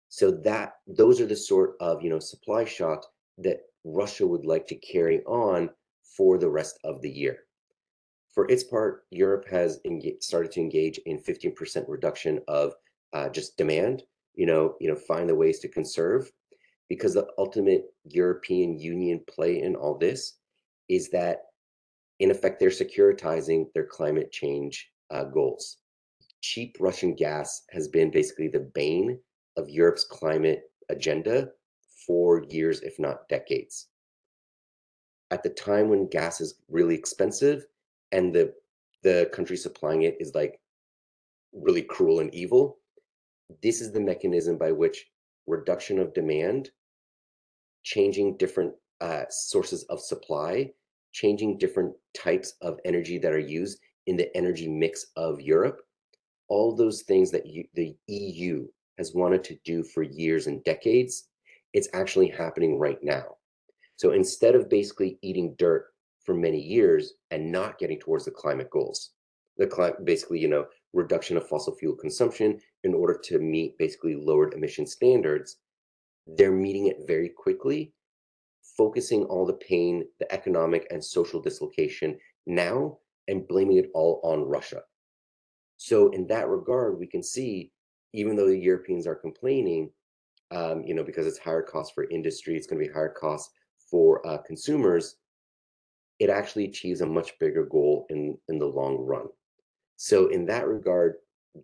so 0.09 0.32
that 0.32 0.74
those 0.88 1.22
are 1.22 1.26
the 1.26 1.36
sort 1.36 1.76
of 1.80 2.01
you 2.01 2.09
know 2.09 2.20
supply 2.20 2.66
shocks 2.66 3.07
that 3.38 3.61
Russia 3.84 4.26
would 4.26 4.45
like 4.45 4.68
to 4.68 4.76
carry 4.76 5.24
on 5.26 5.70
for 6.18 6.38
the 6.38 6.49
rest 6.49 6.80
of 6.84 7.01
the 7.01 7.09
year. 7.09 7.39
For 8.34 8.49
its 8.49 8.63
part, 8.63 9.05
Europe 9.11 9.47
has 9.49 9.80
started 10.19 10.51
to 10.51 10.61
engage 10.61 10.99
in 11.05 11.19
15% 11.19 11.86
reduction 11.88 12.39
of 12.47 12.73
uh, 13.13 13.30
just 13.30 13.57
demand. 13.57 14.03
You 14.36 14.45
know, 14.45 14.75
you 14.80 14.88
know, 14.88 14.95
find 14.95 15.27
the 15.27 15.36
ways 15.36 15.59
to 15.59 15.67
conserve, 15.67 16.32
because 16.89 17.13
the 17.13 17.27
ultimate 17.38 17.86
European 18.05 18.77
Union 18.77 19.21
play 19.27 19.61
in 19.61 19.75
all 19.75 19.97
this 19.97 20.38
is 20.88 21.09
that, 21.09 21.43
in 22.19 22.32
effect, 22.32 22.59
they're 22.59 22.69
securitizing 22.69 23.65
their 23.73 23.86
climate 23.86 24.32
change 24.32 24.91
uh, 25.11 25.23
goals. 25.23 25.77
Cheap 26.41 26.77
Russian 26.80 27.15
gas 27.15 27.63
has 27.71 27.88
been 27.88 28.11
basically 28.11 28.47
the 28.47 28.71
bane 28.73 29.19
of 29.57 29.69
Europe's 29.69 30.03
climate 30.03 30.63
agenda 30.89 31.49
for 32.05 32.43
years, 32.49 32.82
if 32.82 32.97
not 32.99 33.27
decades. 33.27 33.88
At 35.32 35.43
the 35.43 35.49
time 35.49 35.89
when 35.89 36.09
gas 36.09 36.41
is 36.41 36.55
really 36.69 36.95
expensive, 36.95 37.65
and 38.12 38.34
the 38.34 38.53
the 39.03 39.30
country 39.34 39.57
supplying 39.57 40.03
it 40.03 40.18
is 40.20 40.36
like 40.36 40.60
really 41.53 41.82
cruel 41.82 42.20
and 42.20 42.34
evil 42.34 42.78
this 43.62 43.82
is 43.82 43.91
the 43.91 43.99
mechanism 43.99 44.57
by 44.57 44.72
which 44.72 45.05
reduction 45.47 45.99
of 45.99 46.14
demand 46.14 46.70
changing 47.84 48.38
different 48.38 48.74
uh, 49.01 49.24
sources 49.30 49.84
of 49.84 49.99
supply, 49.99 50.72
changing 51.12 51.57
different 51.57 51.93
types 52.14 52.53
of 52.62 52.80
energy 52.86 53.18
that 53.18 53.34
are 53.34 53.39
used 53.39 53.80
in 54.07 54.18
the 54.18 54.36
energy 54.36 54.68
mix 54.68 55.07
of 55.16 55.41
Europe. 55.41 55.82
All 56.49 56.76
those 56.76 57.03
things 57.03 57.32
that 57.32 57.45
you, 57.45 57.66
the 57.76 57.95
EU 58.07 58.68
has 58.97 59.14
wanted 59.14 59.43
to 59.45 59.57
do 59.64 59.84
for 59.84 60.03
years 60.03 60.47
and 60.47 60.64
decades, 60.64 61.30
it's 61.74 61.89
actually 61.93 62.28
happening 62.28 62.78
right 62.78 63.01
now. 63.01 63.38
So 63.95 64.12
instead 64.12 64.55
of 64.55 64.70
basically 64.70 65.18
eating 65.22 65.55
dirt 65.57 65.88
for 66.30 66.36
many 66.36 66.61
years 66.61 67.13
and 67.32 67.51
not 67.51 67.80
getting 67.80 67.97
towards 67.99 68.23
the 68.23 68.30
climate 68.30 68.69
goals, 68.69 69.13
the 69.57 69.95
basically, 70.03 70.38
you 70.38 70.47
know, 70.47 70.67
reduction 70.93 71.38
of 71.38 71.47
fossil 71.47 71.75
fuel 71.75 71.95
consumption 71.95 72.59
in 72.84 72.93
order 72.93 73.19
to 73.23 73.39
meet 73.39 73.75
basically 73.80 74.13
lowered 74.13 74.53
emission 74.53 74.86
standards, 74.86 75.57
they're 76.38 76.51
meeting 76.51 76.86
it 76.86 76.97
very 77.07 77.30
quickly, 77.30 77.93
focusing 78.77 79.23
all 79.23 79.43
the 79.43 79.53
pain, 79.53 80.05
the 80.19 80.32
economic 80.32 80.86
and 80.91 81.03
social 81.03 81.41
dislocation 81.41 82.15
now, 82.45 82.99
and 83.27 83.47
blaming 83.47 83.77
it 83.77 83.89
all 83.95 84.21
on 84.23 84.43
Russia. 84.43 84.82
So, 85.77 86.09
in 86.11 86.27
that 86.27 86.47
regard, 86.47 86.99
we 86.99 87.07
can 87.07 87.23
see, 87.23 87.71
even 88.13 88.36
though 88.36 88.49
the 88.49 88.55
Europeans 88.55 89.07
are 89.07 89.15
complaining, 89.15 89.89
um, 90.51 90.84
you 90.86 90.93
know, 90.93 91.03
because 91.03 91.25
it's 91.25 91.39
higher 91.39 91.63
cost 91.63 91.95
for 91.95 92.07
industry, 92.11 92.55
it's 92.55 92.67
going 92.67 92.80
to 92.80 92.88
be 92.88 92.93
higher 92.93 93.15
cost 93.19 93.49
for 93.89 94.25
uh, 94.27 94.38
consumers. 94.45 95.15
It 96.20 96.30
actually 96.30 96.65
achieves 96.65 97.01
a 97.01 97.05
much 97.05 97.38
bigger 97.39 97.65
goal 97.65 98.05
in 98.09 98.38
in 98.49 98.59
the 98.59 98.65
long 98.65 98.97
run. 98.97 99.28
So, 99.95 100.28
in 100.28 100.45
that 100.45 100.67
regard, 100.67 101.15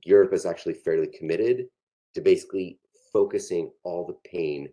Europe 0.03 0.33
is 0.33 0.45
actually 0.45 0.73
fairly 0.73 1.07
committed 1.07 1.67
to 2.15 2.21
basically 2.21 2.79
focusing 3.11 3.71
all 3.83 4.05
the 4.05 4.29
pain 4.29 4.69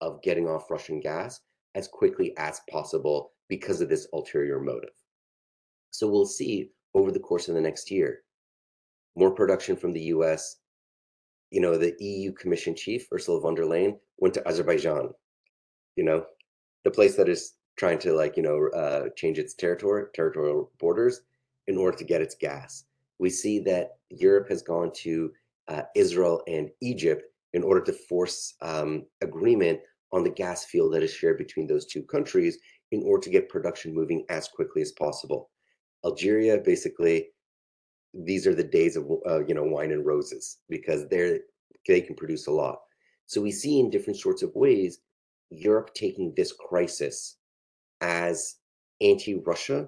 of 0.00 0.22
getting 0.22 0.48
off 0.48 0.70
Russian 0.70 1.00
gas 1.00 1.40
as 1.74 1.88
quickly 1.88 2.34
as 2.36 2.60
possible 2.70 3.32
because 3.48 3.80
of 3.80 3.88
this 3.88 4.08
ulterior 4.12 4.60
motive. 4.60 4.94
So 5.90 6.08
we'll 6.08 6.26
see 6.26 6.70
over 6.94 7.10
the 7.10 7.20
course 7.20 7.48
of 7.48 7.54
the 7.54 7.60
next 7.60 7.90
year 7.90 8.22
more 9.16 9.30
production 9.30 9.76
from 9.76 9.92
the 9.92 10.04
US. 10.14 10.56
You 11.50 11.60
know, 11.60 11.76
the 11.76 11.94
EU 12.00 12.32
Commission 12.32 12.74
chief, 12.74 13.06
Ursula 13.12 13.40
von 13.40 13.54
der 13.54 13.64
Leyen, 13.64 13.98
went 14.18 14.32
to 14.34 14.48
Azerbaijan, 14.48 15.10
you 15.96 16.04
know, 16.04 16.24
the 16.84 16.90
place 16.90 17.14
that 17.16 17.28
is 17.28 17.52
trying 17.76 17.98
to 18.00 18.12
like, 18.12 18.36
you 18.36 18.42
know, 18.42 18.68
uh, 18.68 19.08
change 19.16 19.38
its 19.38 19.54
territory, 19.54 20.06
territorial 20.14 20.70
borders 20.78 21.22
in 21.66 21.76
order 21.76 21.96
to 21.96 22.04
get 22.04 22.20
its 22.20 22.34
gas. 22.34 22.84
We 23.18 23.30
see 23.30 23.60
that 23.60 23.96
Europe 24.10 24.48
has 24.48 24.62
gone 24.62 24.92
to 24.96 25.32
uh, 25.68 25.82
Israel 25.94 26.42
and 26.46 26.70
Egypt 26.80 27.24
in 27.52 27.62
order 27.62 27.80
to 27.82 27.92
force 27.92 28.54
um, 28.62 29.04
agreement 29.20 29.80
on 30.12 30.24
the 30.24 30.30
gas 30.30 30.64
field 30.64 30.92
that 30.92 31.02
is 31.02 31.12
shared 31.12 31.38
between 31.38 31.66
those 31.66 31.86
two 31.86 32.02
countries 32.02 32.58
in 32.90 33.02
order 33.04 33.22
to 33.22 33.30
get 33.30 33.48
production 33.48 33.94
moving 33.94 34.24
as 34.28 34.48
quickly 34.48 34.82
as 34.82 34.92
possible. 34.92 35.50
Algeria, 36.04 36.58
basically, 36.58 37.28
these 38.12 38.46
are 38.46 38.54
the 38.54 38.64
days 38.64 38.96
of 38.96 39.10
uh, 39.26 39.44
you 39.46 39.54
know 39.54 39.64
wine 39.64 39.92
and 39.92 40.04
roses 40.04 40.58
because 40.68 41.08
they're 41.08 41.38
they 41.88 42.00
can 42.00 42.14
produce 42.14 42.46
a 42.46 42.50
lot. 42.50 42.80
So 43.26 43.40
we 43.40 43.50
see 43.50 43.80
in 43.80 43.90
different 43.90 44.18
sorts 44.18 44.42
of 44.42 44.54
ways 44.54 44.98
Europe 45.50 45.94
taking 45.94 46.34
this 46.36 46.52
crisis 46.52 47.38
as 48.02 48.56
anti-Russia 49.00 49.86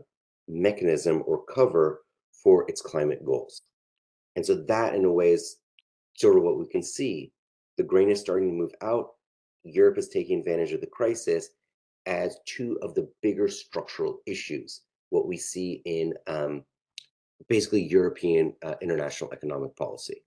mechanism 0.48 1.22
or 1.26 1.44
cover 1.44 2.02
for 2.32 2.64
its 2.68 2.80
climate 2.80 3.24
goals. 3.24 3.62
And 4.36 4.44
so 4.44 4.54
that 4.68 4.94
in 4.94 5.04
a 5.04 5.12
way 5.12 5.32
is 5.32 5.56
sort 6.14 6.36
of 6.36 6.42
what 6.42 6.58
we 6.58 6.66
can 6.66 6.82
see. 6.82 7.32
The 7.76 7.82
grain 7.82 8.10
is 8.10 8.20
starting 8.20 8.48
to 8.48 8.54
move 8.54 8.74
out. 8.80 9.10
Europe 9.64 9.98
is 9.98 10.08
taking 10.08 10.38
advantage 10.38 10.72
of 10.72 10.80
the 10.80 10.86
crisis 10.86 11.50
as 12.06 12.38
two 12.46 12.78
of 12.82 12.94
the 12.94 13.10
bigger 13.22 13.48
structural 13.48 14.20
issues, 14.26 14.82
what 15.10 15.26
we 15.26 15.36
see 15.36 15.82
in 15.84 16.14
um, 16.26 16.62
basically 17.48 17.82
European 17.82 18.54
uh, 18.62 18.74
international 18.80 19.32
economic 19.32 19.74
policy. 19.76 20.22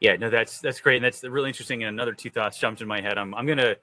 Yeah, 0.00 0.16
no, 0.16 0.28
that's 0.28 0.60
that's 0.60 0.80
great, 0.80 0.96
and 0.96 1.04
that's 1.04 1.22
really 1.22 1.48
interesting. 1.48 1.84
And 1.84 1.94
another 1.94 2.12
two 2.12 2.30
thoughts 2.30 2.58
jumped 2.58 2.82
in 2.82 2.88
my 2.88 3.00
head. 3.00 3.16
I'm 3.16 3.34
I'm 3.34 3.46
gonna 3.46 3.76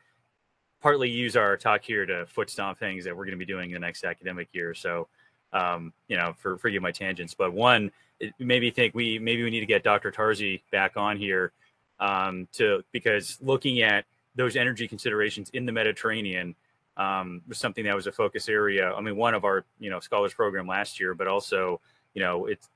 partly 0.82 1.10
use 1.10 1.36
our 1.36 1.56
talk 1.58 1.84
here 1.84 2.06
to 2.06 2.26
foot 2.26 2.50
stomp 2.50 2.80
things 2.80 3.06
that 3.06 3.16
we're 3.16 3.26
going 3.26 3.38
to 3.38 3.46
be 3.46 3.46
doing 3.46 3.70
in 3.70 3.74
the 3.74 3.80
next 3.80 4.04
academic 4.04 4.50
year. 4.52 4.74
So, 4.74 5.08
um, 5.54 5.94
you 6.08 6.18
know, 6.18 6.34
for 6.38 6.58
for 6.58 6.70
you 6.70 6.82
my 6.82 6.92
tangents. 6.92 7.34
But 7.34 7.54
one, 7.54 7.92
it 8.20 8.34
made 8.40 8.62
me 8.62 8.72
think 8.72 8.94
we 8.94 9.20
maybe 9.20 9.44
we 9.44 9.50
need 9.50 9.60
to 9.62 9.66
get 9.66 9.84
Dr. 9.84 10.12
Tarzi 10.12 10.62
back 10.72 10.98
on 10.98 11.18
here 11.18 11.52
um, 12.00 12.48
to 12.54 12.84
because 12.92 13.38
looking 13.42 13.82
at 13.82 14.06
those 14.36 14.56
energy 14.56 14.88
considerations 14.88 15.50
in 15.52 15.66
the 15.66 15.72
Mediterranean 15.72 16.56
um, 16.98 17.42
was 17.48 17.58
something 17.58 17.84
that 17.86 17.96
was 17.96 18.08
a 18.08 18.12
focus 18.12 18.50
area. 18.50 18.94
I 18.94 19.02
mean, 19.02 19.16
one 19.16 19.34
of 19.34 19.46
our 19.46 19.66
you 19.80 19.90
know 19.90 20.00
scholars 20.00 20.34
program 20.34 20.68
last 20.68 21.00
year, 21.00 21.14
but 21.14 21.28
also 21.28 21.80
you 22.14 22.22
know 22.22 22.46
it's 22.46 22.70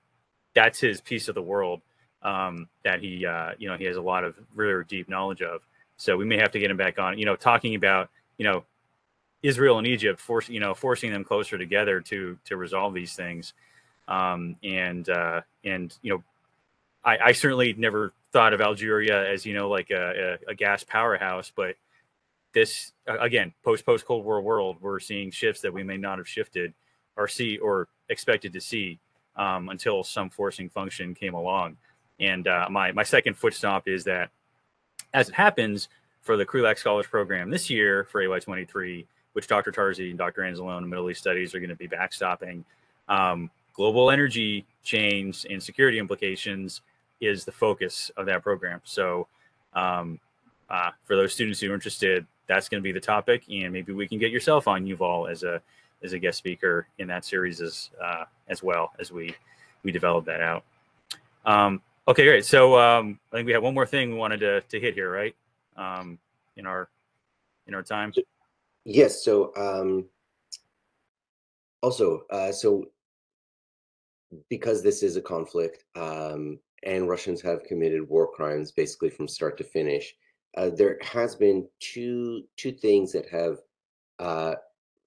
that's 0.54 0.80
his 0.80 1.02
piece 1.02 1.28
of 1.28 1.36
the 1.36 1.42
world 1.42 1.82
um, 2.22 2.68
that 2.84 3.02
he 3.02 3.26
uh, 3.26 3.52
you 3.58 3.68
know 3.68 3.78
he 3.78 3.86
has 3.86 3.98
a 3.98 4.02
lot 4.02 4.24
of 4.24 4.36
really 4.54 4.84
deep 4.86 5.10
knowledge 5.10 5.42
of. 5.42 5.62
So 5.98 6.18
we 6.18 6.26
may 6.26 6.38
have 6.38 6.52
to 6.52 6.60
get 6.60 6.72
him 6.72 6.78
back 6.78 7.00
on. 7.00 7.18
You 7.18 7.26
know, 7.26 7.36
talking 7.36 7.76
about 7.76 8.10
you 8.38 8.46
know 8.46 8.66
Israel 9.44 9.78
and 9.78 9.88
Egypt, 9.88 10.20
force 10.20 10.50
you 10.50 10.60
know 10.60 10.74
forcing 10.74 11.12
them 11.12 11.24
closer 11.24 11.58
together 11.58 12.02
to 12.02 12.38
to 12.46 12.58
resolve 12.58 12.94
these 12.94 13.16
things, 13.16 13.54
um, 14.08 14.56
and 14.64 15.08
uh, 15.10 15.42
and 15.64 15.96
you 16.02 16.14
know, 16.14 16.24
I, 17.04 17.18
I 17.18 17.32
certainly 17.32 17.74
never 17.74 18.14
thought 18.32 18.54
of 18.54 18.62
Algeria 18.62 19.32
as 19.32 19.46
you 19.46 19.54
know 19.54 19.70
like 19.70 19.92
a, 19.92 20.38
a, 20.48 20.52
a 20.52 20.56
gas 20.56 20.84
powerhouse, 20.84 21.52
but 21.56 21.76
this 22.54 22.94
again 23.08 23.54
post 23.64 23.86
post 23.86 24.06
Cold 24.06 24.26
War 24.26 24.42
world, 24.42 24.78
we're 24.82 25.00
seeing 25.00 25.32
shifts 25.32 25.62
that 25.62 25.74
we 25.74 25.84
may 25.84 25.98
not 25.98 26.18
have 26.18 26.28
shifted 26.28 26.74
or 27.16 27.28
see 27.28 27.58
or 27.58 27.88
expected 28.10 28.54
to 28.54 28.62
see 28.62 29.00
um, 29.36 29.70
until 29.70 30.04
some 30.04 30.30
forcing 30.30 30.70
function 30.70 31.14
came 31.14 31.34
along. 31.34 31.78
And 32.20 32.48
uh, 32.48 32.68
my 32.70 32.92
my 32.94 33.04
second 33.04 33.36
foot 33.36 33.54
stomp 33.54 33.88
is 33.88 34.06
that 34.06 34.32
as 35.16 35.30
it 35.30 35.36
happens 35.36 35.88
for 36.22 36.36
the 36.36 36.46
Krulak 36.46 36.78
Scholars 36.78 37.08
Program 37.08 37.50
this 37.50 37.70
year 37.70 38.04
for 38.04 38.22
AY23, 38.22 39.06
which 39.34 39.48
Dr. 39.48 39.72
Tarzi 39.72 40.10
and 40.10 40.18
Dr. 40.18 40.42
Anzalone 40.42 40.80
and 40.80 40.90
Middle 40.90 41.10
East 41.10 41.22
Studies 41.22 41.56
are 41.56 41.60
going 41.60 41.70
to 41.70 41.76
be 41.76 41.88
backstopping, 41.88 42.64
um, 43.08 43.50
global 43.74 44.12
energy 44.12 44.66
change 44.84 45.46
and 45.50 45.64
security 45.64 46.00
implications 46.00 46.82
is 47.22 47.46
the 47.46 47.52
focus 47.52 48.12
of 48.18 48.26
that 48.26 48.44
program. 48.44 48.82
So, 48.84 49.28
um, 49.74 50.20
uh, 50.70 50.92
for 51.06 51.16
those 51.16 51.34
students 51.34 51.62
who 51.62 51.72
are 51.72 51.76
interested, 51.76 52.26
that's 52.48 52.68
going 52.68 52.82
to 52.82 52.84
be 52.84 52.92
the 52.92 53.00
topic, 53.00 53.44
and 53.50 53.72
maybe 53.72 53.94
we 53.94 54.08
can 54.08 54.20
get 54.20 54.32
yourself 54.32 54.68
on 54.68 54.86
Yuval 54.86 55.32
as 55.32 55.44
a 55.44 55.62
as 56.04 56.14
a 56.14 56.20
guest 56.20 56.38
speaker 56.38 56.88
in 56.98 57.08
that 57.08 57.24
series 57.24 57.62
as 57.62 57.90
uh, 58.04 58.26
as 58.50 58.62
well 58.62 58.92
as 59.00 59.12
we 59.12 59.34
we 59.84 59.92
develop 59.92 60.26
that 60.26 60.42
out. 60.42 60.64
Um, 61.46 61.82
okay, 62.08 62.26
great. 62.26 62.46
So 62.46 62.78
um, 62.80 63.20
I 63.32 63.38
think 63.38 63.48
we 63.48 63.54
have 63.54 63.64
one 63.64 63.74
more 63.74 63.86
thing 63.86 64.12
we 64.12 64.18
wanted 64.18 64.40
to 64.42 64.62
to 64.62 64.80
hit 64.80 64.94
here, 64.94 65.12
right? 65.12 65.36
Um, 65.78 66.18
in 66.58 66.66
our 66.66 66.90
in 67.68 67.74
our 67.74 67.84
time. 67.84 68.14
Yes. 68.86 69.24
So 69.24 69.52
um, 69.56 70.06
also, 71.82 72.24
uh, 72.30 72.52
so 72.52 72.86
because 74.50 74.84
this 74.84 75.04
is 75.04 75.16
a 75.16 75.22
conflict, 75.22 75.86
um, 75.96 76.60
and 76.84 77.10
Russians 77.10 77.42
have 77.42 77.64
committed 77.64 78.08
war 78.08 78.32
crimes 78.32 78.72
basically 78.72 79.10
from 79.10 79.28
start 79.28 79.58
to 79.58 79.64
finish 79.64 80.16
uh, 80.56 80.70
there 80.70 80.98
has 81.02 81.36
been 81.36 81.68
two 81.80 82.44
two 82.56 82.72
things 82.72 83.12
that 83.12 83.28
have 83.30 83.58
uh, 84.20 84.56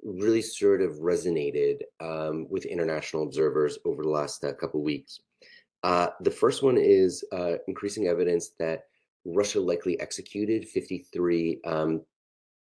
really 0.03 0.43
sort 0.43 0.83
of 0.83 0.93
resonated 0.97 1.81
um, 2.01 2.47
with 2.51 2.67
international 2.67 3.23
observers 3.23 3.79
over 3.85 4.03
the 4.03 4.09
last 4.09 4.45
uh, 4.45 4.53
couple 4.53 4.83
weeks. 4.83 5.21
Uh, 5.83 6.09
the 6.21 6.31
first 6.31 6.63
one 6.63 6.77
is 6.77 7.25
uh, 7.33 7.55
increasing 7.67 8.07
evidence 8.07 8.51
that 8.59 8.85
Russia 9.25 9.61
likely 9.61 9.99
executed 10.01 10.69
53 10.69 11.61
um, 11.65 12.03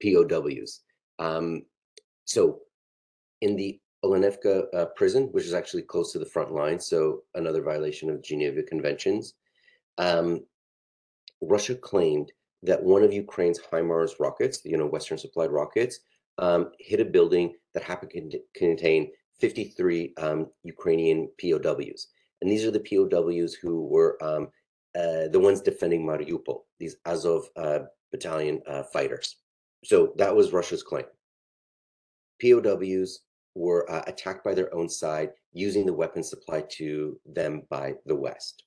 POWs. 0.02 0.80
Um, 1.18 1.62
so, 2.24 2.60
in 3.40 3.56
the 3.56 3.80
Olenivka 4.04 4.64
uh, 4.74 4.86
prison, 4.96 5.24
which 5.32 5.44
is 5.44 5.54
actually 5.54 5.82
close 5.82 6.12
to 6.12 6.18
the 6.18 6.26
front 6.26 6.52
line, 6.52 6.78
so 6.78 7.22
another 7.34 7.62
violation 7.62 8.10
of 8.10 8.22
Geneva 8.22 8.62
Conventions, 8.62 9.34
um, 9.98 10.44
Russia 11.40 11.74
claimed 11.74 12.32
that 12.62 12.82
one 12.82 13.02
of 13.02 13.12
Ukraine's 13.12 13.60
HIMARS 13.60 14.18
rockets, 14.20 14.60
you 14.64 14.76
know, 14.76 14.86
Western 14.86 15.18
supplied 15.18 15.50
rockets, 15.50 16.00
um, 16.38 16.70
hit 16.78 17.00
a 17.00 17.04
building 17.04 17.54
that 17.74 17.82
happened 17.82 18.30
to 18.30 18.40
contain 18.54 19.10
53 19.40 20.14
um, 20.18 20.46
Ukrainian 20.64 21.30
POWs. 21.40 22.08
And 22.40 22.50
these 22.50 22.64
are 22.64 22.70
the 22.70 22.80
POWs 22.80 23.54
who 23.54 23.86
were 23.86 24.22
um, 24.22 24.48
uh, 24.96 25.28
the 25.28 25.40
ones 25.40 25.60
defending 25.60 26.04
Mariupol, 26.04 26.62
these 26.78 26.96
Azov 27.04 27.48
uh, 27.56 27.80
battalion 28.10 28.62
uh, 28.66 28.82
fighters. 28.84 29.36
So 29.84 30.12
that 30.16 30.34
was 30.34 30.52
Russia's 30.52 30.82
claim. 30.82 31.04
POWs 32.42 33.20
were 33.54 33.90
uh, 33.90 34.02
attacked 34.06 34.44
by 34.44 34.54
their 34.54 34.72
own 34.74 34.88
side 34.88 35.30
using 35.52 35.84
the 35.84 35.92
weapons 35.92 36.30
supplied 36.30 36.70
to 36.70 37.18
them 37.26 37.62
by 37.68 37.94
the 38.06 38.14
West. 38.14 38.64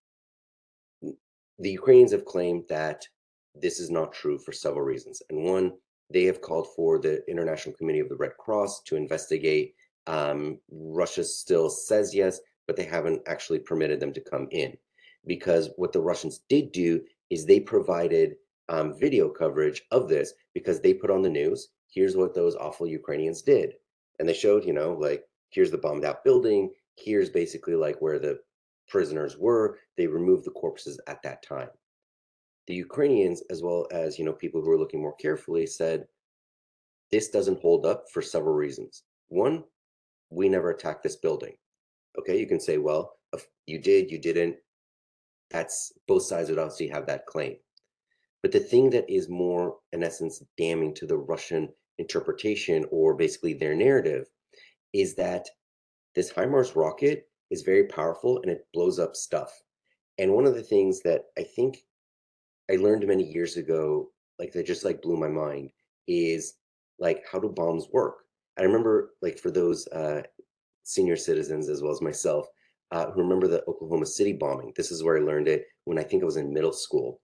The 1.02 1.70
Ukrainians 1.70 2.12
have 2.12 2.26
claimed 2.26 2.64
that 2.70 3.06
this 3.56 3.80
is 3.80 3.90
not 3.90 4.14
true 4.14 4.38
for 4.40 4.52
several 4.52 4.86
reasons. 4.86 5.22
And 5.30 5.44
one, 5.44 5.74
they 6.12 6.24
have 6.24 6.42
called 6.42 6.68
for 6.76 7.00
the 7.00 7.24
International 7.30 7.76
Committee 7.76 8.00
of 8.00 8.10
the 8.10 8.16
Red 8.16 8.36
Cross 8.38 8.84
to 8.84 8.96
investigate. 8.96 9.76
Um, 10.08 10.60
Russia 10.72 11.24
still 11.24 11.70
says 11.70 12.14
yes, 12.14 12.40
but 12.72 12.78
they 12.78 12.86
haven't 12.86 13.22
actually 13.28 13.60
permitted 13.60 14.00
them 14.00 14.14
to 14.14 14.22
come 14.22 14.48
in 14.52 14.78
because 15.28 15.72
what 15.76 15.92
the 15.92 16.00
Russians 16.00 16.40
did 16.48 16.72
do 16.72 17.02
is 17.30 17.46
they 17.46 17.60
provided 17.60 18.36
um, 18.70 18.98
video 18.98 19.28
coverage 19.28 19.82
of 19.92 20.08
this 20.08 20.32
because 20.54 20.80
they 20.80 20.94
put 20.94 21.12
on 21.12 21.22
the 21.22 21.30
news 21.30 21.68
here's 21.90 22.16
what 22.16 22.34
those 22.34 22.56
awful 22.56 22.88
Ukrainians 22.88 23.42
did. 23.42 23.74
And 24.20 24.30
they 24.30 24.34
showed, 24.34 24.64
you 24.64 24.72
know, 24.72 24.94
like 24.94 25.26
here's 25.50 25.70
the 25.70 25.80
bombed 25.80 26.06
out 26.06 26.24
building, 26.24 26.72
here's 26.96 27.30
basically 27.30 27.76
like 27.76 28.02
where 28.02 28.20
the 28.20 28.40
prisoners 28.88 29.38
were. 29.38 29.80
They 29.98 30.08
removed 30.08 30.46
the 30.46 30.52
corpses 30.52 30.98
at 31.08 31.22
that 31.24 31.44
time. 31.44 31.72
The 32.68 32.76
Ukrainians, 32.76 33.44
as 33.50 33.62
well 33.62 33.86
as, 33.92 34.18
you 34.18 34.24
know, 34.24 34.32
people 34.32 34.62
who 34.62 34.70
were 34.70 34.80
looking 34.80 35.02
more 35.02 35.16
carefully, 35.16 35.68
said 35.68 36.08
this 37.12 37.28
doesn't 37.32 37.60
hold 37.60 37.86
up 37.86 38.06
for 38.14 38.22
several 38.22 38.56
reasons. 38.56 39.04
One, 39.28 39.66
we 40.30 40.48
never 40.48 40.70
attacked 40.70 41.04
this 41.04 41.18
building. 41.18 41.58
Okay, 42.20 42.40
you 42.40 42.48
can 42.48 42.60
say, 42.60 42.78
well, 42.78 43.14
you 43.68 43.80
did, 43.80 44.12
you 44.12 44.20
didn't. 44.20 44.58
That's 45.50 45.94
both 46.08 46.24
sides 46.24 46.50
would 46.50 46.60
obviously 46.60 46.88
have 46.88 47.06
that 47.08 47.26
claim. 47.26 47.56
But 48.42 48.52
the 48.52 48.60
thing 48.60 48.90
that 48.92 49.10
is 49.10 49.30
more, 49.30 49.78
in 49.92 50.04
essence, 50.04 50.44
damning 50.58 50.94
to 50.96 51.06
the 51.06 51.18
Russian 51.18 51.70
interpretation 51.98 52.86
or 52.92 53.14
basically 53.14 53.54
their 53.54 53.76
narrative 53.76 54.28
is 54.94 55.16
that 55.16 55.48
this 56.16 56.32
HIMARS 56.32 56.76
rocket 56.76 57.30
is 57.52 57.62
very 57.62 57.86
powerful 57.86 58.42
and 58.42 58.52
it 58.52 58.68
blows 58.74 59.00
up 59.00 59.16
stuff. 59.16 59.52
And 60.18 60.34
one 60.34 60.46
of 60.46 60.56
the 60.56 60.64
things 60.64 61.02
that 61.02 61.26
I 61.38 61.44
think 61.44 61.84
I 62.70 62.76
learned 62.76 63.06
many 63.08 63.24
years 63.24 63.58
ago, 63.58 64.10
like 64.40 64.52
that 64.54 64.66
just 64.66 64.86
like 64.86 65.02
blew 65.02 65.18
my 65.18 65.28
mind, 65.28 65.72
is 66.08 66.56
like 67.00 67.24
how 67.32 67.40
do 67.40 67.50
bombs 67.50 67.88
work? 67.92 68.26
I 68.58 68.64
remember 68.64 69.14
like 69.22 69.38
for 69.38 69.52
those 69.52 69.88
uh, 69.90 70.24
senior 70.84 71.16
citizens 71.16 71.70
as 71.70 71.82
well 71.82 71.92
as 71.92 72.02
myself 72.02 72.48
uh, 72.92 73.10
who 73.12 73.22
remember 73.22 73.48
the 73.48 73.64
Oklahoma 73.68 74.06
City 74.06 74.34
bombing. 74.34 74.74
This 74.76 74.92
is 74.92 75.04
where 75.04 75.18
I 75.18 75.22
learned 75.22 75.48
it 75.48 75.66
when 75.86 75.98
I 75.98 76.04
think 76.04 76.24
I 76.24 76.26
was 76.26 76.38
in 76.38 76.54
middle 76.54 76.74
school. 76.74 77.22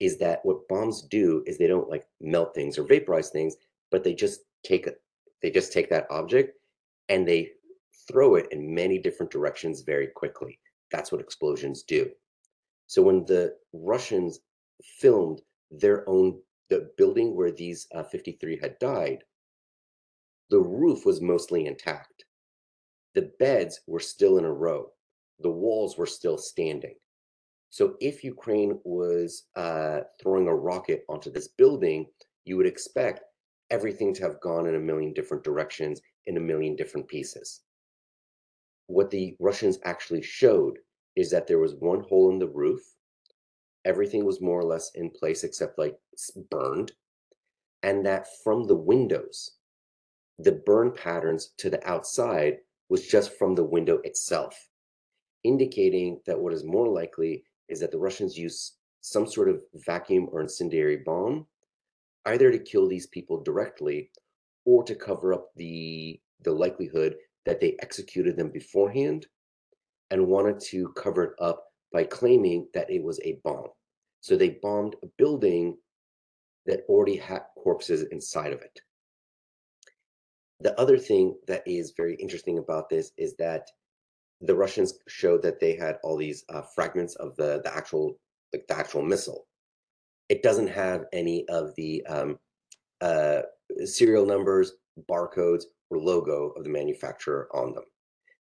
Is 0.00 0.18
that 0.18 0.40
what 0.44 0.68
bombs 0.68 1.02
do? 1.02 1.42
Is 1.46 1.58
they 1.58 1.66
don't 1.66 1.88
like 1.88 2.06
melt 2.20 2.54
things 2.54 2.78
or 2.78 2.84
vaporize 2.84 3.30
things, 3.30 3.56
but 3.90 4.04
they 4.04 4.14
just 4.14 4.40
take 4.64 4.86
it. 4.86 5.00
They 5.42 5.50
just 5.50 5.72
take 5.72 5.88
that 5.90 6.06
object 6.10 6.58
and 7.08 7.26
they 7.26 7.52
throw 8.06 8.34
it 8.36 8.46
in 8.52 8.74
many 8.74 8.98
different 8.98 9.32
directions 9.32 9.82
very 9.82 10.08
quickly. 10.08 10.58
That's 10.90 11.10
what 11.10 11.20
explosions 11.20 11.82
do. 11.82 12.10
So 12.86 13.02
when 13.02 13.24
the 13.26 13.54
Russians 13.72 14.40
filmed 15.00 15.42
their 15.70 16.08
own 16.08 16.38
the 16.70 16.90
building 16.98 17.34
where 17.34 17.50
these 17.50 17.86
uh, 17.94 18.02
53 18.02 18.58
had 18.60 18.78
died, 18.78 19.24
the 20.50 20.60
roof 20.60 21.04
was 21.06 21.20
mostly 21.20 21.66
intact. 21.66 22.24
The 23.18 23.32
beds 23.40 23.80
were 23.88 23.98
still 23.98 24.38
in 24.38 24.44
a 24.44 24.52
row. 24.52 24.92
The 25.40 25.50
walls 25.50 25.98
were 25.98 26.06
still 26.06 26.38
standing. 26.38 26.94
So 27.68 27.96
if 28.00 28.22
Ukraine 28.22 28.78
was 28.84 29.48
uh, 29.56 30.02
throwing 30.22 30.46
a 30.46 30.54
rocket 30.54 31.04
onto 31.08 31.28
this 31.28 31.48
building, 31.48 32.06
you 32.44 32.56
would 32.56 32.68
expect 32.68 33.24
everything 33.70 34.14
to 34.14 34.22
have 34.22 34.40
gone 34.40 34.68
in 34.68 34.76
a 34.76 34.78
million 34.78 35.12
different 35.12 35.42
directions 35.42 36.00
in 36.28 36.36
a 36.36 36.40
million 36.40 36.76
different 36.76 37.08
pieces. 37.08 37.62
What 38.86 39.10
the 39.10 39.34
Russians 39.40 39.80
actually 39.84 40.22
showed 40.22 40.78
is 41.16 41.28
that 41.32 41.48
there 41.48 41.58
was 41.58 41.74
one 41.74 42.02
hole 42.02 42.30
in 42.30 42.38
the 42.38 42.46
roof. 42.46 42.82
Everything 43.84 44.24
was 44.24 44.40
more 44.40 44.60
or 44.60 44.64
less 44.64 44.92
in 44.94 45.10
place 45.10 45.42
except 45.42 45.76
like 45.76 45.98
burned. 46.52 46.92
And 47.82 48.06
that 48.06 48.28
from 48.44 48.68
the 48.68 48.76
windows, 48.76 49.56
the 50.38 50.52
burn 50.52 50.92
patterns 50.92 51.52
to 51.56 51.68
the 51.68 51.84
outside 51.84 52.58
was 52.88 53.06
just 53.06 53.36
from 53.38 53.54
the 53.54 53.64
window 53.64 53.98
itself, 54.04 54.68
indicating 55.44 56.20
that 56.26 56.38
what 56.38 56.52
is 56.52 56.64
more 56.64 56.88
likely 56.88 57.44
is 57.68 57.80
that 57.80 57.90
the 57.90 57.98
Russians 57.98 58.36
used 58.36 58.76
some 59.00 59.26
sort 59.26 59.48
of 59.48 59.62
vacuum 59.74 60.28
or 60.32 60.40
incendiary 60.40 60.98
bomb, 61.04 61.46
either 62.26 62.50
to 62.50 62.58
kill 62.58 62.88
these 62.88 63.06
people 63.06 63.42
directly 63.42 64.10
or 64.64 64.82
to 64.84 64.94
cover 64.94 65.32
up 65.32 65.48
the 65.56 66.20
the 66.42 66.52
likelihood 66.52 67.16
that 67.46 67.60
they 67.60 67.76
executed 67.80 68.36
them 68.36 68.50
beforehand 68.50 69.26
and 70.10 70.26
wanted 70.26 70.60
to 70.60 70.92
cover 70.96 71.24
it 71.24 71.32
up 71.40 71.64
by 71.92 72.04
claiming 72.04 72.68
that 72.74 72.90
it 72.90 73.02
was 73.02 73.18
a 73.24 73.40
bomb. 73.42 73.66
So 74.20 74.36
they 74.36 74.58
bombed 74.62 74.94
a 75.02 75.06
building 75.16 75.76
that 76.66 76.84
already 76.88 77.16
had 77.16 77.42
corpses 77.56 78.04
inside 78.12 78.52
of 78.52 78.60
it. 78.60 78.80
The 80.60 80.78
other 80.80 80.98
thing 80.98 81.36
that 81.46 81.62
is 81.66 81.94
very 81.96 82.16
interesting 82.16 82.58
about 82.58 82.88
this 82.88 83.12
is 83.16 83.36
that 83.36 83.68
the 84.40 84.54
Russians 84.54 84.94
showed 85.08 85.42
that 85.42 85.60
they 85.60 85.74
had 85.74 85.98
all 86.02 86.16
these 86.16 86.44
uh, 86.48 86.62
fragments 86.62 87.14
of 87.16 87.36
the 87.36 87.60
the 87.64 87.74
actual 87.74 88.18
like 88.52 88.66
the 88.66 88.76
actual 88.76 89.02
missile. 89.02 89.46
It 90.28 90.42
doesn't 90.42 90.68
have 90.68 91.04
any 91.12 91.46
of 91.48 91.74
the 91.76 92.04
um, 92.06 92.38
uh, 93.00 93.42
serial 93.84 94.26
numbers, 94.26 94.72
barcodes, 95.08 95.64
or 95.90 95.98
logo 95.98 96.50
of 96.50 96.64
the 96.64 96.70
manufacturer 96.70 97.48
on 97.52 97.74
them. 97.74 97.84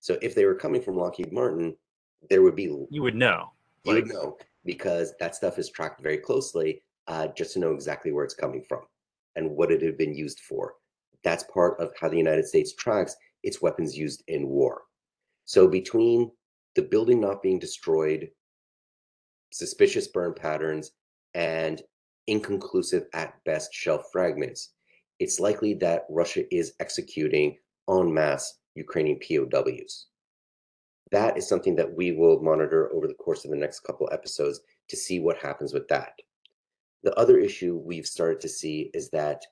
So 0.00 0.18
if 0.22 0.34
they 0.34 0.44
were 0.44 0.54
coming 0.54 0.82
from 0.82 0.96
Lockheed 0.96 1.32
Martin, 1.32 1.76
there 2.30 2.42
would 2.42 2.56
be 2.56 2.74
you 2.90 3.02
would 3.02 3.14
know. 3.14 3.52
You 3.84 3.94
like, 3.94 4.04
would 4.04 4.12
know 4.12 4.36
because 4.64 5.14
that 5.20 5.34
stuff 5.34 5.58
is 5.58 5.70
tracked 5.70 6.02
very 6.02 6.18
closely, 6.18 6.82
uh, 7.06 7.28
just 7.28 7.52
to 7.54 7.58
know 7.58 7.72
exactly 7.72 8.12
where 8.12 8.24
it's 8.24 8.34
coming 8.34 8.62
from 8.68 8.82
and 9.36 9.50
what 9.50 9.70
it 9.70 9.82
had 9.82 9.96
been 9.96 10.14
used 10.14 10.40
for. 10.40 10.74
That's 11.24 11.44
part 11.44 11.80
of 11.80 11.92
how 12.00 12.08
the 12.08 12.16
United 12.16 12.46
States 12.46 12.74
tracks 12.74 13.16
its 13.42 13.62
weapons 13.62 13.96
used 13.96 14.22
in 14.28 14.48
war. 14.48 14.82
So 15.44 15.68
between 15.68 16.30
the 16.74 16.82
building 16.82 17.20
not 17.20 17.42
being 17.42 17.58
destroyed, 17.58 18.28
suspicious 19.52 20.08
burn 20.08 20.34
patterns, 20.34 20.92
and 21.34 21.82
inconclusive 22.26 23.04
at 23.12 23.34
best 23.44 23.72
shell 23.72 24.04
fragments, 24.12 24.72
it's 25.18 25.40
likely 25.40 25.74
that 25.74 26.06
Russia 26.10 26.42
is 26.54 26.74
executing 26.80 27.56
en 27.88 28.12
masse 28.12 28.58
Ukrainian 28.74 29.18
POWs. 29.20 30.06
That 31.12 31.38
is 31.38 31.48
something 31.48 31.76
that 31.76 31.94
we 31.94 32.12
will 32.12 32.42
monitor 32.42 32.92
over 32.92 33.06
the 33.06 33.14
course 33.14 33.44
of 33.44 33.50
the 33.50 33.56
next 33.56 33.80
couple 33.80 34.08
episodes 34.12 34.60
to 34.88 34.96
see 34.96 35.20
what 35.20 35.38
happens 35.38 35.72
with 35.72 35.86
that. 35.88 36.12
The 37.04 37.14
other 37.14 37.38
issue 37.38 37.76
we've 37.76 38.06
started 38.06 38.40
to 38.40 38.48
see 38.48 38.90
is 38.92 39.10
that 39.10 39.42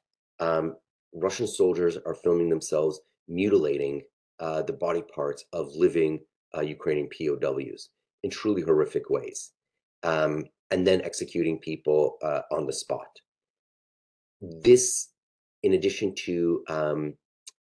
um, 0.40 0.76
Russian 1.14 1.46
soldiers 1.46 1.96
are 2.04 2.14
filming 2.14 2.48
themselves 2.48 3.00
mutilating 3.28 4.02
uh, 4.40 4.62
the 4.62 4.72
body 4.72 5.02
parts 5.14 5.44
of 5.52 5.74
living 5.74 6.20
uh, 6.56 6.60
Ukrainian 6.60 7.08
POWs 7.08 7.90
in 8.22 8.30
truly 8.30 8.62
horrific 8.62 9.10
ways, 9.10 9.52
um, 10.02 10.44
and 10.70 10.86
then 10.86 11.00
executing 11.02 11.58
people 11.58 12.16
uh, 12.22 12.42
on 12.50 12.66
the 12.66 12.72
spot. 12.72 13.20
This, 14.40 15.08
in 15.62 15.74
addition 15.74 16.14
to 16.26 16.64
um, 16.68 17.14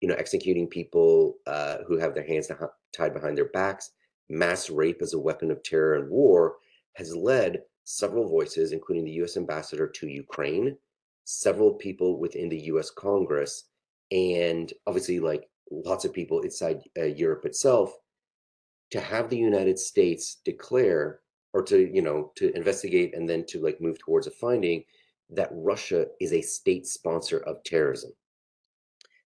you 0.01 0.09
know 0.09 0.15
executing 0.15 0.67
people 0.67 1.37
uh, 1.47 1.79
who 1.87 1.99
have 1.99 2.15
their 2.15 2.27
hands 2.27 2.51
tied 2.97 3.15
behind 3.15 3.37
their 3.37 3.51
backs, 3.51 3.91
mass 4.29 4.71
rape 4.71 5.03
as 5.03 5.15
a 5.15 5.19
weapon 5.19 5.51
of 5.51 5.63
terror 5.63 5.95
and 5.95 6.09
war, 6.09 6.57
has 6.95 7.15
led 7.15 7.63
several 7.85 8.29
voices, 8.29 8.73
including 8.73 9.05
the 9.05 9.13
U.S. 9.13 9.37
ambassador 9.37 9.87
to 9.89 10.09
Ukraine, 10.09 10.77
several 11.27 11.75
people 11.75 12.19
within 12.19 12.49
the 12.49 12.61
U.S. 12.73 12.91
Congress, 12.91 13.65
and 14.11 14.73
obviously 14.87 15.21
like 15.21 15.49
lots 15.71 16.05
of 16.05 16.15
people 16.15 16.41
inside 16.41 16.81
uh, 16.97 17.05
Europe 17.05 17.45
itself 17.45 17.93
to 18.93 19.01
have 19.01 19.29
the 19.29 19.37
United 19.37 19.79
States 19.79 20.41
declare 20.45 21.21
or 21.53 21.63
to 21.63 21.93
you 21.93 22.03
know 22.03 22.33
to 22.37 22.55
investigate 22.57 23.15
and 23.15 23.29
then 23.29 23.45
to 23.47 23.61
like 23.61 23.81
move 23.81 23.99
towards 23.99 24.27
a 24.27 24.31
finding 24.31 24.85
that 25.29 25.49
Russia 25.53 26.07
is 26.21 26.33
a 26.33 26.41
state 26.41 26.87
sponsor 26.87 27.39
of 27.39 27.63
terrorism. 27.65 28.13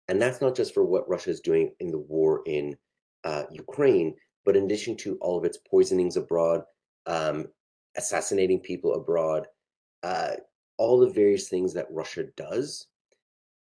And 0.07 0.21
that's 0.21 0.41
not 0.41 0.55
just 0.55 0.73
for 0.73 0.85
what 0.85 1.09
Russia 1.09 1.29
is 1.29 1.41
doing 1.41 1.73
in 1.81 1.91
the 1.91 1.99
war 1.99 2.41
in 2.45 2.77
uh, 3.25 3.43
Ukraine, 3.51 4.15
but 4.45 4.55
in 4.55 4.63
addition 4.63 4.95
to 4.97 5.17
all 5.19 5.37
of 5.37 5.43
its 5.43 5.57
poisonings 5.69 6.15
abroad, 6.15 6.63
um, 7.05 7.47
assassinating 7.97 8.61
people 8.61 8.93
abroad, 8.95 9.45
uh, 10.03 10.35
all 10.79 10.97
the 10.97 11.09
various 11.09 11.49
things 11.49 11.73
that 11.73 11.91
Russia 11.91 12.23
does 12.35 12.87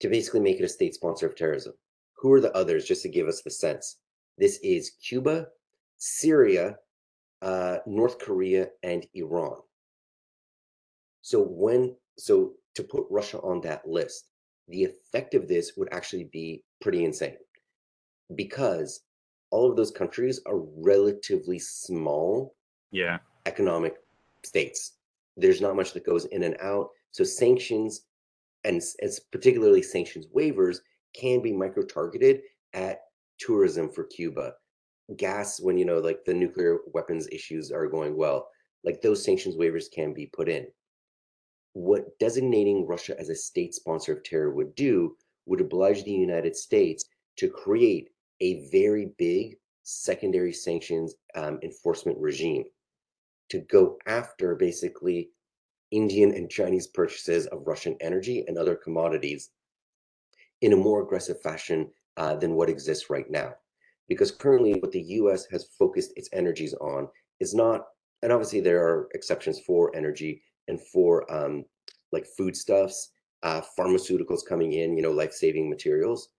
to 0.02 0.10
basically 0.10 0.42
make 0.42 0.60
it 0.60 0.66
a 0.66 0.68
state 0.70 0.96
sponsor 0.96 1.28
of 1.28 1.36
terrorism. 1.36 1.74
Who 2.18 2.34
are 2.34 2.42
the 2.42 2.56
others, 2.58 2.86
just 2.86 3.04
to 3.04 3.10
give 3.10 3.28
us 3.28 3.42
the 3.42 3.52
sense? 3.52 3.98
This 4.38 4.60
is 4.64 4.92
Cuba, 5.08 5.48
Syria, 5.98 6.78
uh, 7.42 7.78
North 7.86 8.20
Korea, 8.20 8.68
and 8.82 9.06
Iran. 9.14 9.58
So 11.22 11.42
when 11.42 11.96
so 12.18 12.54
to 12.76 12.84
put 12.84 13.06
Russia 13.10 13.40
on 13.40 13.62
that 13.62 13.88
list, 13.88 14.28
the 14.68 14.84
effect 14.84 15.36
of 15.36 15.48
this 15.48 15.74
would 15.78 15.90
actually 15.92 16.26
be 16.26 16.64
pretty 16.82 17.06
insane 17.06 17.38
because 18.36 19.02
all 19.52 19.70
of 19.70 19.76
those 19.76 19.92
countries 19.92 20.42
are 20.46 20.60
relatively 20.78 21.60
small 21.60 22.56
yeah 22.92 23.20
economic 23.46 23.96
states 24.44 24.94
there's 25.38 25.62
not 25.62 25.76
much 25.76 25.94
that 25.94 26.06
goes 26.06 26.26
in 26.26 26.44
and 26.44 26.56
out 26.62 26.90
so 27.14 27.24
sanctions 27.24 28.06
and 28.66 28.82
it's 29.00 29.20
particularly 29.20 29.82
sanctions 29.82 30.26
waivers 30.36 30.78
can 31.16 31.42
be 31.42 31.54
micro 31.54 31.84
targeted 31.84 32.42
at 32.74 33.02
tourism 33.40 33.90
for 33.90 34.04
Cuba, 34.06 34.54
gas 35.18 35.60
when 35.60 35.78
you 35.78 35.86
know 35.86 36.00
like 36.00 36.26
the 36.26 36.34
nuclear 36.34 36.80
weapons 36.94 37.28
issues 37.32 37.72
are 37.72 37.88
going 37.88 38.18
well, 38.18 38.50
like 38.84 39.02
those 39.02 39.24
sanctions 39.24 39.56
waivers 39.56 39.86
can 39.94 40.14
be 40.14 40.26
put 40.28 40.50
in. 40.50 40.68
What 41.74 42.18
designating 42.20 42.88
Russia 42.88 43.20
as 43.20 43.30
a 43.30 43.36
state 43.36 43.74
sponsor 43.74 44.14
of 44.14 44.24
terror 44.24 44.52
would 44.54 44.76
do 44.76 45.16
would 45.46 45.62
oblige 45.62 46.04
the 46.04 46.12
United 46.12 46.56
States 46.56 47.06
to 47.38 47.50
create 47.50 48.10
a 48.42 48.68
very 48.72 49.12
big 49.18 49.58
secondary 49.84 50.54
sanctions 50.54 51.16
um, 51.36 51.60
enforcement 51.62 52.18
regime 52.18 52.64
to 53.50 53.60
go 53.60 53.98
after 54.08 54.56
basically 54.56 55.30
Indian 55.94 56.34
and 56.34 56.50
Chinese 56.50 56.88
purchases 56.88 57.46
of 57.48 57.68
Russian 57.68 57.96
energy 58.02 58.44
and 58.48 58.58
other 58.58 58.76
commodities 58.76 59.52
in 60.62 60.74
a 60.74 60.78
more 60.78 61.04
aggressive 61.04 61.40
fashion 61.42 61.90
uh, 62.18 62.36
than 62.36 62.56
what 62.56 62.70
exists 62.70 63.10
right 63.10 63.30
now. 63.30 63.54
Because 64.10 64.32
currently, 64.32 64.74
what 64.74 64.92
the 64.92 65.04
US 65.20 65.46
has 65.52 65.70
focused 65.78 66.12
its 66.16 66.30
energies 66.34 66.74
on 66.76 67.08
is 67.40 67.54
not, 67.54 67.86
and 68.24 68.32
obviously 68.32 68.60
there 68.60 68.84
are 68.84 69.08
exceptions 69.14 69.60
for 69.60 69.96
energy 69.96 70.42
and 70.68 70.82
for 70.82 71.32
um, 71.32 71.64
like 72.12 72.26
foodstuffs, 72.26 73.12
uh, 73.44 73.62
pharmaceuticals 73.78 74.46
coming 74.48 74.74
in, 74.74 74.98
you 74.98 75.04
know, 75.04 75.12
life 75.12 75.34
saving 75.34 75.70
materials. 75.70 76.30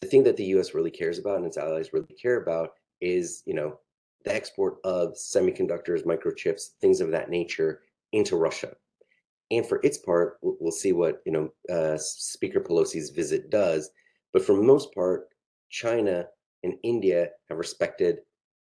The 0.00 0.06
thing 0.06 0.22
that 0.24 0.36
the 0.36 0.44
US 0.56 0.74
really 0.74 0.90
cares 0.90 1.18
about 1.18 1.38
and 1.38 1.46
its 1.46 1.56
allies 1.56 1.92
really 1.92 2.14
care 2.20 2.40
about 2.42 2.70
is, 3.00 3.42
you 3.46 3.54
know, 3.54 3.78
the 4.24 4.34
export 4.34 4.76
of 4.84 5.14
semiconductors, 5.14 6.04
microchips, 6.04 6.70
things 6.80 7.00
of 7.00 7.10
that 7.10 7.30
nature 7.30 7.80
into 8.16 8.36
Russia. 8.36 8.72
And 9.50 9.64
for 9.64 9.80
its 9.84 9.98
part, 9.98 10.38
we'll 10.42 10.72
see 10.72 10.92
what 10.92 11.20
you 11.24 11.32
know 11.32 11.50
uh, 11.72 11.96
Speaker 11.98 12.60
Pelosi's 12.60 13.10
visit 13.10 13.50
does. 13.50 13.90
But 14.32 14.44
for 14.44 14.60
most 14.60 14.92
part, 14.92 15.28
China 15.70 16.26
and 16.64 16.74
India 16.82 17.28
have 17.48 17.58
respected 17.58 18.18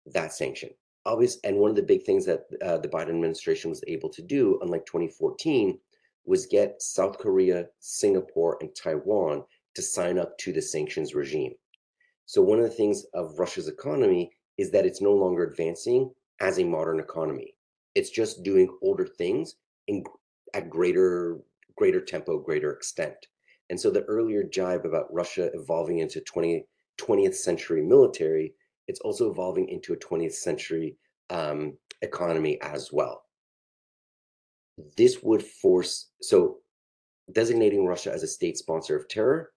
that 0.07 0.33
sanction. 0.33 0.71
Obvious, 1.05 1.39
and 1.45 1.57
one 1.57 1.71
of 1.71 1.77
the 1.77 1.83
big 1.83 2.05
things 2.05 2.25
that 2.27 2.45
uh, 2.65 2.79
the 2.79 2.89
Biden 2.89 3.11
administration 3.11 3.71
was 3.71 3.83
able 3.87 4.09
to 4.11 4.23
do, 4.23 4.59
unlike 4.63 4.87
2014, 4.87 5.79
was 6.25 6.47
get 6.47 6.81
South 6.81 7.19
Korea, 7.19 7.67
Singapore, 7.81 8.59
and 8.61 8.71
Taiwan 8.75 9.45
to 9.75 9.83
sign 9.83 10.19
up 10.19 10.37
to 10.39 10.53
the 10.53 10.63
sanctions 10.63 11.15
regime. 11.15 11.55
So 12.27 12.43
one 12.43 12.59
of 12.59 12.65
the 12.65 12.71
things 12.71 13.05
of 13.15 13.39
Russia's 13.39 13.69
economy 13.69 14.31
is 14.59 14.71
that 14.71 14.87
it's 14.87 15.01
no 15.01 15.13
longer 15.13 15.45
advancing 15.45 16.13
as 16.41 16.59
a 16.59 16.65
modern 16.65 17.01
economy. 17.01 17.55
It's 17.95 18.11
just 18.11 18.43
doing 18.43 18.69
older 18.83 19.07
things 19.07 19.57
in, 19.89 20.05
at 20.55 20.71
greater 20.71 21.41
greater 21.77 22.01
tempo, 22.01 22.39
greater 22.39 22.73
extent. 22.73 23.27
And 23.71 23.81
so 23.81 23.91
the 23.91 24.05
earlier 24.05 24.43
jibe 24.45 24.85
about 24.85 25.13
Russia 25.13 25.51
evolving 25.55 25.99
into 25.99 26.21
20, 26.21 26.65
20th 27.01 27.35
century 27.35 27.83
military, 27.83 28.55
it's 28.89 29.01
also 29.01 29.31
evolving 29.31 29.69
into 29.69 29.93
a 29.93 29.97
20th 29.97 30.35
century 30.35 30.97
um, 31.31 31.77
economy 32.03 32.61
as 32.61 32.91
well. 32.93 33.25
This 34.97 35.23
would 35.23 35.43
force, 35.43 36.11
so 36.21 36.59
designating 37.33 37.87
Russia 37.87 38.13
as 38.13 38.23
a 38.23 38.29
state 38.29 38.59
sponsor 38.59 38.97
of 38.97 39.09
terror 39.09 39.53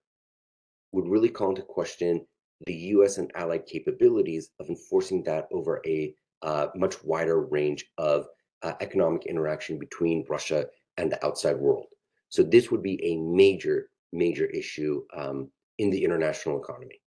would 0.92 1.08
really 1.08 1.30
call 1.30 1.50
into 1.50 1.62
question 1.64 2.26
the 2.66 2.74
US 2.74 3.18
and 3.18 3.30
allied 3.36 3.66
capabilities 3.66 4.52
of 4.60 4.70
enforcing 4.70 5.24
that 5.24 5.48
over 5.52 5.82
a 5.86 6.16
uh, 6.42 6.68
much 6.76 7.04
wider 7.04 7.42
range 7.42 7.86
of 7.98 8.28
uh, 8.64 8.74
economic 8.82 9.26
interaction 9.26 9.78
between 9.78 10.26
Russia 10.30 10.66
and 10.98 11.12
the 11.12 11.24
outside 11.26 11.58
world. 11.58 11.86
So 12.30 12.44
this 12.44 12.72
would 12.72 12.84
be 12.84 13.04
a 13.04 13.18
major, 13.18 13.90
major 14.12 14.46
issue 14.46 15.04
um, 15.16 15.50
in 15.78 15.90
the 15.90 16.04
international 16.04 16.62
economy. 16.62 17.00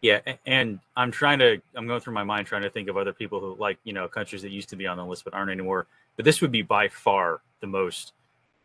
Yeah, 0.00 0.20
and 0.44 0.80
I'm 0.96 1.10
trying 1.10 1.38
to, 1.38 1.62
I'm 1.74 1.86
going 1.86 2.00
through 2.00 2.12
my 2.12 2.24
mind 2.24 2.46
trying 2.46 2.62
to 2.62 2.70
think 2.70 2.88
of 2.88 2.96
other 2.98 3.12
people 3.14 3.40
who 3.40 3.56
like, 3.58 3.78
you 3.84 3.94
know, 3.94 4.06
countries 4.06 4.42
that 4.42 4.50
used 4.50 4.68
to 4.68 4.76
be 4.76 4.86
on 4.86 4.98
the 4.98 5.04
list 5.04 5.24
but 5.24 5.32
aren't 5.32 5.50
anymore. 5.50 5.86
But 6.16 6.26
this 6.26 6.42
would 6.42 6.52
be 6.52 6.60
by 6.60 6.88
far 6.88 7.40
the 7.60 7.66
most, 7.66 8.12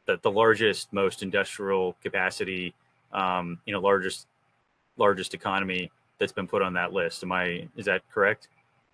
the, 0.05 0.20
the 0.22 0.32
largest, 0.32 0.91
most 0.91 1.24
industrial 1.24 1.95
capacity, 2.03 2.74
um, 3.13 3.59
you 3.65 3.72
know, 3.72 3.80
largest, 3.80 4.28
largest 4.97 5.34
economy 5.34 5.91
that's 6.20 6.34
been 6.34 6.47
put 6.47 6.61
on 6.61 6.74
that 6.74 6.91
list. 6.91 7.24
Am 7.24 7.32
I, 7.32 7.70
is 7.78 7.86
that 7.86 8.01
correct? 8.11 8.49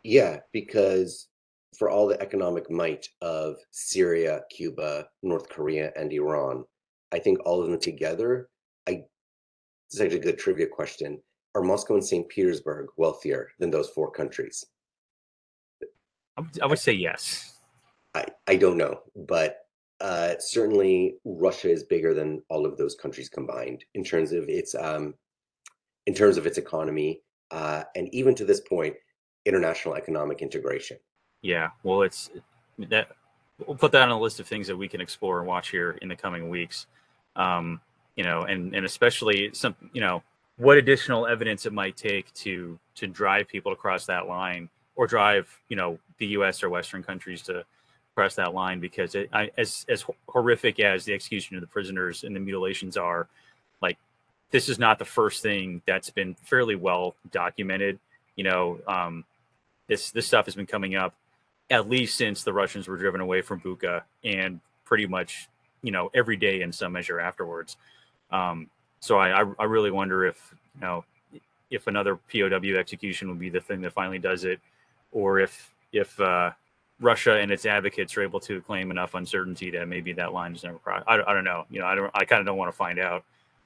Yeah, 0.06 0.42
because 0.54 1.30
for 1.76 1.90
all 1.90 2.06
the 2.06 2.22
economic 2.22 2.70
might 2.70 3.08
of 3.22 3.56
Syria, 3.72 4.42
Cuba, 4.52 5.08
North 5.24 5.50
Korea, 5.50 5.92
and 5.96 6.14
Iran, 6.14 6.64
I 7.12 7.18
think 7.18 7.40
all 7.44 7.60
of 7.60 7.68
them 7.72 7.80
together, 7.80 8.50
I 8.88 9.02
this 9.90 9.96
is 9.96 10.02
actually 10.02 10.20
a 10.20 10.24
good 10.24 10.38
trivia 10.38 10.68
question. 10.68 11.20
Are 11.56 11.64
Moscow 11.64 11.96
and 11.96 12.06
St. 12.06 12.30
Petersburg 12.30 12.90
wealthier 12.98 13.50
than 13.58 13.72
those 13.72 13.90
four 13.90 14.12
countries? 14.12 14.64
I 16.62 16.68
would 16.68 16.78
say 16.78 16.92
yes. 16.92 17.58
I, 18.14 18.26
I 18.46 18.58
don't 18.58 18.78
know, 18.78 19.00
but 19.16 19.58
uh, 20.02 20.36
certainly 20.38 21.16
Russia 21.26 21.72
is 21.72 21.84
bigger 21.84 22.14
than 22.14 22.44
all 22.50 22.68
of 22.68 22.78
those 22.78 22.94
countries 22.94 23.28
combined 23.28 23.84
in 23.96 24.04
terms 24.04 24.34
of 24.34 24.48
its 24.50 24.76
um, 24.76 25.16
in 26.06 26.14
terms 26.14 26.38
of 26.38 26.46
its 26.46 26.60
economy, 26.60 27.24
uh, 27.50 27.86
and 27.96 28.08
even 28.14 28.36
to 28.36 28.46
this 28.46 28.62
point, 28.62 28.96
international 29.46 29.96
economic 29.96 30.42
integration. 30.42 30.98
Yeah, 31.42 31.70
well, 31.84 32.02
it's 32.02 32.30
that 32.90 33.10
we'll 33.66 33.78
put 33.78 33.92
that 33.92 34.04
on 34.04 34.10
a 34.10 34.20
list 34.20 34.40
of 34.40 34.48
things 34.48 34.68
that 34.68 34.76
we 34.76 34.88
can 34.88 35.02
explore 35.02 35.40
and 35.40 35.48
watch 35.48 35.70
here 35.70 35.98
in 36.02 36.10
the 36.10 36.16
coming 36.16 36.50
weeks. 36.50 36.88
Um, 37.36 37.80
you 38.16 38.24
know, 38.24 38.44
and 38.44 38.76
and 38.76 38.86
especially 38.86 39.52
some, 39.54 39.76
you 39.94 40.02
know, 40.02 40.24
what 40.58 40.78
additional 40.78 41.28
evidence 41.28 41.66
it 41.66 41.74
might 41.74 41.98
take 41.98 42.34
to 42.34 42.80
to 42.96 43.08
drive 43.08 43.48
people 43.48 43.72
across 43.72 44.06
that 44.06 44.28
line 44.28 44.70
or 44.96 45.08
drive, 45.08 45.50
you 45.70 45.76
know, 45.76 46.00
the 46.18 46.28
U.S. 46.28 46.64
or 46.64 46.70
Western 46.70 47.04
countries 47.04 47.42
to 47.44 47.66
cross 48.16 48.36
that 48.36 48.54
line 48.54 48.80
because 48.80 49.16
it, 49.16 49.30
I, 49.34 49.52
as 49.58 49.86
as 49.90 50.06
horrific 50.30 50.80
as 50.80 51.04
the 51.04 51.14
execution 51.14 51.58
of 51.58 51.62
the 51.62 51.68
prisoners 51.68 52.24
and 52.24 52.36
the 52.36 52.40
mutilations 52.40 52.96
are, 52.96 53.28
like 53.82 53.98
this 54.52 54.70
is 54.70 54.80
not 54.80 54.98
the 54.98 55.06
first 55.06 55.44
thing 55.44 55.82
that's 55.86 56.10
been 56.10 56.36
fairly 56.36 56.76
well 56.76 57.16
documented. 57.32 58.00
You 58.38 58.46
know, 58.46 58.80
um, 58.88 59.26
this 59.88 60.12
this 60.12 60.28
stuff 60.28 60.46
has 60.46 60.56
been 60.56 60.66
coming 60.66 60.96
up 60.96 61.14
at 61.70 61.90
least 61.90 62.18
since 62.18 62.44
the 62.44 62.54
Russians 62.54 62.88
were 62.88 62.98
driven 62.98 63.22
away 63.22 63.42
from 63.42 63.60
Bucha 63.60 64.04
and 64.24 64.60
pretty 64.84 65.08
much, 65.08 65.50
you 65.82 65.92
know, 65.92 66.12
every 66.14 66.38
day 66.38 66.62
in 66.62 66.72
some 66.72 66.92
measure 66.92 67.20
afterwards. 67.20 67.78
Um, 68.32 68.70
so 69.00 69.18
I, 69.18 69.42
I, 69.42 69.46
I 69.60 69.64
really 69.64 69.92
wonder 69.92 70.26
if, 70.26 70.54
you 70.76 70.82
know, 70.82 71.06
if 71.72 71.88
another 71.88 72.18
POW 72.32 72.78
execution 72.78 73.28
will 73.28 73.36
be 73.36 73.50
the 73.50 73.60
thing 73.60 73.82
that 73.82 73.94
finally 73.94 74.20
does 74.20 74.44
it, 74.44 74.60
or 75.12 75.40
if, 75.40 75.74
if, 75.92 76.20
uh, 76.20 76.52
Russia 77.02 77.38
and 77.38 77.52
its 77.52 77.66
advocates 77.66 78.16
are 78.16 78.22
able 78.22 78.40
to 78.40 78.62
claim 78.62 78.90
enough 78.90 79.16
uncertainty 79.16 79.70
that 79.72 79.88
maybe 79.88 80.14
that 80.14 80.32
line 80.32 80.56
is 80.56 80.64
never 80.64 80.78
crossed. 80.78 81.04
I, 81.08 81.16
I 81.16 81.34
don't 81.34 81.44
know. 81.44 81.66
You 81.70 81.80
know, 81.82 81.88
I 81.88 81.96
don't, 81.96 82.12
I 82.14 82.26
kind 82.26 82.40
of 82.40 82.46
don't 82.46 82.58
want 82.58 82.72
to 82.72 82.78
find 82.78 83.00
out. 83.00 83.24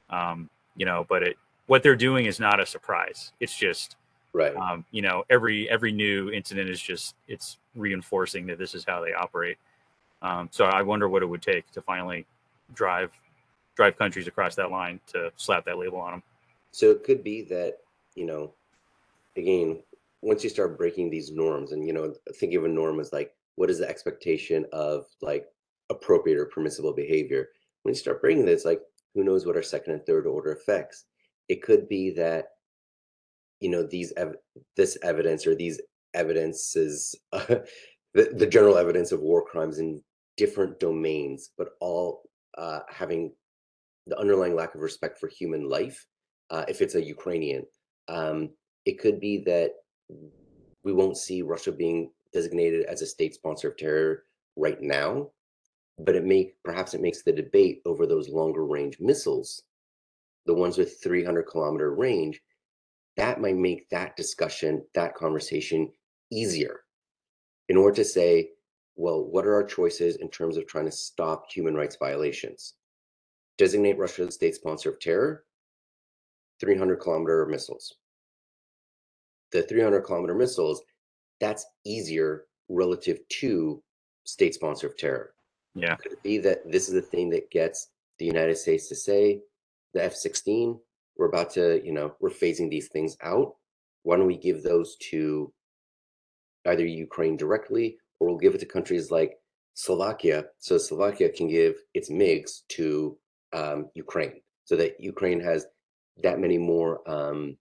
Um, 0.10 0.50
you 0.76 0.86
know, 0.86 1.06
but 1.08 1.22
it, 1.22 1.38
what 1.68 1.84
they're 1.84 1.96
doing 1.96 2.26
is 2.26 2.40
not 2.40 2.60
a 2.60 2.66
surprise. 2.66 3.34
It's 3.40 3.56
just, 3.56 3.98
right. 4.34 4.56
Um, 4.56 4.86
you 4.92 5.02
know, 5.02 5.24
every, 5.30 5.70
every 5.70 5.92
new 5.92 6.32
incident 6.32 6.70
is 6.70 6.82
just, 6.82 7.16
it's 7.28 7.58
reinforcing 7.76 8.46
that 8.48 8.58
this 8.58 8.76
is 8.76 8.86
how 8.88 9.04
they 9.04 9.14
operate. 9.14 9.58
Um, 10.22 10.50
so 10.52 10.66
I 10.66 10.82
wonder 10.82 11.08
what 11.08 11.24
it 11.24 11.28
would 11.28 11.42
take 11.42 11.72
to 11.72 11.82
finally 11.82 12.26
drive 12.74 13.12
drive 13.76 13.98
countries 13.98 14.28
across 14.28 14.56
that 14.56 14.72
line 14.72 15.00
to 15.08 15.32
slap 15.38 15.64
that 15.64 15.78
label 15.78 16.00
on 16.00 16.12
them. 16.12 16.24
So 16.72 16.92
it 16.92 17.04
could 17.04 17.24
be 17.24 17.44
that 17.44 17.78
you 18.16 18.26
know, 18.26 18.52
again, 19.38 19.82
once 20.22 20.44
you 20.44 20.50
start 20.50 20.78
breaking 20.78 21.10
these 21.10 21.32
norms, 21.32 21.72
and 21.72 21.88
you 21.88 21.94
know, 21.94 22.14
thinking 22.36 22.58
of 22.58 22.66
a 22.66 22.68
norm 22.68 23.00
as 23.00 23.14
like 23.14 23.34
what 23.56 23.70
is 23.70 23.80
the 23.80 23.90
expectation 23.90 24.66
of 24.74 25.06
like 25.22 25.48
appropriate 25.90 26.38
or 26.38 26.46
permissible 26.46 26.94
behavior. 26.94 27.50
When 27.84 27.94
you 27.94 28.00
start 28.00 28.22
breaking 28.22 28.46
this, 28.46 28.66
like 28.66 28.82
who 29.16 29.24
knows 29.24 29.46
what 29.46 29.56
our 29.56 29.64
second 29.64 29.94
and 29.94 30.06
third 30.06 30.28
order 30.28 30.52
effects? 30.52 31.06
It 31.48 31.62
could 31.64 31.88
be 31.88 32.12
that 32.12 32.56
you 33.60 33.70
know 33.70 33.84
these 33.84 34.14
ev- 34.18 34.38
this 34.76 34.98
evidence 35.04 35.46
or 35.46 35.56
these 35.56 35.80
evidences, 36.14 37.16
uh, 37.32 37.46
the, 38.14 38.34
the 38.34 38.48
general 38.48 38.78
evidence 38.78 39.12
of 39.12 39.22
war 39.22 39.46
crimes 39.46 39.80
in 39.80 40.02
different 40.38 40.80
domains, 40.80 41.52
but 41.58 41.70
all 41.80 42.24
uh, 42.58 42.80
having 42.90 43.32
the 44.08 44.18
underlying 44.18 44.56
lack 44.56 44.76
of 44.76 44.82
respect 44.82 45.20
for 45.20 45.28
human 45.28 45.70
life. 45.70 46.06
Uh, 46.50 46.66
if 46.68 46.82
it's 46.82 46.96
a 46.96 47.04
Ukrainian, 47.04 47.64
um, 48.08 48.50
it 48.86 49.00
could 49.00 49.20
be 49.20 49.44
that 49.46 49.72
we 50.84 50.94
won't 50.94 51.18
see 51.18 51.42
Russia 51.42 51.72
being 51.72 52.10
designated 52.34 52.86
as 52.86 53.02
a 53.02 53.06
state 53.06 53.36
sponsor 53.36 53.70
of 53.70 53.78
terror 53.78 54.24
right 54.56 54.82
now, 54.82 55.30
but 56.00 56.16
it 56.16 56.26
may 56.26 56.54
perhaps 56.64 56.94
it 56.94 57.02
makes 57.02 57.22
the 57.22 57.32
debate 57.32 57.82
over 57.86 58.08
those 58.08 58.30
longer 58.30 58.66
range 58.66 58.98
missiles, 59.00 59.64
the 60.46 60.54
ones 60.54 60.78
with 60.78 61.02
300 61.04 61.44
kilometer 61.44 61.94
range, 61.94 62.42
that 63.20 63.42
might 63.42 63.58
make 63.58 63.90
that 63.90 64.16
discussion, 64.16 64.84
that 64.96 65.16
conversation 65.16 65.92
easier 66.32 66.82
in 67.70 67.78
order 67.78 67.96
to 67.98 68.06
say, 68.06 68.50
well, 68.96 69.24
what 69.24 69.46
are 69.46 69.54
our 69.54 69.64
choices 69.64 70.18
in 70.18 70.30
terms 70.30 70.58
of 70.58 70.68
trying 70.68 70.86
to 70.86 70.92
stop 70.92 71.50
human 71.52 71.76
rights 71.76 71.98
violations? 72.00 72.74
designate 73.60 73.98
Russia 73.98 74.24
as 74.24 74.34
state 74.34 74.56
sponsor 74.56 74.90
of 74.90 75.00
terror, 75.00 75.44
300 76.62 76.96
kilometer 76.96 77.46
missiles. 77.46 77.94
The 79.52 79.62
300 79.62 80.02
kilometer 80.02 80.34
missiles, 80.34 80.82
that's 81.40 81.66
easier 81.86 82.46
relative 82.70 83.20
to 83.40 83.84
state 84.24 84.56
sponsor 84.56 84.88
of 84.88 84.98
terror. 84.98 85.34
Yeah. 85.76 85.96
Could 85.98 86.14
it 86.14 86.24
be 86.24 86.38
that 86.40 86.72
this 86.72 86.88
is 86.88 86.94
the 86.94 87.02
thing 87.02 87.30
that 87.32 87.52
gets 87.52 87.90
the 88.18 88.26
United 88.26 88.58
States 88.58 88.88
to 88.88 88.96
say 88.96 89.42
the 89.94 90.04
F 90.04 90.14
16, 90.14 90.80
we're 91.20 91.28
about 91.28 91.52
to, 91.52 91.86
you 91.86 91.92
know, 91.92 92.16
we're 92.22 92.30
phasing 92.30 92.70
these 92.70 92.88
things 92.88 93.18
out? 93.22 93.56
Why 94.04 94.16
don't 94.16 94.26
we 94.26 94.38
give 94.38 94.64
those 94.64 94.96
to 95.12 95.54
either 96.66 96.86
Ukraine 96.86 97.36
directly 97.36 97.98
or 98.20 98.30
we'll 98.30 98.38
give 98.38 98.56
it 98.56 98.60
to 98.60 98.66
countries 98.66 99.12
like 99.12 99.38
Slovakia 99.74 100.46
so 100.60 100.78
Slovakia 100.78 101.30
can 101.30 101.48
give 101.48 101.76
its 101.94 102.10
MiGs 102.10 102.62
to 102.70 103.18
um, 103.52 103.90
Ukraine 103.94 104.42
so 104.64 104.78
that 104.78 105.00
Ukraine 105.00 105.42
has 105.42 105.68
that 106.24 106.40
many 106.40 106.58
more 106.58 107.02
um, 107.10 107.58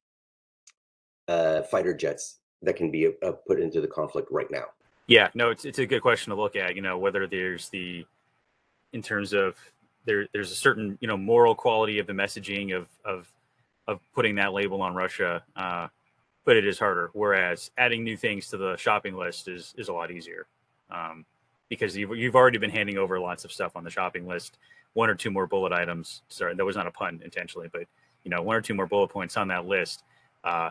uh, 1.27 1.63
fighter 1.63 1.95
jets 1.95 2.39
that 2.63 2.77
can 2.77 2.91
be 2.91 3.09
uh, 3.23 3.33
put 3.47 3.61
into 3.61 3.81
the 3.81 3.89
conflict 3.89 4.29
right 4.31 4.51
now. 4.51 4.67
Yeah, 5.09 5.29
no, 5.35 5.51
it's 5.51 5.65
it's 5.65 5.79
a 5.79 5.87
good 5.87 6.03
question 6.03 6.31
to 6.31 6.41
look 6.41 6.55
at. 6.55 6.77
You 6.77 6.83
know, 6.83 6.99
whether 6.99 7.27
there's 7.27 7.69
the 7.71 8.05
in 8.93 9.03
terms 9.03 9.33
of 9.33 9.57
there 10.05 10.27
there's 10.33 10.53
a 10.53 10.57
certain 10.57 10.99
you 11.01 11.09
know 11.09 11.17
moral 11.17 11.55
quality 11.55 11.99
of 11.99 12.07
the 12.07 12.13
messaging 12.13 12.77
of 12.77 12.89
of 13.05 13.33
of 13.89 13.99
putting 14.15 14.37
that 14.37 14.53
label 14.53 14.81
on 14.83 14.95
Russia, 14.95 15.43
uh, 15.57 15.89
but 16.45 16.57
it 16.57 16.65
is 16.65 16.79
harder. 16.79 17.11
Whereas 17.13 17.73
adding 17.77 18.05
new 18.05 18.17
things 18.17 18.47
to 18.49 18.57
the 18.57 18.77
shopping 18.77 19.17
list 19.17 19.49
is 19.49 19.75
is 19.77 19.89
a 19.89 19.93
lot 19.93 20.13
easier. 20.13 20.47
Um, 20.91 21.25
because 21.69 21.95
you've, 21.97 22.17
you've 22.17 22.37
already 22.37 22.57
been 22.57 22.71
handing 22.71 22.97
over 22.97 23.21
lots 23.21 23.45
of 23.45 23.53
stuff 23.53 23.77
on 23.77 23.85
the 23.85 23.91
shopping 23.91 24.27
list 24.27 24.57
one 24.95 25.11
or 25.11 25.15
two 25.15 25.31
more 25.31 25.47
bullet 25.47 25.71
items 25.71 26.23
sorry 26.29 26.55
that 26.55 26.65
was 26.65 26.77
not 26.77 26.87
a 26.87 26.91
pun 26.91 27.21
intentionally 27.23 27.69
but 27.71 27.83
you 28.25 28.31
know 28.31 28.41
one 28.41 28.57
or 28.57 28.63
two 28.63 28.73
more 28.73 28.87
bullet 28.87 29.09
points 29.09 29.37
on 29.37 29.49
that 29.49 29.67
list 29.67 30.03
uh, 30.45 30.71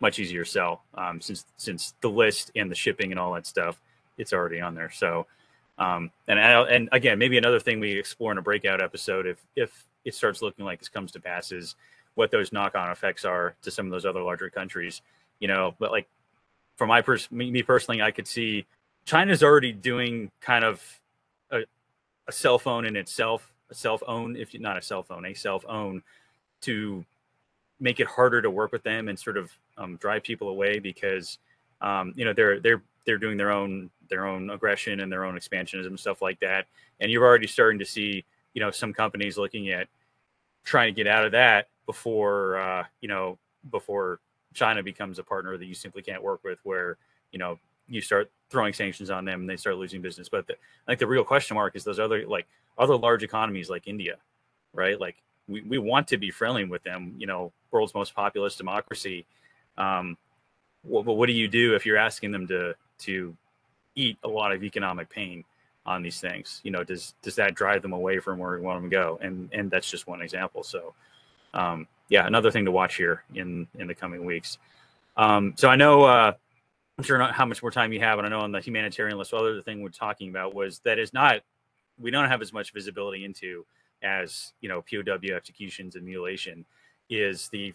much 0.00 0.18
easier 0.18 0.44
sell 0.44 0.82
um, 0.94 1.20
since 1.20 1.46
since 1.56 1.94
the 2.00 2.10
list 2.10 2.50
and 2.56 2.70
the 2.70 2.74
shipping 2.74 3.12
and 3.12 3.20
all 3.20 3.32
that 3.32 3.46
stuff 3.46 3.80
it's 4.18 4.32
already 4.32 4.60
on 4.60 4.74
there. 4.74 4.90
So 4.90 5.26
um, 5.78 6.10
and 6.28 6.38
and 6.38 6.88
again 6.92 7.18
maybe 7.18 7.38
another 7.38 7.60
thing 7.60 7.80
we 7.80 7.98
explore 7.98 8.32
in 8.32 8.38
a 8.38 8.42
breakout 8.42 8.82
episode 8.82 9.26
if 9.26 9.38
if 9.56 9.86
it 10.04 10.14
starts 10.14 10.42
looking 10.42 10.64
like 10.64 10.80
this 10.80 10.88
comes 10.88 11.12
to 11.12 11.20
pass 11.20 11.52
is 11.52 11.76
what 12.14 12.30
those 12.30 12.52
knock 12.52 12.74
on 12.74 12.90
effects 12.90 13.24
are 13.24 13.54
to 13.62 13.70
some 13.70 13.86
of 13.86 13.92
those 13.92 14.04
other 14.04 14.22
larger 14.22 14.50
countries. 14.50 15.02
You 15.38 15.48
know, 15.48 15.74
but 15.78 15.90
like 15.90 16.08
for 16.76 16.86
my 16.86 17.02
pers- 17.02 17.30
me, 17.30 17.50
me 17.50 17.62
personally, 17.62 18.02
I 18.02 18.10
could 18.10 18.26
see 18.26 18.66
China's 19.04 19.42
already 19.42 19.72
doing 19.72 20.30
kind 20.40 20.64
of 20.64 21.00
a, 21.50 21.60
a 22.28 22.32
cell 22.32 22.58
phone 22.58 22.84
in 22.84 22.96
itself, 22.96 23.52
a 23.70 23.74
self 23.74 24.02
own, 24.06 24.36
if 24.36 24.58
not 24.58 24.76
a 24.76 24.82
cell 24.82 25.02
phone, 25.02 25.26
a 25.26 25.34
self 25.34 25.64
own 25.68 26.02
to 26.62 27.04
make 27.80 27.98
it 27.98 28.06
harder 28.06 28.40
to 28.40 28.50
work 28.50 28.72
with 28.72 28.82
them 28.84 29.08
and 29.08 29.18
sort 29.18 29.36
of 29.36 29.50
um, 29.76 29.96
drive 29.96 30.22
people 30.22 30.48
away 30.48 30.78
because 30.78 31.38
um, 31.80 32.12
you 32.16 32.24
know 32.24 32.32
they're 32.32 32.60
they're 32.60 32.82
they're 33.04 33.18
doing 33.18 33.36
their 33.36 33.50
own 33.50 33.90
their 34.08 34.26
own 34.26 34.50
aggression 34.50 35.00
and 35.00 35.10
their 35.10 35.24
own 35.24 35.36
expansionism 35.36 35.98
stuff 35.98 36.22
like 36.22 36.38
that. 36.40 36.66
And 37.00 37.10
you're 37.10 37.24
already 37.24 37.48
starting 37.48 37.78
to 37.80 37.84
see 37.84 38.24
you 38.54 38.60
know 38.60 38.70
some 38.70 38.92
companies 38.92 39.36
looking 39.36 39.70
at 39.70 39.88
trying 40.64 40.94
to 40.94 40.96
get 40.96 41.08
out 41.08 41.24
of 41.24 41.32
that 41.32 41.68
before 41.86 42.58
uh, 42.58 42.84
you 43.00 43.08
know 43.08 43.38
before 43.70 44.20
China 44.54 44.82
becomes 44.82 45.18
a 45.18 45.22
partner 45.22 45.56
that 45.56 45.66
you 45.66 45.74
simply 45.74 46.02
can't 46.02 46.22
work 46.22 46.40
with, 46.44 46.58
where 46.62 46.96
you 47.30 47.38
know 47.38 47.58
you 47.88 48.00
start 48.00 48.30
throwing 48.50 48.72
sanctions 48.72 49.10
on 49.10 49.24
them 49.24 49.40
and 49.40 49.50
they 49.50 49.56
start 49.56 49.76
losing 49.76 50.00
business. 50.00 50.28
But 50.28 50.46
the, 50.46 50.56
like 50.86 50.98
the 50.98 51.06
real 51.06 51.24
question 51.24 51.54
mark 51.54 51.76
is 51.76 51.84
those 51.84 51.98
other 51.98 52.26
like 52.26 52.46
other 52.78 52.96
large 52.96 53.22
economies 53.22 53.70
like 53.70 53.86
India, 53.86 54.16
right? 54.72 55.00
Like 55.00 55.16
we, 55.48 55.62
we 55.62 55.78
want 55.78 56.08
to 56.08 56.18
be 56.18 56.30
friendly 56.30 56.64
with 56.64 56.82
them, 56.82 57.14
you 57.18 57.26
know, 57.26 57.52
world's 57.70 57.94
most 57.94 58.14
populous 58.14 58.56
democracy. 58.56 59.26
Um, 59.76 60.16
what, 60.82 61.04
what 61.04 61.26
do 61.26 61.32
you 61.32 61.48
do 61.48 61.74
if 61.74 61.86
you're 61.86 61.96
asking 61.96 62.32
them 62.32 62.46
to 62.48 62.74
to 63.00 63.36
eat 63.94 64.18
a 64.24 64.28
lot 64.28 64.52
of 64.52 64.62
economic 64.62 65.08
pain 65.08 65.44
on 65.84 66.02
these 66.02 66.20
things? 66.20 66.60
You 66.64 66.70
know, 66.70 66.84
does 66.84 67.14
does 67.22 67.36
that 67.36 67.54
drive 67.54 67.82
them 67.82 67.92
away 67.92 68.18
from 68.18 68.38
where 68.38 68.52
we 68.52 68.60
want 68.60 68.82
them 68.82 68.90
to 68.90 68.96
go? 68.96 69.18
And 69.22 69.48
and 69.52 69.70
that's 69.70 69.90
just 69.90 70.06
one 70.06 70.22
example. 70.22 70.62
So, 70.62 70.94
um, 71.54 71.86
yeah, 72.08 72.26
another 72.26 72.50
thing 72.50 72.64
to 72.64 72.70
watch 72.70 72.96
here 72.96 73.22
in 73.34 73.66
in 73.78 73.86
the 73.86 73.94
coming 73.94 74.24
weeks. 74.24 74.58
Um, 75.16 75.54
so 75.56 75.68
I 75.68 75.76
know 75.76 76.04
uh, 76.04 76.32
I'm 76.98 77.04
sure 77.04 77.18
not 77.18 77.32
how 77.32 77.46
much 77.46 77.62
more 77.62 77.70
time 77.70 77.92
you 77.92 78.00
have, 78.00 78.18
and 78.18 78.26
I 78.26 78.30
know 78.30 78.40
on 78.40 78.52
the 78.52 78.60
humanitarian 78.60 79.18
list, 79.18 79.30
the 79.30 79.38
other 79.38 79.60
thing 79.62 79.82
we're 79.82 79.90
talking 79.90 80.28
about 80.30 80.54
was 80.54 80.80
that 80.80 80.98
is 80.98 81.12
not 81.12 81.40
we 82.00 82.10
don't 82.10 82.28
have 82.28 82.42
as 82.42 82.52
much 82.52 82.72
visibility 82.72 83.24
into 83.24 83.64
as 84.02 84.52
you 84.60 84.68
know 84.68 84.82
POW 84.82 85.34
executions 85.34 85.96
and 85.96 86.04
mutilation 86.04 86.64
is 87.08 87.48
the 87.48 87.72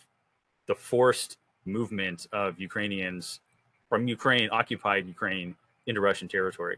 the 0.67 0.75
forced 0.75 1.37
movement 1.65 2.27
of 2.31 2.59
Ukrainians 2.59 3.39
from 3.89 4.07
Ukraine, 4.07 4.49
occupied 4.51 5.07
Ukraine, 5.07 5.55
into 5.85 6.01
Russian 6.01 6.27
territory. 6.27 6.77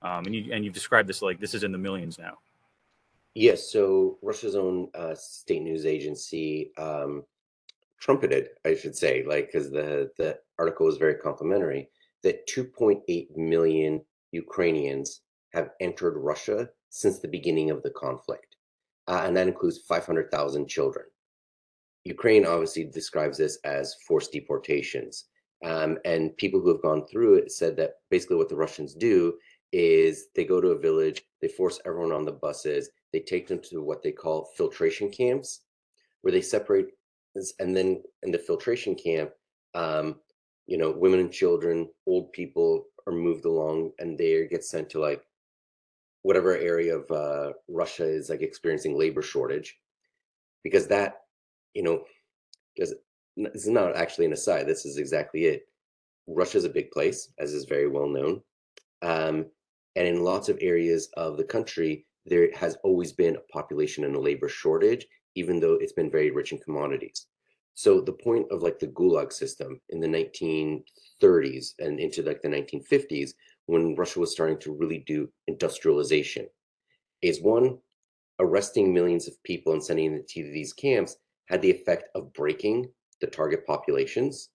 Um, 0.00 0.24
and 0.26 0.34
you 0.34 0.52
and 0.52 0.64
you've 0.64 0.74
described 0.74 1.08
this 1.08 1.22
like 1.22 1.38
this 1.38 1.54
is 1.54 1.62
in 1.62 1.72
the 1.72 1.78
millions 1.78 2.18
now. 2.18 2.38
Yes. 3.34 3.72
So 3.72 4.18
Russia's 4.22 4.56
own 4.56 4.88
uh, 4.94 5.14
state 5.14 5.62
news 5.62 5.86
agency 5.86 6.72
um, 6.76 7.24
trumpeted, 8.00 8.48
I 8.66 8.74
should 8.74 8.96
say, 8.96 9.24
like 9.26 9.46
because 9.46 9.70
the 9.70 10.10
the 10.18 10.38
article 10.58 10.86
was 10.86 10.98
very 10.98 11.14
complimentary, 11.14 11.88
that 12.22 12.46
2.8 12.48 13.36
million 13.36 14.02
Ukrainians 14.32 15.22
have 15.54 15.70
entered 15.80 16.18
Russia 16.18 16.68
since 16.90 17.18
the 17.18 17.28
beginning 17.28 17.70
of 17.70 17.82
the 17.82 17.90
conflict, 17.90 18.56
uh, 19.08 19.22
and 19.24 19.36
that 19.36 19.48
includes 19.48 19.78
500,000 19.88 20.68
children. 20.68 21.06
Ukraine 22.04 22.44
obviously 22.44 22.84
describes 22.84 23.38
this 23.38 23.58
as 23.64 23.96
forced 24.06 24.32
deportations. 24.32 25.26
Um, 25.64 25.98
and 26.04 26.36
people 26.38 26.60
who 26.60 26.70
have 26.70 26.82
gone 26.82 27.06
through 27.06 27.34
it 27.36 27.52
said 27.52 27.76
that 27.76 27.94
basically 28.10 28.36
what 28.36 28.48
the 28.48 28.56
Russians 28.56 28.94
do 28.94 29.34
is 29.70 30.26
they 30.34 30.44
go 30.44 30.60
to 30.60 30.70
a 30.70 30.78
village, 30.78 31.22
they 31.40 31.46
force 31.46 31.80
everyone 31.86 32.10
on 32.10 32.24
the 32.24 32.32
buses, 32.32 32.90
they 33.12 33.20
take 33.20 33.46
them 33.46 33.60
to 33.70 33.82
what 33.82 34.02
they 34.02 34.12
call 34.12 34.50
filtration 34.56 35.10
camps, 35.10 35.60
where 36.22 36.32
they 36.32 36.40
separate 36.40 36.88
and 37.58 37.76
then 37.76 38.02
in 38.22 38.30
the 38.30 38.38
filtration 38.38 38.94
camp, 38.94 39.30
um, 39.74 40.16
you 40.66 40.76
know, 40.76 40.92
women 40.92 41.20
and 41.20 41.32
children, 41.32 41.88
old 42.06 42.32
people 42.32 42.84
are 43.06 43.12
moved 43.12 43.44
along, 43.44 43.92
and 43.98 44.18
they 44.18 44.46
get 44.46 44.64
sent 44.64 44.90
to 44.90 45.00
like 45.00 45.22
whatever 46.22 46.56
area 46.56 46.96
of 46.96 47.10
uh, 47.10 47.52
Russia 47.68 48.04
is 48.04 48.28
like 48.28 48.42
experiencing 48.42 48.98
labor 48.98 49.22
shortage, 49.22 49.78
because 50.62 50.86
that, 50.88 51.22
you 51.74 51.82
know, 51.82 52.04
because 52.74 52.94
this 53.36 53.64
is 53.64 53.68
not 53.68 53.96
actually 53.96 54.26
an 54.26 54.32
aside. 54.32 54.66
This 54.66 54.84
is 54.84 54.98
exactly 54.98 55.46
it. 55.46 55.62
Russia 56.28 56.58
is 56.58 56.64
a 56.64 56.70
big 56.70 56.90
place, 56.90 57.32
as 57.38 57.52
is 57.52 57.64
very 57.64 57.88
well 57.88 58.08
known, 58.08 58.42
um, 59.00 59.46
and 59.96 60.06
in 60.06 60.22
lots 60.22 60.48
of 60.48 60.58
areas 60.60 61.08
of 61.16 61.36
the 61.36 61.44
country, 61.44 62.06
there 62.24 62.50
has 62.54 62.76
always 62.84 63.12
been 63.12 63.36
a 63.36 63.52
population 63.52 64.04
and 64.04 64.14
a 64.14 64.20
labor 64.20 64.48
shortage, 64.48 65.06
even 65.34 65.60
though 65.60 65.74
it's 65.74 65.92
been 65.92 66.10
very 66.10 66.30
rich 66.30 66.52
in 66.52 66.58
commodities. 66.58 67.26
So 67.74 68.00
the 68.00 68.12
point 68.12 68.46
of 68.50 68.62
like 68.62 68.78
the 68.78 68.88
Gulag 68.88 69.32
system 69.32 69.80
in 69.88 70.00
the 70.00 70.06
1930s 70.06 71.72
and 71.78 71.98
into 71.98 72.22
like 72.22 72.42
the 72.42 72.48
1950s, 72.48 73.30
when 73.66 73.94
Russia 73.94 74.20
was 74.20 74.32
starting 74.32 74.58
to 74.58 74.74
really 74.74 74.98
do 75.06 75.28
industrialization, 75.46 76.48
is 77.22 77.40
one, 77.40 77.78
arresting 78.40 78.92
millions 78.92 79.28
of 79.28 79.42
people 79.44 79.72
and 79.72 79.82
sending 79.82 80.12
them 80.12 80.24
to 80.28 80.42
these 80.42 80.72
camps 80.72 81.16
had 81.46 81.62
the 81.62 81.70
effect 81.70 82.08
of 82.14 82.32
breaking 82.32 82.90
the 83.20 83.26
target 83.26 83.66
populations, 83.66 84.50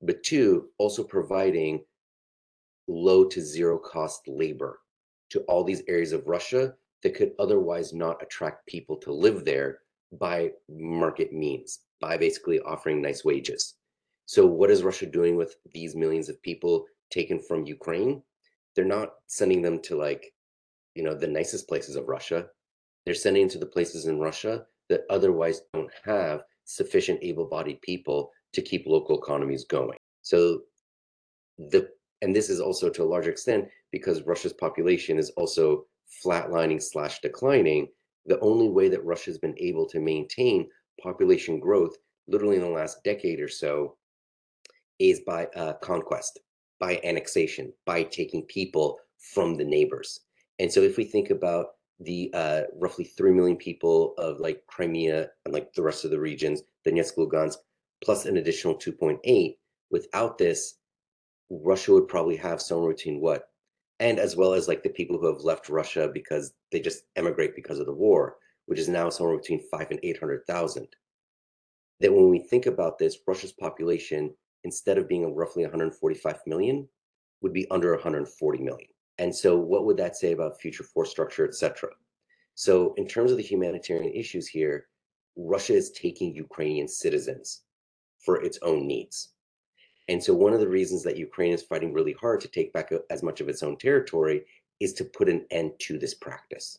but 0.00 0.22
two, 0.22 0.68
also 0.78 1.02
providing 1.02 1.84
low 2.88 3.24
to 3.24 3.40
zero 3.40 3.78
cost 3.78 4.22
labor 4.26 4.80
to 5.30 5.40
all 5.42 5.64
these 5.64 5.82
areas 5.88 6.12
of 6.12 6.26
Russia 6.26 6.74
that 7.02 7.14
could 7.14 7.32
otherwise 7.38 7.92
not 7.92 8.22
attract 8.22 8.66
people 8.66 8.96
to 8.96 9.12
live 9.12 9.44
there 9.44 9.80
by 10.18 10.50
market 10.68 11.32
means, 11.32 11.80
by 12.00 12.16
basically 12.16 12.60
offering 12.60 13.00
nice 13.00 13.24
wages. 13.24 13.74
So, 14.26 14.46
what 14.46 14.70
is 14.70 14.82
Russia 14.82 15.06
doing 15.06 15.36
with 15.36 15.56
these 15.72 15.96
millions 15.96 16.28
of 16.28 16.42
people 16.42 16.86
taken 17.10 17.40
from 17.40 17.66
Ukraine? 17.66 18.22
They're 18.74 18.84
not 18.84 19.14
sending 19.26 19.62
them 19.62 19.80
to 19.82 19.96
like, 19.96 20.32
you 20.94 21.02
know, 21.02 21.14
the 21.14 21.26
nicest 21.26 21.68
places 21.68 21.96
of 21.96 22.08
Russia. 22.08 22.46
They're 23.04 23.14
sending 23.14 23.48
to 23.48 23.58
the 23.58 23.66
places 23.66 24.06
in 24.06 24.18
Russia 24.18 24.64
that 24.88 25.02
otherwise 25.10 25.62
don't 25.74 25.90
have 26.04 26.44
sufficient 26.64 27.18
able 27.22 27.46
bodied 27.46 27.80
people 27.82 28.30
to 28.52 28.62
keep 28.62 28.86
local 28.86 29.18
economies 29.18 29.64
going. 29.64 29.98
So, 30.22 30.62
the 31.58 31.88
and 32.22 32.34
this 32.34 32.48
is 32.48 32.60
also 32.60 32.88
to 32.88 33.02
a 33.02 33.12
large 33.12 33.26
extent 33.26 33.68
because 33.90 34.22
Russia's 34.22 34.52
population 34.52 35.18
is 35.18 35.30
also 35.30 35.84
flatlining 36.24 36.82
slash 36.82 37.20
declining 37.20 37.88
the 38.26 38.40
only 38.40 38.68
way 38.68 38.88
that 38.88 39.04
Russia's 39.04 39.38
been 39.38 39.54
able 39.58 39.86
to 39.88 40.00
maintain 40.00 40.68
population 41.02 41.58
growth, 41.58 41.96
literally 42.28 42.56
in 42.56 42.62
the 42.62 42.68
last 42.68 43.02
decade 43.02 43.40
or 43.40 43.48
so, 43.48 43.96
is 44.98 45.20
by 45.26 45.46
uh, 45.56 45.74
conquest, 45.74 46.38
by 46.78 47.00
annexation, 47.04 47.72
by 47.86 48.04
taking 48.04 48.42
people 48.44 48.98
from 49.34 49.56
the 49.56 49.64
neighbors. 49.64 50.20
And 50.58 50.70
so, 50.70 50.80
if 50.82 50.96
we 50.96 51.04
think 51.04 51.30
about 51.30 51.68
the 52.00 52.30
uh, 52.34 52.62
roughly 52.78 53.04
3 53.04 53.32
million 53.32 53.56
people 53.56 54.14
of 54.18 54.38
like 54.40 54.62
Crimea 54.66 55.28
and 55.44 55.54
like 55.54 55.72
the 55.72 55.82
rest 55.82 56.04
of 56.04 56.10
the 56.10 56.20
regions, 56.20 56.62
Donetsk, 56.86 57.16
Lugansk, 57.16 57.56
plus 58.02 58.26
an 58.26 58.36
additional 58.36 58.74
2.8. 58.74 59.56
Without 59.90 60.38
this, 60.38 60.74
Russia 61.50 61.92
would 61.92 62.08
probably 62.08 62.36
have 62.36 62.60
somewhere 62.60 62.92
between 62.92 63.20
what? 63.20 63.51
And 64.02 64.18
as 64.18 64.34
well 64.34 64.52
as 64.52 64.66
like 64.66 64.82
the 64.82 64.88
people 64.88 65.16
who 65.16 65.32
have 65.32 65.44
left 65.44 65.68
Russia 65.68 66.10
because 66.12 66.54
they 66.72 66.80
just 66.80 67.04
emigrate 67.14 67.54
because 67.54 67.78
of 67.78 67.86
the 67.86 67.94
war, 67.94 68.36
which 68.66 68.80
is 68.80 68.88
now 68.88 69.08
somewhere 69.08 69.38
between 69.38 69.62
five 69.70 69.92
and 69.92 70.00
800,000. 70.02 70.88
That 72.00 72.12
when 72.12 72.28
we 72.28 72.40
think 72.40 72.66
about 72.66 72.98
this, 72.98 73.18
Russia's 73.28 73.52
population, 73.52 74.34
instead 74.64 74.98
of 74.98 75.08
being 75.08 75.32
roughly 75.32 75.62
145 75.62 76.36
million, 76.48 76.88
would 77.42 77.52
be 77.52 77.70
under 77.70 77.92
140 77.92 78.58
million. 78.58 78.88
And 79.18 79.32
so, 79.32 79.56
what 79.56 79.84
would 79.84 79.98
that 79.98 80.16
say 80.16 80.32
about 80.32 80.60
future 80.60 80.82
force 80.82 81.10
structure, 81.12 81.44
et 81.44 81.54
cetera? 81.54 81.90
So, 82.56 82.94
in 82.94 83.06
terms 83.06 83.30
of 83.30 83.36
the 83.36 83.42
humanitarian 83.44 84.12
issues 84.12 84.48
here, 84.48 84.88
Russia 85.36 85.74
is 85.74 85.92
taking 85.92 86.34
Ukrainian 86.34 86.88
citizens 86.88 87.62
for 88.18 88.42
its 88.42 88.58
own 88.62 88.84
needs. 88.84 89.31
And 90.12 90.22
so, 90.22 90.34
one 90.34 90.52
of 90.52 90.60
the 90.60 90.68
reasons 90.68 91.02
that 91.02 91.16
Ukraine 91.16 91.52
is 91.52 91.62
fighting 91.62 91.92
really 91.92 92.12
hard 92.12 92.40
to 92.42 92.48
take 92.48 92.72
back 92.72 92.92
uh, 92.92 92.98
as 93.10 93.22
much 93.22 93.40
of 93.40 93.48
its 93.48 93.62
own 93.62 93.76
territory 93.78 94.44
is 94.78 94.92
to 94.94 95.04
put 95.04 95.28
an 95.28 95.46
end 95.50 95.72
to 95.80 95.98
this 95.98 96.14
practice. 96.14 96.78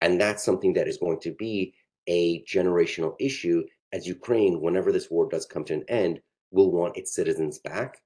And 0.00 0.20
that's 0.20 0.44
something 0.44 0.72
that 0.74 0.88
is 0.88 0.96
going 0.96 1.20
to 1.20 1.32
be 1.32 1.74
a 2.06 2.42
generational 2.44 3.14
issue 3.18 3.64
as 3.92 4.06
Ukraine, 4.06 4.60
whenever 4.60 4.92
this 4.92 5.10
war 5.10 5.28
does 5.28 5.44
come 5.44 5.64
to 5.64 5.74
an 5.74 5.84
end, 5.88 6.20
will 6.52 6.70
want 6.70 6.96
its 6.96 7.12
citizens 7.12 7.58
back 7.58 8.00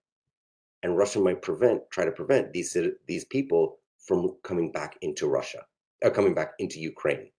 and 0.84 0.98
Russia 0.98 1.18
might 1.18 1.42
prevent 1.42 1.82
try 1.90 2.04
to 2.04 2.12
prevent 2.12 2.52
these 2.52 2.76
these 3.06 3.24
people 3.24 3.78
from 3.98 4.36
coming 4.42 4.70
back 4.70 4.96
into 5.00 5.26
Russia 5.26 5.64
or 6.02 6.10
coming 6.10 6.34
back 6.34 6.52
into 6.58 6.78
Ukraine. 6.78 7.30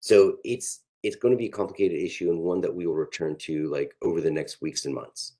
So 0.00 0.36
it's 0.44 0.80
it's 1.04 1.16
going 1.16 1.32
to 1.32 1.38
be 1.38 1.46
a 1.46 1.60
complicated 1.60 2.00
issue 2.00 2.30
and 2.30 2.40
one 2.40 2.60
that 2.62 2.74
we 2.74 2.86
will 2.86 2.96
return 2.96 3.36
to 3.46 3.68
like 3.70 3.94
over 4.02 4.20
the 4.20 4.30
next 4.30 4.60
weeks 4.60 4.84
and 4.84 4.94
months. 4.94 5.37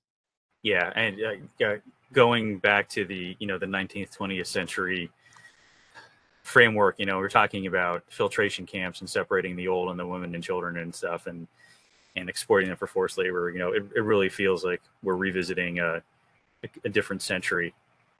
Yeah, 0.61 0.91
and 0.95 1.17
uh, 1.63 1.75
going 2.11 2.57
back 2.59 2.89
to 2.89 3.05
the 3.05 3.35
you 3.39 3.47
know 3.47 3.57
the 3.57 3.65
19th 3.65 4.15
20th 4.15 4.47
century 4.47 5.09
framework, 6.43 6.95
you 6.97 7.05
know, 7.05 7.17
we're 7.17 7.29
talking 7.29 7.67
about 7.67 8.03
filtration 8.09 8.65
camps 8.65 9.01
and 9.01 9.09
separating 9.09 9.55
the 9.55 9.67
old 9.67 9.89
and 9.89 9.99
the 9.99 10.05
women 10.05 10.33
and 10.35 10.43
children 10.43 10.77
and 10.77 10.93
stuff, 10.93 11.27
and 11.27 11.47
and 12.15 12.29
exporting 12.29 12.69
them 12.69 12.77
for 12.77 12.87
forced 12.87 13.17
labor. 13.17 13.49
You 13.51 13.59
know, 13.59 13.71
it, 13.71 13.83
it 13.95 14.01
really 14.01 14.29
feels 14.29 14.63
like 14.63 14.81
we're 15.03 15.15
revisiting 15.15 15.79
a 15.79 16.01
a, 16.83 16.89
different 16.89 17.21
century 17.21 17.73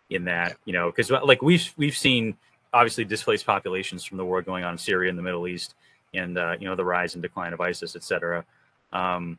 in 0.10 0.26
that, 0.26 0.58
you 0.66 0.74
know, 0.74 0.90
because 0.90 1.12
like 1.12 1.42
we've 1.42 1.74
we've 1.78 1.98
seen 1.98 2.38
obviously 2.74 3.04
displaced 3.04 3.46
populations 3.46 4.04
from 4.04 4.18
the 4.18 4.26
war 4.26 4.42
going 4.42 4.64
on 4.64 4.74
in 4.74 4.78
Syria 4.78 5.10
and 5.10 5.18
the 5.18 5.24
Middle 5.24 5.48
East, 5.48 5.76
and 6.14 6.38
uh, 6.38 6.56
you 6.60 6.68
know 6.68 6.76
the 6.76 6.86
rise 6.86 7.16
and 7.16 7.22
decline 7.22 7.54
of 7.54 7.62
ISIS, 7.62 7.96
et 7.96 8.04
cetera. 8.04 8.46
Um, 8.92 9.38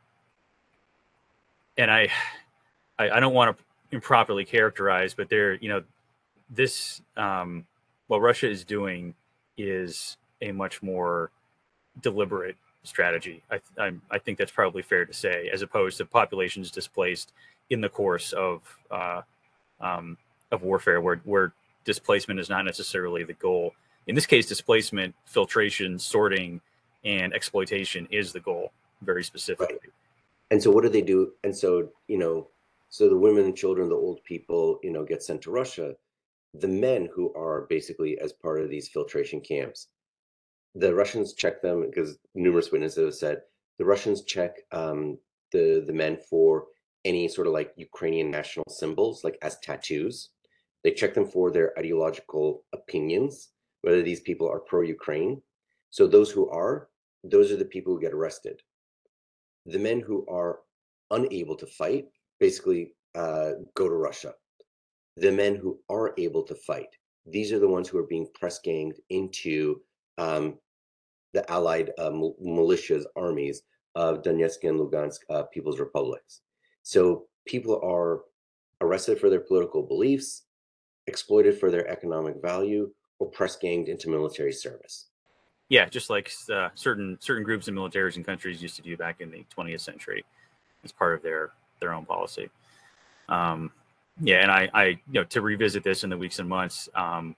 and 1.77 1.89
I, 1.89 2.09
I, 3.01 3.17
I 3.17 3.19
don't 3.19 3.33
want 3.33 3.57
to 3.57 3.63
improperly 3.95 4.45
characterize, 4.45 5.13
but 5.13 5.29
there, 5.29 5.55
you 5.55 5.69
know, 5.69 5.83
this 6.49 7.01
um, 7.17 7.65
what 8.07 8.21
Russia 8.21 8.49
is 8.49 8.63
doing 8.63 9.15
is 9.57 10.17
a 10.41 10.51
much 10.51 10.83
more 10.83 11.31
deliberate 12.01 12.57
strategy. 12.83 13.43
I, 13.49 13.59
I, 13.77 13.91
I 14.09 14.17
think 14.19 14.37
that's 14.37 14.51
probably 14.51 14.81
fair 14.81 15.05
to 15.05 15.13
say, 15.13 15.49
as 15.51 15.61
opposed 15.61 15.97
to 15.97 16.05
populations 16.05 16.71
displaced 16.71 17.33
in 17.69 17.81
the 17.81 17.89
course 17.89 18.33
of 18.33 18.61
uh, 18.91 19.21
um, 19.79 20.17
of 20.51 20.61
warfare, 20.63 21.01
where 21.01 21.21
where 21.23 21.53
displacement 21.85 22.39
is 22.39 22.49
not 22.49 22.65
necessarily 22.65 23.23
the 23.23 23.33
goal. 23.33 23.73
In 24.07 24.15
this 24.15 24.25
case, 24.25 24.47
displacement, 24.47 25.15
filtration, 25.25 25.97
sorting, 25.99 26.61
and 27.05 27.33
exploitation 27.33 28.07
is 28.11 28.33
the 28.33 28.39
goal, 28.39 28.71
very 29.01 29.23
specifically. 29.23 29.77
Right. 29.81 29.93
And 30.51 30.61
so, 30.61 30.69
what 30.69 30.83
do 30.83 30.89
they 30.89 31.01
do? 31.01 31.31
And 31.43 31.55
so, 31.55 31.89
you 32.07 32.17
know, 32.17 32.47
so 32.91 33.07
the 33.07 33.17
women 33.17 33.45
and 33.45 33.55
children, 33.55 33.87
the 33.87 33.95
old 33.95 34.21
people, 34.25 34.77
you 34.83 34.91
know, 34.91 35.05
get 35.05 35.23
sent 35.23 35.41
to 35.43 35.51
Russia. 35.51 35.95
The 36.53 36.67
men 36.67 37.07
who 37.15 37.33
are 37.35 37.65
basically 37.69 38.19
as 38.19 38.33
part 38.33 38.59
of 38.61 38.69
these 38.69 38.89
filtration 38.89 39.39
camps, 39.39 39.87
the 40.75 40.93
Russians 40.93 41.33
check 41.33 41.61
them 41.61 41.85
because 41.85 42.17
numerous 42.35 42.69
witnesses 42.69 43.05
have 43.05 43.15
said 43.15 43.41
the 43.79 43.85
Russians 43.85 44.25
check 44.25 44.57
um, 44.73 45.17
the 45.53 45.85
the 45.87 45.93
men 45.93 46.17
for 46.29 46.65
any 47.05 47.29
sort 47.29 47.47
of 47.47 47.53
like 47.53 47.71
Ukrainian 47.77 48.29
national 48.29 48.65
symbols, 48.69 49.23
like 49.23 49.37
as 49.41 49.57
tattoos. 49.59 50.31
They 50.83 50.91
check 50.91 51.13
them 51.13 51.25
for 51.25 51.49
their 51.49 51.77
ideological 51.79 52.65
opinions, 52.73 53.51
whether 53.83 54.03
these 54.03 54.19
people 54.19 54.49
are 54.49 54.59
pro 54.59 54.81
Ukraine. 54.81 55.41
So, 55.91 56.07
those 56.07 56.29
who 56.29 56.49
are, 56.49 56.89
those 57.23 57.53
are 57.53 57.57
the 57.57 57.73
people 57.73 57.93
who 57.93 58.01
get 58.01 58.13
arrested. 58.13 58.61
The 59.65 59.79
men 59.79 60.01
who 60.01 60.25
are 60.27 60.59
unable 61.09 61.55
to 61.55 61.67
fight 61.67 62.07
basically 62.41 62.93
uh, 63.15 63.51
go 63.75 63.87
to 63.87 63.95
Russia. 63.95 64.33
The 65.15 65.31
men 65.31 65.55
who 65.55 65.79
are 65.89 66.13
able 66.17 66.43
to 66.43 66.55
fight, 66.55 66.97
these 67.25 67.53
are 67.53 67.59
the 67.59 67.67
ones 67.69 67.87
who 67.87 67.99
are 67.99 68.07
being 68.07 68.27
press 68.33 68.59
ganged 68.59 68.99
into 69.09 69.79
um, 70.17 70.57
the 71.33 71.49
allied 71.49 71.91
uh, 71.97 72.09
militias, 72.09 73.03
armies 73.15 73.61
of 73.95 74.23
Donetsk 74.23 74.67
and 74.67 74.79
Lugansk 74.79 75.19
uh, 75.29 75.43
People's 75.43 75.79
Republics. 75.79 76.41
So 76.81 77.27
people 77.45 77.79
are 77.83 78.21
arrested 78.81 79.19
for 79.19 79.29
their 79.29 79.41
political 79.41 79.83
beliefs, 79.83 80.43
exploited 81.07 81.59
for 81.59 81.69
their 81.69 81.87
economic 81.87 82.41
value, 82.41 82.91
or 83.19 83.29
press 83.29 83.55
ganged 83.55 83.87
into 83.87 84.09
military 84.09 84.51
service. 84.51 85.09
Yeah, 85.69 85.87
just 85.87 86.09
like 86.09 86.31
uh, 86.51 86.69
certain 86.73 87.17
certain 87.21 87.43
groups 87.43 87.67
and 87.67 87.77
militaries 87.77 88.15
and 88.15 88.25
countries 88.25 88.61
used 88.61 88.75
to 88.77 88.81
do 88.81 88.97
back 88.97 89.21
in 89.21 89.31
the 89.31 89.45
20th 89.55 89.81
century, 89.81 90.25
as 90.83 90.91
part 90.91 91.15
of 91.15 91.21
their 91.21 91.51
their 91.81 91.93
own 91.93 92.05
policy. 92.05 92.49
Um, 93.27 93.71
yeah, 94.21 94.41
and 94.41 94.51
I, 94.51 94.69
I, 94.73 94.85
you 94.85 94.99
know, 95.13 95.23
to 95.25 95.41
revisit 95.41 95.83
this 95.83 96.03
in 96.05 96.09
the 96.09 96.17
weeks 96.17 96.39
and 96.39 96.47
months, 96.47 96.87
um, 96.95 97.35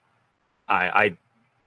I, 0.68 0.88
I, 0.88 1.04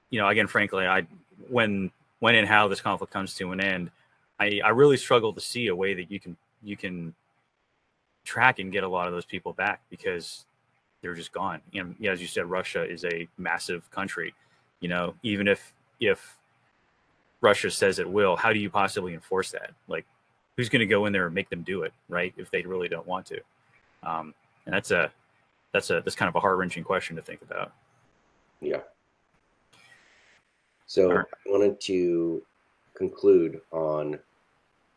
you 0.09 0.19
know, 0.19 0.27
again, 0.29 0.47
frankly, 0.47 0.85
I, 0.85 1.05
when, 1.49 1.91
when 2.19 2.35
and 2.35 2.47
how 2.47 2.67
this 2.67 2.79
conflict 2.79 3.11
comes 3.11 3.35
to 3.35 3.51
an 3.51 3.59
end, 3.59 3.91
I, 4.39 4.61
I 4.63 4.69
really 4.69 4.97
struggle 4.97 5.33
to 5.33 5.41
see 5.41 5.67
a 5.67 5.75
way 5.75 5.93
that 5.95 6.09
you 6.09 6.19
can, 6.19 6.37
you 6.63 6.77
can 6.77 7.13
track 8.23 8.59
and 8.59 8.71
get 8.71 8.83
a 8.83 8.87
lot 8.87 9.07
of 9.07 9.13
those 9.13 9.25
people 9.25 9.53
back 9.53 9.81
because 9.89 10.45
they're 11.01 11.15
just 11.15 11.31
gone. 11.31 11.61
You 11.71 11.95
know, 11.99 12.11
as 12.11 12.21
you 12.21 12.27
said, 12.27 12.45
Russia 12.45 12.83
is 12.83 13.03
a 13.05 13.27
massive 13.37 13.89
country. 13.91 14.33
You 14.79 14.89
know, 14.89 15.15
even 15.23 15.47
if 15.47 15.73
if 15.99 16.37
Russia 17.41 17.71
says 17.71 17.97
it 17.99 18.09
will, 18.09 18.35
how 18.35 18.53
do 18.53 18.59
you 18.59 18.69
possibly 18.69 19.13
enforce 19.13 19.51
that? 19.51 19.71
Like, 19.87 20.05
who's 20.57 20.69
going 20.69 20.79
to 20.79 20.87
go 20.87 21.05
in 21.05 21.13
there 21.13 21.27
and 21.27 21.35
make 21.35 21.49
them 21.49 21.61
do 21.61 21.83
it, 21.83 21.93
right? 22.09 22.33
If 22.35 22.51
they 22.51 22.63
really 22.63 22.89
don't 22.89 23.07
want 23.07 23.27
to, 23.27 23.39
um, 24.03 24.33
and 24.65 24.73
that's 24.73 24.91
a 24.91 25.11
that's 25.71 25.89
a 25.91 26.01
that's 26.01 26.15
kind 26.15 26.27
of 26.27 26.35
a 26.35 26.39
heart 26.39 26.57
wrenching 26.57 26.83
question 26.83 27.15
to 27.15 27.21
think 27.21 27.41
about. 27.41 27.71
Yeah. 28.59 28.81
So 30.87 31.11
right. 31.11 31.25
I 31.45 31.49
wanted 31.49 31.79
to 31.81 32.41
conclude 32.95 33.61
on 33.71 34.19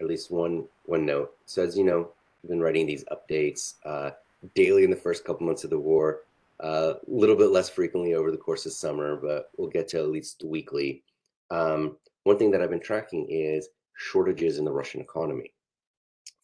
at 0.01 0.07
least 0.07 0.31
one 0.31 0.65
one 0.87 1.05
note. 1.05 1.37
So 1.45 1.63
as 1.63 1.77
you 1.77 1.85
know, 1.85 2.09
I've 2.43 2.51
been 2.51 2.61
writing 2.61 2.87
these 2.87 3.05
updates 3.13 3.75
uh, 3.85 4.11
daily 4.55 4.85
in 4.85 4.91
the 4.91 4.97
first 4.97 5.25
couple 5.25 5.47
months 5.47 5.65
of 5.65 5.71
the 5.71 5.79
war. 5.79 6.23
A 6.61 6.65
uh, 6.65 6.95
little 7.07 7.37
bit 7.37 7.51
less 7.51 7.71
frequently 7.71 8.15
over 8.15 8.31
the 8.31 8.37
course 8.37 8.67
of 8.67 8.73
summer, 8.73 9.17
but 9.17 9.51
we'll 9.57 9.71
get 9.71 9.89
to 9.89 9.99
at 9.99 10.11
least 10.11 10.45
weekly. 10.45 11.03
Um, 11.51 11.97
one 12.25 12.37
thing 12.37 12.51
that 12.51 12.61
I've 12.61 12.71
been 12.71 12.81
tracking 12.81 13.27
is 13.31 13.71
shortages 13.95 14.59
in 14.59 14.65
the 14.65 14.73
Russian 14.73 15.01
economy. 15.01 15.53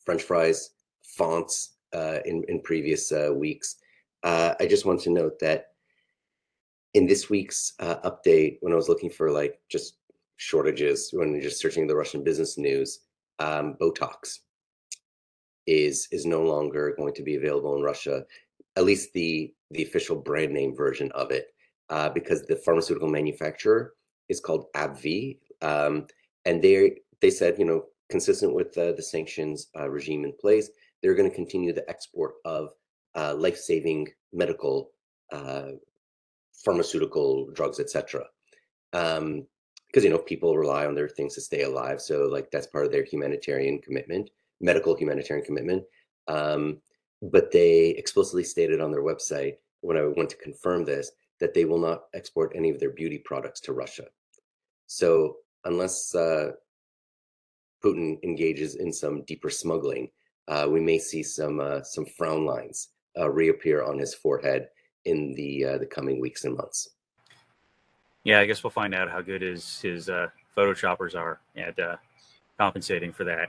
French 0.04 0.22
fries, 0.22 0.70
fonts 1.02 1.74
uh, 1.94 2.18
in, 2.24 2.44
in 2.48 2.60
previous 2.60 3.12
uh, 3.12 3.30
weeks. 3.34 3.76
Uh, 4.22 4.54
I 4.60 4.66
just 4.66 4.86
want 4.86 5.00
to 5.02 5.10
note 5.10 5.38
that 5.40 5.68
in 6.94 7.06
this 7.06 7.28
week's 7.28 7.74
uh, 7.80 7.96
update, 8.10 8.58
when 8.60 8.72
I 8.72 8.76
was 8.76 8.88
looking 8.88 9.10
for 9.10 9.30
like 9.30 9.60
just 9.68 9.98
shortages, 10.36 11.10
when 11.12 11.40
just 11.40 11.60
searching 11.60 11.86
the 11.86 11.96
Russian 11.96 12.24
business 12.24 12.56
news, 12.56 13.00
um, 13.38 13.76
Botox 13.80 14.38
is 15.66 16.08
is 16.12 16.24
no 16.24 16.42
longer 16.42 16.94
going 16.96 17.12
to 17.14 17.22
be 17.22 17.36
available 17.36 17.76
in 17.76 17.82
Russia, 17.82 18.24
at 18.76 18.84
least 18.84 19.12
the 19.12 19.52
the 19.72 19.82
official 19.82 20.16
brand 20.16 20.52
name 20.52 20.74
version 20.74 21.10
of 21.12 21.30
it, 21.30 21.48
uh, 21.90 22.08
because 22.10 22.42
the 22.42 22.56
pharmaceutical 22.56 23.08
manufacturer 23.08 23.94
is 24.28 24.40
called 24.40 24.66
AbbVie, 24.74 25.38
um, 25.62 26.06
and 26.44 26.62
they 26.62 26.96
they 27.20 27.30
said 27.30 27.58
you 27.58 27.64
know 27.64 27.84
consistent 28.08 28.54
with 28.54 28.76
uh, 28.78 28.92
the 28.92 29.02
sanctions 29.02 29.68
uh, 29.78 29.88
regime 29.88 30.24
in 30.24 30.32
place, 30.40 30.70
they're 31.02 31.14
going 31.14 31.28
to 31.28 31.34
continue 31.34 31.72
the 31.72 31.88
export 31.90 32.34
of 32.44 32.70
uh, 33.16 33.34
life 33.34 33.56
saving 33.56 34.08
medical 34.32 34.90
uh, 35.32 35.70
pharmaceutical 36.64 37.50
drugs, 37.52 37.80
etc. 37.80 38.24
Um, 38.92 39.46
because 39.86 40.04
you 40.04 40.10
know 40.10 40.18
people 40.18 40.56
rely 40.56 40.86
on 40.86 40.94
their 40.94 41.08
things 41.08 41.34
to 41.34 41.40
stay 41.40 41.62
alive, 41.62 42.00
so 42.00 42.26
like 42.26 42.50
that's 42.50 42.66
part 42.66 42.86
of 42.86 42.92
their 42.92 43.04
humanitarian 43.04 43.80
commitment 43.80 44.30
medical 44.60 44.96
humanitarian 44.96 45.44
commitment. 45.44 45.84
Um, 46.28 46.78
but 47.22 47.50
they 47.50 47.90
explicitly 47.90 48.44
stated 48.44 48.80
on 48.80 48.90
their 48.90 49.02
website 49.02 49.56
when 49.80 49.96
I 49.96 50.04
went 50.16 50.30
to 50.30 50.36
confirm 50.36 50.84
this 50.84 51.12
that 51.40 51.54
they 51.54 51.64
will 51.64 51.78
not 51.78 52.04
export 52.14 52.52
any 52.54 52.70
of 52.70 52.80
their 52.80 52.90
beauty 52.90 53.18
products 53.18 53.60
to 53.60 53.72
Russia. 53.72 54.04
So 54.86 55.36
unless 55.64 56.14
uh, 56.14 56.52
Putin 57.86 58.18
engages 58.24 58.74
in 58.74 58.92
some 58.92 59.22
deeper 59.22 59.50
smuggling, 59.50 60.10
uh, 60.48 60.66
we 60.68 60.80
may 60.80 60.98
see 60.98 61.22
some 61.22 61.60
uh, 61.60 61.82
some 61.82 62.04
frown 62.04 62.44
lines 62.44 62.88
uh, 63.18 63.30
reappear 63.30 63.84
on 63.84 63.98
his 63.98 64.14
forehead 64.14 64.68
in 65.04 65.34
the 65.34 65.64
uh, 65.64 65.78
the 65.78 65.86
coming 65.86 66.20
weeks 66.20 66.44
and 66.44 66.56
months. 66.56 66.90
Yeah, 68.24 68.40
I 68.40 68.46
guess 68.46 68.64
we'll 68.64 68.70
find 68.70 68.94
out 68.94 69.10
how 69.10 69.20
good 69.20 69.42
his 69.42 69.80
his 69.80 70.08
uh, 70.08 70.28
photoshoppers 70.56 71.14
are 71.14 71.40
at 71.56 71.78
compensating 72.58 73.12
for 73.12 73.24
that. 73.24 73.48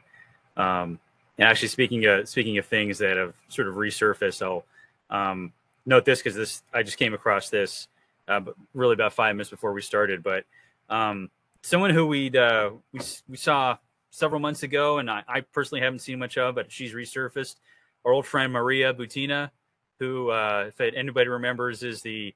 Um, 0.55 0.99
and 1.37 1.47
actually, 1.47 1.69
speaking 1.69 2.05
of 2.05 2.29
speaking 2.29 2.57
of 2.57 2.65
things 2.65 2.97
that 2.99 3.17
have 3.17 3.33
sort 3.47 3.67
of 3.67 3.75
resurfaced, 3.75 4.41
I'll 4.41 4.65
um, 5.09 5.51
note 5.85 6.05
this 6.05 6.19
because 6.19 6.35
this 6.35 6.63
I 6.73 6.83
just 6.83 6.97
came 6.97 7.13
across 7.13 7.49
this 7.49 7.87
uh, 8.27 8.41
really 8.73 8.93
about 8.93 9.13
five 9.13 9.35
minutes 9.35 9.49
before 9.49 9.73
we 9.73 9.81
started. 9.81 10.21
But 10.21 10.45
um, 10.89 11.29
someone 11.61 11.91
who 11.91 12.07
we 12.07 12.35
uh, 12.37 12.71
we 12.91 12.99
we 13.29 13.37
saw 13.37 13.77
several 14.17 14.41
months 14.41 14.63
ago, 14.63 14.97
and 14.97 15.11
I, 15.11 15.23
I, 15.27 15.41
personally 15.41 15.81
haven't 15.81 15.99
seen 15.99 16.17
much 16.17 16.39
of, 16.39 16.55
but 16.55 16.71
she's 16.71 16.93
resurfaced. 16.93 17.57
Our 18.03 18.11
old 18.11 18.25
friend 18.25 18.51
Maria 18.51 18.91
Butina, 18.91 19.51
who, 19.99 20.31
uh, 20.31 20.69
if 20.69 20.81
anybody 20.81 21.29
remembers, 21.29 21.83
is 21.83 22.01
the 22.01 22.33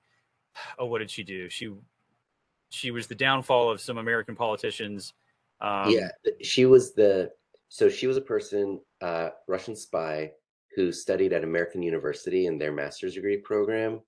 oh, 0.78 0.86
what 0.86 1.00
did 1.00 1.10
she 1.10 1.24
do? 1.24 1.50
She 1.50 1.74
she 2.70 2.92
was 2.92 3.08
the 3.08 3.16
downfall 3.16 3.72
of 3.72 3.82
some 3.82 3.98
American 3.98 4.36
politicians. 4.36 5.14
Um, 5.60 5.90
yeah, 5.90 6.10
she 6.44 6.66
was 6.66 6.94
the 6.94 7.32
so 7.70 7.90
she 7.90 8.06
was 8.06 8.18
a 8.18 8.22
person, 8.22 8.80
uh, 9.02 9.30
Russian 9.48 9.76
spy 9.76 10.32
who 10.76 10.92
studied 10.92 11.34
at 11.34 11.44
American 11.44 11.82
University 11.82 12.46
in 12.46 12.60
their 12.60 12.72
master's 12.72 13.16
degree 13.16 13.38
program, 13.38 14.02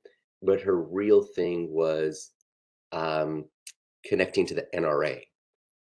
but 0.44 0.62
her 0.62 0.80
real 0.80 1.24
thing 1.24 1.72
was 1.72 2.32
um, 2.92 3.46
connecting 4.06 4.46
to 4.46 4.54
the 4.54 4.68
NRA. 4.76 5.24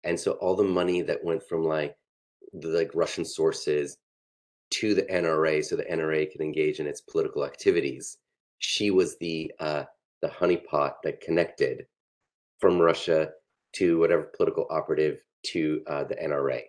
And 0.03 0.19
so 0.19 0.33
all 0.33 0.55
the 0.55 0.63
money 0.63 1.01
that 1.01 1.23
went 1.23 1.43
from 1.47 1.63
like 1.63 1.95
the 2.53 2.69
like 2.69 2.91
Russian 2.93 3.25
sources 3.25 3.97
to 4.69 4.93
the 4.93 5.03
NRA, 5.03 5.63
so 5.63 5.75
the 5.75 5.83
NRA 5.83 6.31
could 6.31 6.41
engage 6.41 6.79
in 6.79 6.87
its 6.87 7.01
political 7.01 7.45
activities, 7.45 8.17
she 8.59 8.91
was 8.91 9.17
the 9.17 9.51
uh, 9.59 9.83
the 10.21 10.29
honeypot 10.29 10.93
that 11.03 11.21
connected 11.21 11.85
from 12.59 12.79
Russia 12.79 13.29
to 13.73 13.99
whatever 13.99 14.31
political 14.35 14.65
operative 14.69 15.19
to 15.43 15.81
uh, 15.87 16.03
the 16.03 16.15
NRA. 16.15 16.61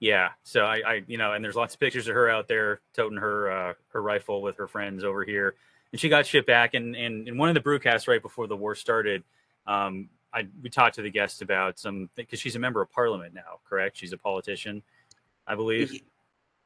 Yeah. 0.00 0.30
So 0.42 0.64
I, 0.64 0.82
I, 0.86 1.02
you 1.06 1.16
know, 1.16 1.32
and 1.32 1.42
there's 1.42 1.56
lots 1.56 1.74
of 1.74 1.80
pictures 1.80 2.08
of 2.08 2.14
her 2.14 2.28
out 2.28 2.46
there 2.46 2.80
toting 2.94 3.18
her 3.18 3.50
uh, 3.50 3.74
her 3.88 4.02
rifle 4.02 4.42
with 4.42 4.56
her 4.58 4.68
friends 4.68 5.02
over 5.02 5.24
here, 5.24 5.54
and 5.92 6.00
she 6.00 6.08
got 6.08 6.26
shipped 6.26 6.46
back. 6.46 6.74
And 6.74 6.94
and 6.94 7.26
in 7.26 7.38
one 7.38 7.48
of 7.48 7.54
the 7.54 7.60
brewcasts 7.60 8.06
right 8.06 8.20
before 8.20 8.46
the 8.46 8.56
war 8.56 8.74
started, 8.74 9.24
um, 9.66 10.10
I 10.34 10.46
we 10.62 10.68
talked 10.68 10.96
to 10.96 11.02
the 11.02 11.10
guest 11.10 11.42
about 11.42 11.78
some 11.78 12.10
because 12.16 12.40
she's 12.40 12.56
a 12.56 12.58
member 12.58 12.82
of 12.82 12.90
parliament 12.90 13.34
now, 13.34 13.60
correct? 13.68 13.96
She's 13.96 14.12
a 14.12 14.18
politician, 14.18 14.82
I 15.46 15.54
believe. 15.54 16.02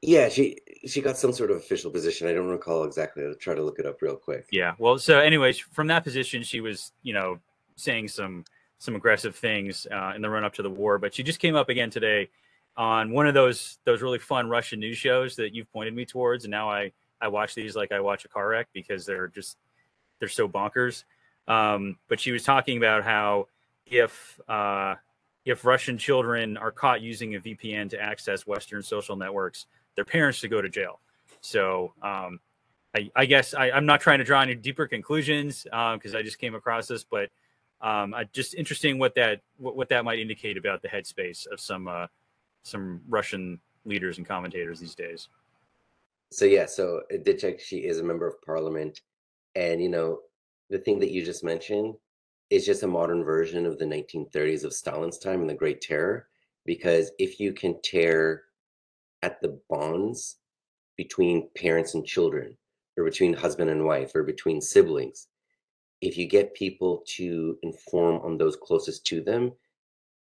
Yeah, 0.00 0.28
she 0.28 0.58
she 0.86 1.00
got 1.02 1.18
some 1.18 1.32
sort 1.32 1.50
of 1.50 1.58
official 1.58 1.90
position. 1.90 2.28
I 2.28 2.32
don't 2.32 2.48
recall 2.48 2.84
exactly. 2.84 3.24
I'll 3.24 3.34
try 3.34 3.54
to 3.54 3.62
look 3.62 3.78
it 3.78 3.86
up 3.86 4.00
real 4.00 4.16
quick. 4.16 4.46
Yeah. 4.50 4.74
Well, 4.78 4.98
so 4.98 5.18
anyways, 5.18 5.58
from 5.58 5.88
that 5.88 6.04
position, 6.04 6.42
she 6.42 6.60
was 6.60 6.92
you 7.02 7.12
know 7.12 7.38
saying 7.76 8.08
some 8.08 8.44
some 8.78 8.94
aggressive 8.94 9.34
things 9.34 9.86
uh, 9.90 10.12
in 10.14 10.22
the 10.22 10.30
run 10.30 10.44
up 10.44 10.54
to 10.54 10.62
the 10.62 10.70
war, 10.70 10.98
but 10.98 11.12
she 11.12 11.22
just 11.22 11.40
came 11.40 11.56
up 11.56 11.68
again 11.68 11.90
today 11.90 12.30
on 12.76 13.10
one 13.10 13.26
of 13.26 13.34
those 13.34 13.78
those 13.84 14.00
really 14.00 14.20
fun 14.20 14.48
Russian 14.48 14.80
news 14.80 14.96
shows 14.96 15.36
that 15.36 15.52
you've 15.52 15.70
pointed 15.72 15.94
me 15.94 16.06
towards, 16.06 16.44
and 16.44 16.50
now 16.52 16.70
I 16.70 16.92
I 17.20 17.28
watch 17.28 17.54
these 17.54 17.74
like 17.74 17.92
I 17.92 18.00
watch 18.00 18.24
a 18.24 18.28
car 18.28 18.48
wreck 18.48 18.68
because 18.72 19.04
they're 19.04 19.28
just 19.28 19.58
they're 20.20 20.28
so 20.28 20.48
bonkers. 20.48 21.04
Um, 21.48 21.96
but 22.08 22.20
she 22.20 22.30
was 22.30 22.44
talking 22.44 22.76
about 22.76 23.04
how 23.04 23.48
if 23.90 24.40
uh, 24.48 24.94
if 25.44 25.64
Russian 25.64 25.98
children 25.98 26.56
are 26.56 26.70
caught 26.70 27.00
using 27.00 27.34
a 27.34 27.40
VPN 27.40 27.90
to 27.90 28.00
access 28.00 28.46
Western 28.46 28.82
social 28.82 29.16
networks, 29.16 29.66
their 29.96 30.04
parents 30.04 30.38
should 30.38 30.50
go 30.50 30.60
to 30.60 30.68
jail. 30.68 31.00
So 31.40 31.94
um, 32.02 32.40
I, 32.94 33.10
I, 33.16 33.26
guess 33.26 33.54
I, 33.54 33.70
am 33.70 33.86
not 33.86 34.00
trying 34.00 34.18
to 34.18 34.24
draw 34.24 34.42
any 34.42 34.54
deeper 34.54 34.86
conclusions 34.86 35.64
because 35.64 36.14
um, 36.14 36.16
I 36.16 36.22
just 36.22 36.38
came 36.38 36.54
across 36.54 36.86
this, 36.88 37.04
but 37.04 37.30
um, 37.80 38.12
I, 38.12 38.24
just 38.32 38.54
interesting 38.54 38.98
what 38.98 39.14
that 39.14 39.40
what, 39.56 39.76
what, 39.76 39.88
that 39.88 40.04
might 40.04 40.18
indicate 40.18 40.56
about 40.56 40.82
the 40.82 40.88
headspace 40.88 41.46
of 41.50 41.60
some 41.60 41.88
uh, 41.88 42.06
some 42.62 43.00
Russian 43.08 43.60
leaders 43.84 44.18
and 44.18 44.26
commentators 44.26 44.80
these 44.80 44.94
days. 44.94 45.28
So 46.30 46.44
yeah, 46.44 46.66
so 46.66 47.02
Ditchek, 47.10 47.60
she 47.60 47.78
is 47.78 48.00
a 48.00 48.04
member 48.04 48.26
of 48.26 48.40
parliament, 48.42 49.00
and 49.54 49.80
you 49.80 49.88
know 49.88 50.20
the 50.68 50.78
thing 50.78 50.98
that 50.98 51.10
you 51.10 51.24
just 51.24 51.42
mentioned 51.42 51.94
is 52.50 52.64
just 52.64 52.82
a 52.82 52.88
modern 52.88 53.24
version 53.24 53.66
of 53.66 53.78
the 53.78 53.84
1930s 53.84 54.64
of 54.64 54.72
Stalin's 54.72 55.18
time 55.18 55.40
and 55.40 55.50
the 55.50 55.54
Great 55.54 55.80
Terror. 55.80 56.28
Because 56.64 57.10
if 57.18 57.40
you 57.40 57.52
can 57.52 57.80
tear 57.82 58.44
at 59.22 59.40
the 59.40 59.60
bonds 59.68 60.36
between 60.96 61.48
parents 61.56 61.94
and 61.94 62.04
children, 62.04 62.56
or 62.96 63.04
between 63.04 63.32
husband 63.32 63.70
and 63.70 63.84
wife, 63.84 64.12
or 64.14 64.22
between 64.22 64.60
siblings, 64.60 65.28
if 66.00 66.16
you 66.16 66.26
get 66.26 66.54
people 66.54 67.02
to 67.06 67.58
inform 67.62 68.16
on 68.22 68.36
those 68.38 68.56
closest 68.56 69.04
to 69.06 69.20
them 69.20 69.52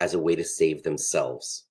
as 0.01 0.15
a 0.15 0.19
way 0.19 0.35
to 0.35 0.45
save 0.45 0.83
themselves, 0.83 1.65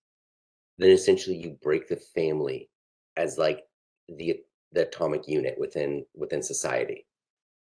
then 0.77 0.89
essentially 0.89 1.37
you 1.37 1.57
break 1.61 1.87
the 1.87 1.95
family 1.95 2.69
as 3.17 3.37
like 3.37 3.63
the 4.07 4.39
the 4.71 4.81
atomic 4.81 5.27
unit 5.27 5.55
within 5.57 6.05
within 6.15 6.43
society 6.43 7.05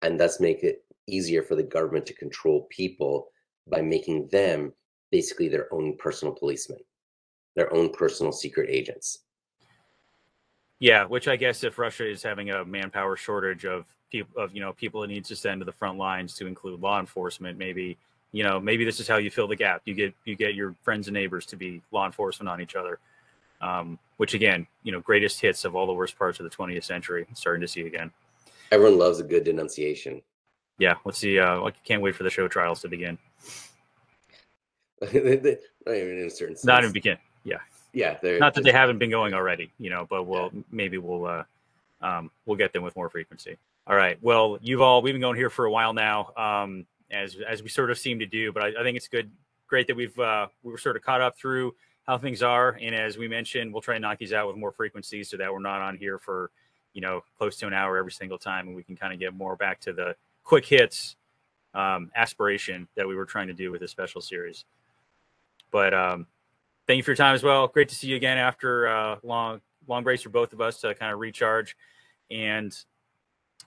and 0.03 0.18
thus 0.18 0.41
make 0.41 0.64
it 0.64 0.85
easier 1.07 1.43
for 1.43 1.55
the 1.55 1.63
government 1.63 2.07
to 2.07 2.15
control 2.15 2.67
people 2.71 3.29
by 3.69 3.81
making 3.81 4.29
them 4.29 4.73
basically 5.11 5.49
their 5.49 5.73
own 5.73 5.97
personal 5.97 6.35
policemen 6.35 6.79
their 7.57 7.73
own 7.73 7.91
personal 7.91 8.33
secret 8.33 8.69
agents. 8.69 9.21
Yeah 10.81 11.05
which 11.05 11.29
i 11.29 11.37
guess 11.37 11.63
if 11.63 11.79
russia 11.79 12.09
is 12.11 12.23
having 12.23 12.51
a 12.51 12.65
manpower 12.65 13.17
shortage 13.17 13.65
of 13.65 13.87
people 14.11 14.43
of 14.43 14.55
you 14.55 14.61
know 14.61 14.73
people 14.73 15.03
it 15.03 15.09
needs 15.09 15.29
to 15.29 15.37
send 15.37 15.61
to 15.61 15.65
the 15.65 15.73
front 15.73 15.99
lines 15.99 16.35
to 16.35 16.47
include 16.47 16.81
law 16.81 17.01
enforcement 17.01 17.57
maybe 17.57 17.97
you 18.33 18.43
know 18.43 18.61
maybe 18.61 18.85
this 18.85 19.01
is 19.01 19.09
how 19.09 19.17
you 19.17 19.31
fill 19.31 19.47
the 19.47 19.57
gap. 19.57 19.83
You 19.85 19.95
get 19.95 20.15
you 20.25 20.35
get 20.35 20.55
your 20.55 20.75
friends 20.83 21.07
and 21.07 21.15
neighbors 21.15 21.47
to 21.47 21.57
be 21.57 21.81
law 21.93 22.05
enforcement 22.05 22.49
on 22.49 22.61
each 22.61 22.75
other 22.75 22.99
um, 23.61 23.99
which 24.17 24.35
again 24.35 24.67
you 24.83 24.93
know 24.93 25.01
greatest 25.01 25.41
hits 25.41 25.65
of 25.65 25.75
all 25.75 25.87
the 25.87 25.93
worst 25.93 26.19
parts 26.19 26.41
of 26.41 26.45
the 26.45 26.55
20th 26.55 26.85
century 26.85 27.27
starting 27.35 27.63
to 27.63 27.69
see 27.69 27.83
again. 27.83 28.11
Everyone 28.73 28.99
loves 28.99 29.21
a 29.21 29.25
good 29.25 29.45
denunciation 29.45 30.21
yeah 30.79 30.95
let's 31.05 31.18
see 31.18 31.39
uh, 31.39 31.62
i 31.62 31.70
can't 31.85 32.03
wait 32.03 32.14
for 32.14 32.22
the 32.22 32.31
show 32.31 32.49
trials 32.49 32.81
to 32.81 32.89
begin 32.89 33.18
not 35.03 35.12
even 35.12 35.59
in 35.87 36.27
a 36.27 36.31
certain 36.31 36.57
sense. 36.57 36.64
not 36.64 36.83
even 36.83 36.93
begin 36.93 37.18
yeah 37.45 37.59
yeah 37.93 38.16
not 38.39 38.55
that 38.55 38.64
they 38.64 38.72
haven't 38.72 38.99
been 38.99 39.11
going 39.11 39.35
already 39.35 39.70
you 39.79 39.91
know 39.91 40.07
but 40.09 40.25
we'll 40.25 40.51
yeah. 40.53 40.62
maybe 40.70 40.99
we'll 40.99 41.27
uh, 41.27 41.45
um, 42.01 42.31
we'll 42.47 42.57
get 42.57 42.72
them 42.72 42.83
with 42.83 42.95
more 42.97 43.09
frequency 43.09 43.57
all 43.87 43.97
right 43.97 44.18
well 44.22 44.59
Yuval 44.59 45.03
we've 45.03 45.14
been 45.14 45.20
going 45.20 45.37
here 45.37 45.51
for 45.51 45.66
a 45.66 45.70
while 45.70 45.93
now 45.93 46.31
um, 46.37 46.87
as 47.14 47.37
as 47.49 47.62
we 47.62 47.68
sort 47.68 47.91
of 47.91 47.99
seem 47.99 48.18
to 48.18 48.27
do. 48.27 48.53
But 48.53 48.62
I, 48.64 48.81
I 48.81 48.83
think 48.83 48.97
it's 48.97 49.09
good, 49.09 49.31
great 49.66 49.87
that 49.87 49.97
we've 49.97 50.18
uh, 50.18 50.49
we 50.62 50.72
were 50.72 50.79
sort 50.79 50.97
of 50.97 51.03
caught 51.03 51.20
up 51.20 51.39
through 51.39 51.75
how 52.07 52.18
things 52.18 52.43
are. 52.43 52.79
And 52.81 52.95
as 52.95 53.16
we 53.16 53.29
mentioned, 53.29 53.72
we'll 53.72 53.83
try 53.83 53.95
and 53.95 54.03
knock 54.03 54.18
these 54.18 54.33
out 54.33 54.47
with 54.47 54.57
more 54.57 54.72
frequency 54.72 55.25
so 55.25 55.37
that 55.39 55.53
we're 55.53 55.61
not 55.61 55.81
on 55.81 55.97
here 55.97 56.18
for 56.18 56.51
you 56.93 57.01
know 57.01 57.22
close 57.39 57.57
to 57.59 57.66
an 57.66 57.72
hour 57.72 57.97
every 57.97 58.12
single 58.12 58.39
time, 58.39 58.66
and 58.66 58.77
we 58.77 58.83
can 58.83 58.97
kind 58.97 59.12
of 59.12 59.18
get 59.18 59.35
more 59.35 59.57
back 59.57 59.81
to 59.81 59.93
the 59.93 60.16
quick 60.45 60.67
hits 60.67 61.17
um, 61.75 62.11
aspiration 62.15 62.87
that 62.97 63.09
we 63.09 63.17
were 63.17 63.25
trying 63.25 63.49
to 63.49 63.55
do 63.55 63.73
with 63.73 63.81
this 63.81 63.91
special 63.91 64.21
series. 64.21 64.65
But 65.71 65.93
um, 65.93 66.27
thank 66.87 66.99
you 66.99 67.03
for 67.03 67.11
your 67.11 67.17
time 67.17 67.35
as 67.35 67.43
well. 67.43 67.67
Great 67.67 67.89
to 67.89 67.95
see 67.95 68.07
you 68.07 68.17
again 68.17 68.39
after 68.39 68.87
uh, 68.87 69.17
long 69.23 69.61
long 69.87 70.03
breaks 70.03 70.23
for 70.23 70.31
both 70.31 70.53
of 70.53 70.61
us 70.61 70.81
to 70.81 70.95
kind 70.95 71.13
of 71.13 71.19
recharge. 71.19 71.77
And 72.31 72.73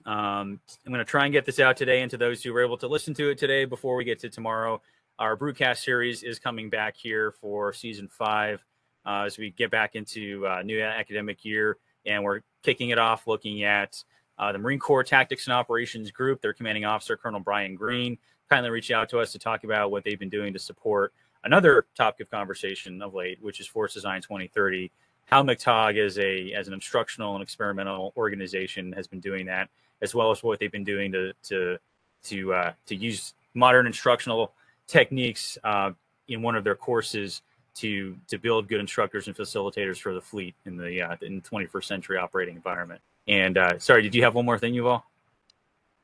um, 0.05 0.59
I'm 0.85 0.93
going 0.93 0.99
to 0.99 1.05
try 1.05 1.25
and 1.25 1.33
get 1.33 1.45
this 1.45 1.59
out 1.59 1.77
today 1.77 2.01
and 2.01 2.09
to 2.11 2.17
those 2.17 2.41
who 2.41 2.53
were 2.53 2.63
able 2.63 2.77
to 2.77 2.87
listen 2.87 3.13
to 3.15 3.29
it 3.29 3.37
today 3.37 3.65
before 3.65 3.95
we 3.95 4.03
get 4.03 4.19
to 4.19 4.29
tomorrow. 4.29 4.81
Our 5.19 5.35
Brewcast 5.35 5.83
series 5.83 6.23
is 6.23 6.39
coming 6.39 6.69
back 6.69 6.95
here 6.95 7.33
for 7.41 7.73
season 7.73 8.07
five 8.07 8.63
uh, 9.05 9.23
as 9.25 9.37
we 9.37 9.51
get 9.51 9.69
back 9.69 9.95
into 9.95 10.45
uh, 10.47 10.61
new 10.63 10.81
academic 10.81 11.43
year. 11.43 11.77
And 12.05 12.23
we're 12.23 12.41
kicking 12.63 12.89
it 12.89 12.99
off 12.99 13.27
looking 13.27 13.63
at 13.63 14.03
uh, 14.39 14.51
the 14.51 14.57
Marine 14.57 14.79
Corps 14.79 15.03
Tactics 15.03 15.47
and 15.47 15.53
Operations 15.53 16.11
Group. 16.11 16.41
Their 16.41 16.53
commanding 16.53 16.85
officer, 16.85 17.17
Colonel 17.17 17.39
Brian 17.39 17.75
Green, 17.75 18.17
kindly 18.49 18.69
reached 18.69 18.91
out 18.91 19.09
to 19.09 19.19
us 19.19 19.31
to 19.31 19.39
talk 19.39 19.63
about 19.63 19.91
what 19.91 20.03
they've 20.03 20.19
been 20.19 20.29
doing 20.29 20.53
to 20.53 20.59
support 20.59 21.13
another 21.43 21.85
topic 21.95 22.21
of 22.21 22.31
conversation 22.31 23.01
of 23.01 23.13
late, 23.13 23.39
which 23.41 23.59
is 23.59 23.67
Force 23.67 23.93
Design 23.93 24.21
2030. 24.21 24.91
How 25.25 25.43
MCTOG 25.43 25.97
as 25.97 26.17
a 26.19 26.53
as 26.53 26.67
an 26.67 26.73
instructional 26.73 27.35
and 27.35 27.43
experimental 27.43 28.13
organization 28.15 28.93
has 28.93 29.07
been 29.07 29.19
doing 29.19 29.45
that 29.47 29.69
as 30.01 30.13
well 30.13 30.31
as 30.31 30.43
what 30.43 30.59
they've 30.59 30.71
been 30.71 30.83
doing 30.83 31.11
to 31.11 31.33
to 31.43 31.77
to 32.23 32.53
uh, 32.53 32.73
to 32.85 32.95
use 32.95 33.33
modern 33.53 33.87
instructional 33.87 34.53
techniques 34.87 35.57
uh, 35.63 35.91
in 36.27 36.41
one 36.41 36.55
of 36.55 36.63
their 36.63 36.75
courses 36.75 37.41
to 37.75 38.15
to 38.27 38.37
build 38.37 38.67
good 38.67 38.79
instructors 38.79 39.27
and 39.27 39.35
facilitators 39.35 39.97
for 39.97 40.13
the 40.13 40.21
fleet 40.21 40.55
in 40.65 40.77
the 40.77 41.01
uh, 41.01 41.15
in 41.21 41.41
21st 41.41 41.83
century 41.83 42.17
operating 42.17 42.55
environment. 42.55 43.01
And 43.27 43.57
uh, 43.57 43.79
sorry, 43.79 44.01
did 44.01 44.15
you 44.15 44.23
have 44.23 44.35
one 44.35 44.45
more 44.45 44.57
thing, 44.57 44.73
Yuval? 44.73 45.03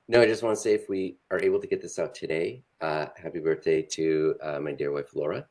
No, 0.08 0.22
I 0.22 0.26
just 0.26 0.44
want 0.44 0.56
to 0.56 0.62
say 0.62 0.74
if 0.74 0.90
we 0.90 1.18
are 1.32 1.42
able 1.42 1.60
to 1.60 1.68
get 1.68 1.82
this 1.82 1.98
out 1.98 2.14
today, 2.14 2.64
uh, 2.82 3.08
happy 3.16 3.40
birthday 3.40 3.82
to 3.82 4.36
uh, 4.42 4.60
my 4.60 4.74
dear 4.74 4.92
wife 4.92 5.16
Laura. 5.16 5.48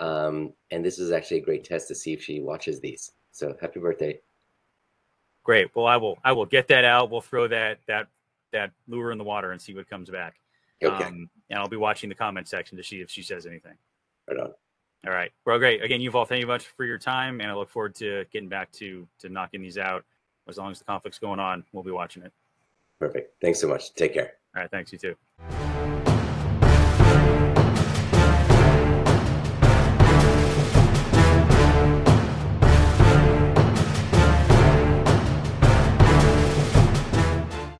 Um, 0.00 0.52
and 0.70 0.84
this 0.84 0.98
is 0.98 1.10
actually 1.10 1.38
a 1.38 1.44
great 1.44 1.64
test 1.64 1.88
to 1.88 1.94
see 1.94 2.12
if 2.12 2.22
she 2.22 2.40
watches 2.40 2.80
these. 2.80 3.12
So 3.32 3.56
happy 3.60 3.80
birthday. 3.80 4.20
Great. 5.42 5.74
Well, 5.74 5.86
I 5.86 5.96
will 5.96 6.18
I 6.24 6.32
will 6.32 6.46
get 6.46 6.68
that 6.68 6.84
out. 6.84 7.10
We'll 7.10 7.20
throw 7.20 7.48
that 7.48 7.78
that 7.86 8.08
that 8.52 8.72
lure 8.88 9.12
in 9.12 9.18
the 9.18 9.24
water 9.24 9.52
and 9.52 9.60
see 9.60 9.74
what 9.74 9.88
comes 9.88 10.10
back. 10.10 10.36
Okay. 10.82 11.04
Um, 11.04 11.28
and 11.50 11.58
I'll 11.58 11.68
be 11.68 11.76
watching 11.76 12.08
the 12.08 12.14
comment 12.14 12.48
section 12.48 12.76
to 12.76 12.84
see 12.84 13.00
if 13.00 13.10
she 13.10 13.22
says 13.22 13.46
anything. 13.46 13.74
Right 14.28 14.38
on. 14.38 14.52
All 15.06 15.12
right. 15.12 15.30
Well, 15.44 15.58
great. 15.58 15.82
Again, 15.82 16.00
Yuval 16.00 16.26
thank 16.26 16.40
you 16.40 16.46
much 16.46 16.66
for 16.66 16.84
your 16.84 16.98
time, 16.98 17.40
and 17.40 17.50
I 17.50 17.54
look 17.54 17.68
forward 17.70 17.94
to 17.96 18.24
getting 18.32 18.48
back 18.48 18.72
to 18.72 19.06
to 19.20 19.28
knocking 19.28 19.62
these 19.62 19.78
out. 19.78 20.04
As 20.48 20.58
long 20.58 20.70
as 20.70 20.78
the 20.78 20.84
conflict's 20.84 21.18
going 21.18 21.40
on, 21.40 21.64
we'll 21.72 21.84
be 21.84 21.90
watching 21.90 22.22
it. 22.22 22.32
Perfect. 23.00 23.40
Thanks 23.40 23.60
so 23.60 23.68
much. 23.68 23.94
Take 23.94 24.14
care. 24.14 24.34
All 24.54 24.62
right. 24.62 24.70
Thanks. 24.70 24.92
You 24.92 24.98
too. 24.98 25.73